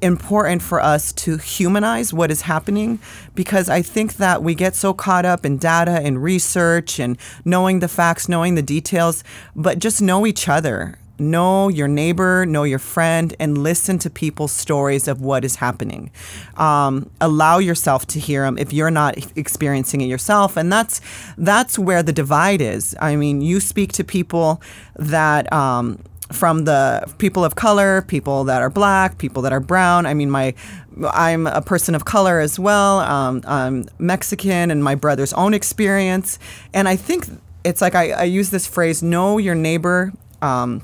important 0.00 0.62
for 0.62 0.80
us 0.80 1.12
to 1.12 1.36
humanize 1.36 2.12
what 2.12 2.30
is 2.30 2.42
happening 2.42 2.98
because 3.34 3.68
I 3.68 3.82
think 3.82 4.14
that 4.14 4.42
we 4.42 4.54
get 4.54 4.74
so 4.74 4.92
caught 4.94 5.24
up 5.24 5.44
in 5.44 5.58
data 5.58 6.00
and 6.02 6.22
research 6.22 6.98
and 6.98 7.16
knowing 7.44 7.80
the 7.80 7.88
facts, 7.88 8.28
knowing 8.28 8.54
the 8.54 8.62
details, 8.62 9.24
but 9.54 9.78
just 9.78 10.00
know 10.00 10.26
each 10.26 10.48
other. 10.48 10.98
Know 11.20 11.66
your 11.66 11.88
neighbor, 11.88 12.46
know 12.46 12.62
your 12.62 12.78
friend, 12.78 13.34
and 13.40 13.58
listen 13.58 13.98
to 14.00 14.10
people's 14.10 14.52
stories 14.52 15.08
of 15.08 15.20
what 15.20 15.44
is 15.44 15.56
happening. 15.56 16.12
Um, 16.56 17.10
allow 17.20 17.58
yourself 17.58 18.06
to 18.08 18.20
hear 18.20 18.44
them 18.44 18.56
if 18.56 18.72
you're 18.72 18.92
not 18.92 19.36
experiencing 19.36 20.00
it 20.00 20.04
yourself, 20.04 20.56
and 20.56 20.72
that's 20.72 21.00
that's 21.36 21.76
where 21.76 22.04
the 22.04 22.12
divide 22.12 22.60
is. 22.60 22.94
I 23.00 23.16
mean, 23.16 23.40
you 23.40 23.58
speak 23.58 23.92
to 23.94 24.04
people 24.04 24.62
that 24.94 25.52
um, 25.52 25.98
from 26.32 26.64
the 26.64 27.12
people 27.18 27.44
of 27.44 27.54
color, 27.54 28.02
people 28.02 28.44
that 28.44 28.60
are 28.60 28.70
black, 28.70 29.18
people 29.18 29.42
that 29.42 29.52
are 29.52 29.60
brown. 29.60 30.06
I 30.06 30.14
mean, 30.14 30.30
my 30.30 30.54
I'm 31.12 31.46
a 31.46 31.62
person 31.62 31.94
of 31.94 32.04
color 32.04 32.40
as 32.40 32.58
well. 32.58 33.00
Um, 33.00 33.42
I'm 33.46 33.86
Mexican, 33.98 34.70
and 34.70 34.82
my 34.82 34.94
brother's 34.94 35.32
own 35.32 35.54
experience. 35.54 36.38
And 36.74 36.88
I 36.88 36.96
think 36.96 37.26
it's 37.64 37.80
like 37.80 37.94
I, 37.94 38.10
I 38.10 38.24
use 38.24 38.50
this 38.50 38.66
phrase: 38.66 39.02
"Know 39.02 39.38
your 39.38 39.54
neighbor." 39.54 40.12
Um, 40.42 40.82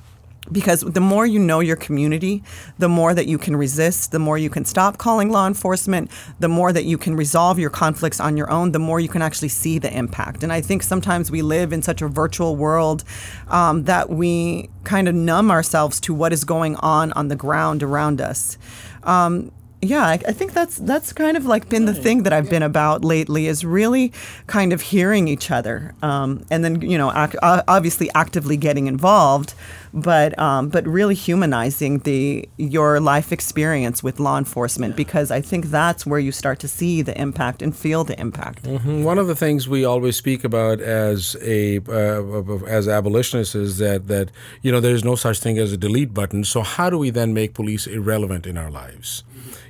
because 0.52 0.80
the 0.80 1.00
more 1.00 1.26
you 1.26 1.38
know 1.38 1.60
your 1.60 1.76
community, 1.76 2.42
the 2.78 2.88
more 2.88 3.14
that 3.14 3.26
you 3.26 3.38
can 3.38 3.56
resist, 3.56 4.12
the 4.12 4.18
more 4.18 4.36
you 4.36 4.50
can 4.50 4.64
stop 4.64 4.98
calling 4.98 5.30
law 5.30 5.46
enforcement, 5.46 6.10
the 6.40 6.48
more 6.48 6.72
that 6.72 6.84
you 6.84 6.98
can 6.98 7.16
resolve 7.16 7.58
your 7.58 7.70
conflicts 7.70 8.20
on 8.20 8.36
your 8.36 8.50
own, 8.50 8.72
the 8.72 8.78
more 8.78 9.00
you 9.00 9.08
can 9.08 9.22
actually 9.22 9.48
see 9.48 9.78
the 9.78 9.92
impact. 9.96 10.42
And 10.42 10.52
I 10.52 10.60
think 10.60 10.82
sometimes 10.82 11.30
we 11.30 11.42
live 11.42 11.72
in 11.72 11.82
such 11.82 12.02
a 12.02 12.08
virtual 12.08 12.56
world 12.56 13.04
um, 13.48 13.84
that 13.84 14.10
we 14.10 14.68
kind 14.84 15.08
of 15.08 15.14
numb 15.14 15.50
ourselves 15.50 15.98
to 16.00 16.14
what 16.14 16.32
is 16.32 16.44
going 16.44 16.76
on 16.76 17.12
on 17.12 17.28
the 17.28 17.36
ground 17.36 17.82
around 17.82 18.20
us. 18.20 18.58
Um, 19.02 19.50
yeah, 19.84 20.06
I, 20.06 20.14
I, 20.14 20.32
think 20.32 20.52
that's 20.52 20.76
that's 20.78 21.12
kind 21.12 21.36
of 21.36 21.46
like 21.46 21.68
been 21.68 21.84
the 21.84 21.94
thing 21.94 22.22
that 22.24 22.32
I've 22.32 22.50
been 22.50 22.62
about 22.62 23.04
lately 23.04 23.46
is 23.46 23.64
really 23.64 24.12
kind 24.46 24.72
of 24.72 24.80
hearing 24.80 25.28
each 25.28 25.50
other, 25.50 25.94
um, 26.02 26.44
and 26.50 26.64
then 26.64 26.80
you 26.80 26.98
know, 26.98 27.10
ac- 27.10 27.38
obviously 27.42 28.10
actively 28.14 28.56
getting 28.56 28.86
involved, 28.86 29.54
but 29.94 30.36
um, 30.38 30.68
but 30.68 30.86
really 30.86 31.14
humanizing 31.14 32.00
the 32.00 32.48
your 32.56 33.00
life 33.00 33.32
experience 33.32 34.02
with 34.02 34.18
law 34.18 34.36
enforcement 34.36 34.96
because 34.96 35.30
I 35.30 35.40
think 35.40 35.66
that's 35.66 36.04
where 36.04 36.18
you 36.18 36.32
start 36.32 36.58
to 36.60 36.68
see 36.68 37.02
the 37.02 37.18
impact 37.20 37.62
and 37.62 37.74
feel 37.74 38.02
the 38.02 38.18
impact. 38.20 38.64
Mm-hmm. 38.64 39.04
One 39.04 39.18
of 39.18 39.28
the 39.28 39.36
things 39.36 39.68
we 39.68 39.84
always 39.84 40.16
speak 40.16 40.42
about 40.42 40.80
as 40.80 41.36
a 41.40 41.78
uh, 41.88 42.64
as 42.66 42.88
abolitionists 42.88 43.54
is 43.54 43.78
that 43.78 44.08
that 44.08 44.30
you 44.62 44.72
know 44.72 44.80
there's 44.80 45.04
no 45.04 45.14
such 45.14 45.38
thing 45.38 45.58
as 45.58 45.72
a 45.72 45.76
delete 45.76 46.12
button. 46.12 46.44
So 46.44 46.62
how 46.62 46.90
do 46.90 46.98
we 46.98 47.10
then 47.10 47.32
make 47.32 47.54
police 47.54 47.86
irrelevant 47.86 48.46
in 48.46 48.58
our 48.58 48.70
lives? 48.70 49.22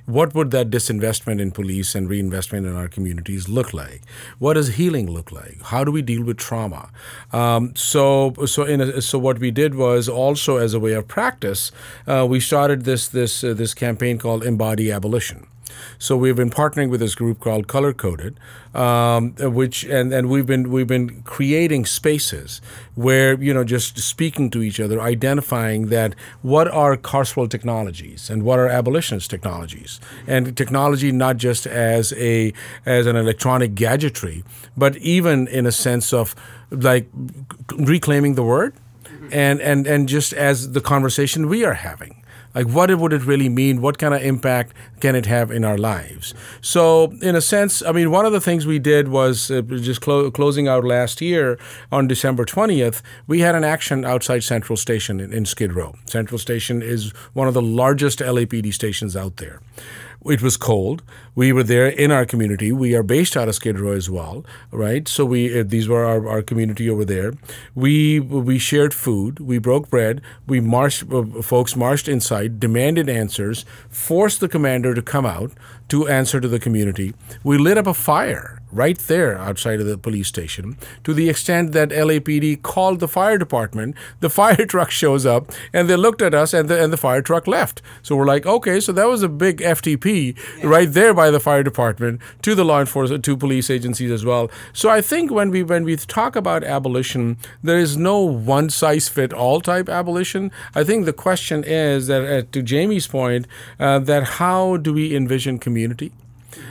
What 0.06 0.34
would 0.34 0.50
that 0.50 0.70
disinvestment 0.70 1.40
in 1.40 1.50
police 1.50 1.94
and 1.94 2.08
reinvestment 2.08 2.66
in 2.66 2.74
our 2.74 2.88
communities 2.88 3.48
look 3.48 3.72
like? 3.72 4.02
What 4.38 4.54
does 4.54 4.74
healing 4.74 5.10
look 5.10 5.32
like? 5.32 5.62
How 5.62 5.84
do 5.84 5.90
we 5.90 6.02
deal 6.02 6.22
with 6.22 6.36
trauma? 6.36 6.90
Um, 7.32 7.74
so, 7.74 8.34
so, 8.46 8.64
a, 8.64 9.00
so 9.00 9.18
what 9.18 9.38
we 9.38 9.50
did 9.50 9.74
was 9.74 10.08
also 10.08 10.56
as 10.58 10.74
a 10.74 10.80
way 10.80 10.92
of 10.92 11.08
practice, 11.08 11.72
uh, 12.06 12.26
we 12.28 12.40
started 12.40 12.84
this 12.84 13.08
this 13.08 13.42
uh, 13.42 13.54
this 13.54 13.72
campaign 13.74 14.18
called 14.18 14.44
Embody 14.44 14.92
Abolition. 14.92 15.46
So 15.98 16.16
we've 16.16 16.36
been 16.36 16.50
partnering 16.50 16.90
with 16.90 17.00
this 17.00 17.14
group 17.14 17.40
called 17.40 17.68
Color 17.68 17.92
Coded, 17.92 18.38
um, 18.74 19.34
which 19.38 19.84
and, 19.84 20.12
and 20.12 20.28
we've 20.28 20.46
been 20.46 20.70
we've 20.70 20.86
been 20.86 21.22
creating 21.22 21.86
spaces 21.86 22.60
where 22.94 23.40
you 23.40 23.54
know 23.54 23.64
just 23.64 23.98
speaking 23.98 24.50
to 24.50 24.62
each 24.62 24.80
other, 24.80 25.00
identifying 25.00 25.88
that 25.88 26.14
what 26.42 26.68
are 26.68 26.96
carceral 26.96 27.48
technologies 27.48 28.30
and 28.30 28.42
what 28.42 28.58
are 28.58 28.68
abolitionist 28.68 29.30
technologies, 29.30 30.00
and 30.26 30.56
technology 30.56 31.12
not 31.12 31.36
just 31.36 31.66
as 31.66 32.12
a 32.14 32.52
as 32.84 33.06
an 33.06 33.16
electronic 33.16 33.74
gadgetry, 33.74 34.44
but 34.76 34.96
even 34.96 35.46
in 35.48 35.66
a 35.66 35.72
sense 35.72 36.12
of 36.12 36.34
like 36.70 37.08
reclaiming 37.76 38.34
the 38.34 38.42
word, 38.42 38.74
and 39.30 39.60
and 39.60 39.86
and 39.86 40.08
just 40.08 40.32
as 40.32 40.72
the 40.72 40.80
conversation 40.80 41.48
we 41.48 41.64
are 41.64 41.74
having 41.74 42.23
Like, 42.54 42.68
what 42.68 42.94
would 42.96 43.12
it 43.12 43.24
really 43.24 43.48
mean? 43.48 43.80
What 43.80 43.98
kind 43.98 44.14
of 44.14 44.22
impact 44.22 44.74
can 45.00 45.14
it 45.16 45.26
have 45.26 45.50
in 45.50 45.64
our 45.64 45.76
lives? 45.76 46.34
So, 46.60 47.12
in 47.20 47.34
a 47.34 47.40
sense, 47.40 47.82
I 47.82 47.92
mean, 47.92 48.10
one 48.10 48.26
of 48.26 48.32
the 48.32 48.40
things 48.40 48.66
we 48.66 48.78
did 48.78 49.08
was 49.08 49.50
uh, 49.50 49.62
just 49.62 50.00
clo- 50.00 50.30
closing 50.30 50.68
out 50.68 50.84
last 50.84 51.20
year 51.20 51.58
on 51.90 52.06
December 52.06 52.44
20th, 52.44 53.02
we 53.26 53.40
had 53.40 53.54
an 53.54 53.64
action 53.64 54.04
outside 54.04 54.44
Central 54.44 54.76
Station 54.76 55.20
in, 55.20 55.32
in 55.32 55.44
Skid 55.44 55.72
Row. 55.72 55.94
Central 56.06 56.38
Station 56.38 56.82
is 56.82 57.10
one 57.32 57.48
of 57.48 57.54
the 57.54 57.62
largest 57.62 58.20
LAPD 58.20 58.72
stations 58.72 59.16
out 59.16 59.36
there. 59.36 59.60
It 60.24 60.40
was 60.40 60.56
cold. 60.56 61.02
We 61.34 61.52
were 61.52 61.62
there 61.62 61.86
in 61.86 62.10
our 62.10 62.24
community. 62.24 62.72
We 62.72 62.94
are 62.94 63.02
based 63.02 63.36
out 63.36 63.48
of 63.48 63.54
Skid 63.54 63.78
Row 63.78 63.92
as 63.92 64.08
well, 64.08 64.44
right? 64.70 65.06
So 65.06 65.24
we 65.24 65.60
uh, 65.60 65.64
these 65.66 65.86
were 65.86 66.04
our, 66.04 66.26
our 66.26 66.42
community 66.42 66.88
over 66.88 67.04
there. 67.04 67.34
We 67.74 68.20
we 68.20 68.58
shared 68.58 68.94
food. 68.94 69.40
We 69.40 69.58
broke 69.58 69.90
bread. 69.90 70.22
We 70.46 70.60
marched. 70.60 71.12
Uh, 71.12 71.24
folks 71.42 71.76
marched 71.76 72.08
inside, 72.08 72.58
demanded 72.58 73.08
answers, 73.08 73.66
forced 73.90 74.40
the 74.40 74.48
commander 74.48 74.94
to 74.94 75.02
come 75.02 75.26
out 75.26 75.52
to 75.88 76.08
answer 76.08 76.40
to 76.40 76.48
the 76.48 76.58
community. 76.58 77.14
We 77.42 77.58
lit 77.58 77.76
up 77.76 77.86
a 77.86 77.94
fire 77.94 78.62
right 78.74 78.98
there 78.98 79.38
outside 79.38 79.80
of 79.80 79.86
the 79.86 79.96
police 79.96 80.28
station 80.28 80.76
to 81.04 81.14
the 81.14 81.28
extent 81.28 81.72
that 81.72 81.90
LAPD 81.90 82.62
called 82.62 83.00
the 83.00 83.08
fire 83.08 83.38
department. 83.38 83.94
The 84.20 84.30
fire 84.40 84.66
truck 84.66 84.90
shows 84.90 85.24
up 85.24 85.52
and 85.72 85.88
they 85.88 85.96
looked 85.96 86.22
at 86.22 86.34
us 86.34 86.52
and 86.52 86.68
the, 86.68 86.82
and 86.82 86.92
the 86.92 86.96
fire 86.96 87.22
truck 87.22 87.46
left. 87.46 87.80
So 88.02 88.16
we're 88.16 88.26
like, 88.26 88.46
okay, 88.46 88.80
so 88.80 88.92
that 88.92 89.06
was 89.06 89.22
a 89.22 89.28
big 89.28 89.58
FTP 89.58 90.36
yeah. 90.58 90.66
right 90.66 90.92
there 90.92 91.14
by 91.14 91.30
the 91.30 91.40
fire 91.40 91.62
department 91.62 92.20
to 92.42 92.54
the 92.54 92.64
law 92.64 92.80
enforcement, 92.80 93.24
to 93.24 93.36
police 93.36 93.70
agencies 93.70 94.10
as 94.10 94.24
well. 94.24 94.50
So 94.72 94.90
I 94.90 95.00
think 95.00 95.30
when 95.30 95.50
we 95.50 95.62
when 95.62 95.84
we 95.84 95.96
talk 95.96 96.36
about 96.36 96.64
abolition, 96.64 97.36
there 97.62 97.78
is 97.78 97.96
no 97.96 98.18
one 98.20 98.70
size 98.70 99.08
fit 99.08 99.32
all 99.32 99.60
type 99.60 99.88
abolition. 99.88 100.50
I 100.74 100.84
think 100.84 101.04
the 101.04 101.12
question 101.12 101.64
is 101.64 102.06
that, 102.08 102.22
uh, 102.24 102.42
to 102.52 102.62
Jamie's 102.62 103.06
point, 103.06 103.46
uh, 103.78 103.98
that 104.00 104.24
how 104.38 104.76
do 104.76 104.92
we 104.92 105.14
envision 105.14 105.58
community? 105.58 106.12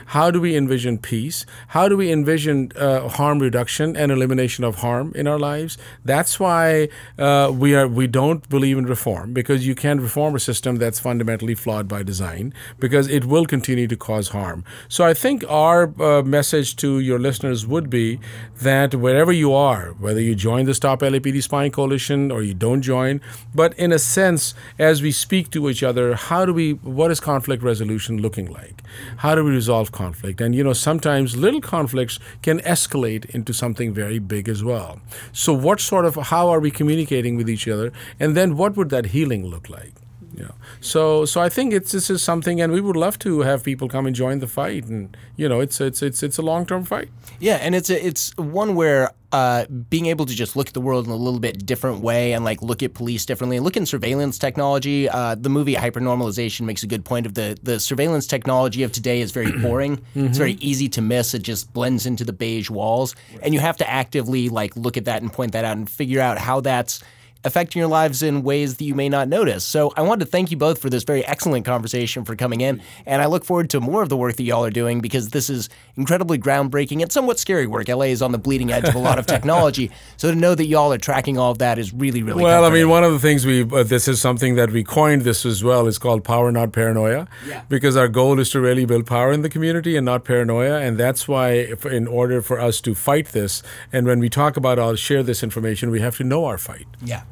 How 0.08 0.32
do 0.32 0.42
we 0.42 0.56
envision 0.56 0.98
peace? 0.98 1.46
How 1.70 1.88
do 1.88 1.98
we 1.98 2.12
envision 2.12 2.72
uh, 2.76 3.08
harm 3.10 3.40
reduction 3.40 3.96
and 3.96 4.12
elimination 4.12 4.64
of 4.64 4.76
harm 4.76 5.12
in 5.16 5.28
our 5.28 5.40
lives? 5.40 5.78
That's 6.04 6.40
why 6.40 6.90
uh, 7.18 7.52
we 7.54 7.76
are 7.76 7.88
we 7.88 8.08
don't 8.08 8.48
believe 8.50 8.78
in 8.78 8.86
reform 8.86 9.34
because 9.34 9.66
you 9.66 9.76
can't 9.76 10.02
reform 10.02 10.36
a 10.36 10.40
system 10.40 10.78
that's 10.78 11.00
fundamentally 11.00 11.56
flawed 11.56 11.88
by 11.88 12.04
design 12.04 12.54
because 12.80 13.08
it 13.08 13.26
will 13.26 13.46
continue 13.46 13.88
to 13.88 13.96
cause 13.96 14.30
harm. 14.30 14.64
So 14.88 15.06
I 15.06 15.14
think 15.14 15.44
our 15.50 15.94
uh, 16.02 16.22
message 16.24 16.76
to 16.78 17.00
your 17.00 17.20
listeners 17.20 17.66
would 17.66 17.90
be 17.90 18.20
that 18.62 18.96
wherever 18.96 19.32
you 19.32 19.54
are, 19.54 19.92
whether 20.00 20.20
you 20.22 20.36
join 20.36 20.66
the 20.66 20.74
Stop 20.74 21.00
LAPD 21.02 21.42
Spying 21.42 21.72
Coalition 21.72 22.32
or 22.32 22.42
you 22.44 22.54
don't 22.54 22.82
join, 22.82 23.22
but 23.56 23.74
in 23.78 23.92
a 23.92 24.00
sense, 24.00 24.54
as 24.78 25.02
we 25.02 25.12
speak 25.12 25.50
to 25.52 25.70
each 25.70 25.84
other, 25.84 26.16
how 26.16 26.46
do 26.46 26.54
we? 26.54 26.74
What 26.74 27.12
is 27.12 27.20
conflict 27.20 27.64
resolution 27.64 28.22
looking 28.22 28.52
like? 28.52 28.82
How 29.18 29.36
do 29.36 29.44
we 29.44 29.52
resolve 29.52 29.92
conflict? 29.94 30.42
And 30.42 30.54
you 30.54 30.64
know, 30.64 30.74
sometimes 30.74 31.38
little 31.38 31.62
conflicts 31.62 32.20
can 32.42 32.60
escalate 32.60 33.26
into 33.30 33.54
something 33.54 33.94
very 33.94 34.20
big 34.20 34.50
as 34.50 34.64
well. 34.64 35.00
So, 35.32 35.54
what 35.54 35.80
sort 35.80 36.06
of 36.06 36.16
how 36.16 36.50
are 36.50 36.60
we 36.60 36.72
communicating 36.72 37.38
with 37.38 37.50
each 37.50 37.68
other? 37.68 37.92
And 38.20 38.36
then, 38.36 38.58
what 38.58 38.76
would 38.76 38.90
that 38.90 39.08
healing 39.08 39.46
look 39.46 39.70
like? 39.70 40.03
Know, 40.36 40.56
so 40.82 41.26
so 41.26 41.42
I 41.42 41.50
think 41.50 41.74
it's 41.74 41.92
this 41.92 42.10
is 42.10 42.22
something, 42.22 42.60
and 42.60 42.74
we 42.74 42.82
would 42.82 42.96
love 42.96 43.20
to 43.20 43.42
have 43.42 43.64
people 43.64 43.88
come 43.88 44.08
and 44.08 44.16
join 44.16 44.40
the 44.40 44.48
fight, 44.48 44.86
and 44.86 45.16
you 45.38 45.48
know, 45.48 45.60
it's 45.60 45.80
it's 45.80 46.02
it's 46.02 46.24
it's 46.24 46.38
a 46.38 46.42
long 46.42 46.66
term 46.66 46.86
fight. 46.86 47.10
Yeah, 47.40 47.58
and 47.58 47.76
it's 47.76 47.90
a, 47.90 48.06
it's 48.06 48.36
one 48.38 48.74
where 48.74 49.12
uh, 49.32 49.66
being 49.66 50.06
able 50.08 50.26
to 50.26 50.34
just 50.34 50.56
look 50.56 50.68
at 50.68 50.74
the 50.74 50.82
world 50.82 51.06
in 51.06 51.12
a 51.12 51.16
little 51.16 51.40
bit 51.40 51.66
different 51.66 52.02
way 52.02 52.34
and 52.34 52.46
like 52.46 52.62
look 52.62 52.84
at 52.84 52.94
police 52.94 53.26
differently 53.26 53.58
and 53.58 53.64
look 53.64 53.76
in 53.76 53.86
surveillance 53.86 54.38
technology. 54.38 55.10
Uh, 55.10 55.36
the 55.36 55.50
movie 55.50 55.76
Hypernormalization 55.76 56.62
makes 56.62 56.84
a 56.84 56.88
good 56.88 57.06
point 57.06 57.26
of 57.26 57.34
the 57.34 57.58
the 57.62 57.80
surveillance 57.80 58.26
technology 58.26 58.84
of 58.84 58.92
today 58.92 59.22
is 59.22 59.32
very 59.32 59.52
boring. 59.62 59.98
mm-hmm. 59.98 60.26
It's 60.26 60.38
very 60.38 60.54
easy 60.54 60.90
to 60.90 61.02
miss. 61.02 61.34
It 61.34 61.44
just 61.44 61.74
blends 61.74 62.06
into 62.06 62.24
the 62.24 62.34
beige 62.34 62.70
walls, 62.70 63.16
and 63.42 63.54
you 63.54 63.60
have 63.60 63.78
to 63.78 63.90
actively 63.90 64.50
like 64.50 64.76
look 64.76 64.98
at 64.98 65.06
that 65.06 65.22
and 65.22 65.32
point 65.32 65.52
that 65.52 65.66
out 65.66 65.78
and 65.78 65.90
figure 65.90 66.22
out 66.22 66.38
how 66.38 66.62
that's 66.62 67.04
affecting 67.44 67.80
your 67.80 67.90
lives 67.90 68.24
in 68.24 68.44
ways 68.44 68.78
that 68.78 68.86
you 68.86 68.96
may 68.96 69.10
not 69.10 69.28
notice. 69.28 69.64
So 69.64 69.94
I 69.98 70.02
wanted 70.02 70.26
to 70.26 70.32
thank 70.32 70.52
you 70.52 70.58
both 70.58 70.80
for 70.80 70.90
this 70.90 71.04
very 71.04 71.26
excellent 71.26 71.66
conversation 71.66 72.24
for 72.24 72.36
coming 72.36 72.62
in. 72.62 72.82
And 73.06 73.22
I 73.22 73.26
look 73.26 73.44
forward 73.44 73.70
to 73.72 73.82
more 73.82 74.02
of 74.02 74.10
the 74.10 74.18
work 74.18 74.36
that 74.38 74.44
y'all 74.44 74.64
are 74.64 74.72
doing 74.72 75.02
because 75.02 75.30
this 75.30 75.50
is 75.50 75.70
incredibly 75.96 76.38
groundbreaking 76.38 77.02
and 77.02 77.12
somewhat 77.12 77.40
scary 77.40 77.68
work. 77.68 77.88
LA 77.90 78.06
is 78.06 78.22
on 78.22 78.32
the 78.32 78.38
bleeding 78.38 78.72
edge 78.72 78.86
of 78.86 78.96
a 78.96 79.00
lot 79.00 79.20
of 79.20 79.26
technology. 79.34 79.92
so 80.18 80.32
to 80.32 80.36
know 80.38 80.56
that 80.56 80.68
y'all 80.68 80.94
are 80.94 80.98
tracking 80.98 81.38
all 81.38 81.52
of 81.52 81.58
that 81.58 81.78
is 81.78 81.94
really, 81.94 82.24
really 82.24 82.44
Well, 82.44 82.66
I 82.66 82.70
mean, 82.70 82.90
one 82.90 83.04
of 83.04 83.12
the 83.12 83.20
things 83.20 83.46
we, 83.46 83.64
uh, 83.64 83.84
this 83.84 84.08
is 84.08 84.22
something 84.22 84.56
that 84.56 84.72
we 84.72 84.84
coined 84.84 85.24
this 85.24 85.46
as 85.46 85.64
well, 85.64 85.88
is 85.88 85.98
called 85.98 86.24
power, 86.24 86.52
not 86.52 86.72
paranoia. 86.72 87.28
Yeah. 87.48 87.64
Because 87.68 87.98
our 87.98 88.08
goal 88.08 88.40
is 88.40 88.50
to 88.52 88.62
really 88.62 88.86
build 88.86 89.06
power 89.06 89.32
in 89.32 89.42
the 89.42 89.50
community 89.50 89.96
and 89.98 90.06
not 90.06 90.24
paranoia. 90.24 90.80
And 90.80 90.98
that's 90.98 91.28
why, 91.28 91.52
if, 91.52 91.86
in 91.86 92.08
order 92.08 92.42
for 92.42 92.60
us 92.60 92.80
to 92.82 92.96
fight 92.96 93.28
this, 93.30 93.62
and 93.92 94.08
when 94.08 94.20
we 94.20 94.30
talk 94.30 94.58
about, 94.58 94.80
I'll 94.80 94.96
share 94.96 95.24
this 95.24 95.44
information, 95.44 95.92
we 95.92 96.00
have 96.00 96.18
to 96.18 96.24
know 96.24 96.46
our 96.46 96.58
fight. 96.58 96.88
Yeah. 97.04 97.24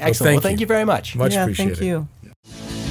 Excellent. 0.00 0.08
Well, 0.08 0.12
thank, 0.12 0.22
well, 0.22 0.40
thank 0.42 0.60
you. 0.60 0.64
you. 0.64 0.66
very 0.66 0.84
much. 0.84 1.16
Much 1.16 1.34
yeah, 1.34 1.42
appreciated. 1.42 1.78
Thank 1.78 1.86
you. 1.86 2.87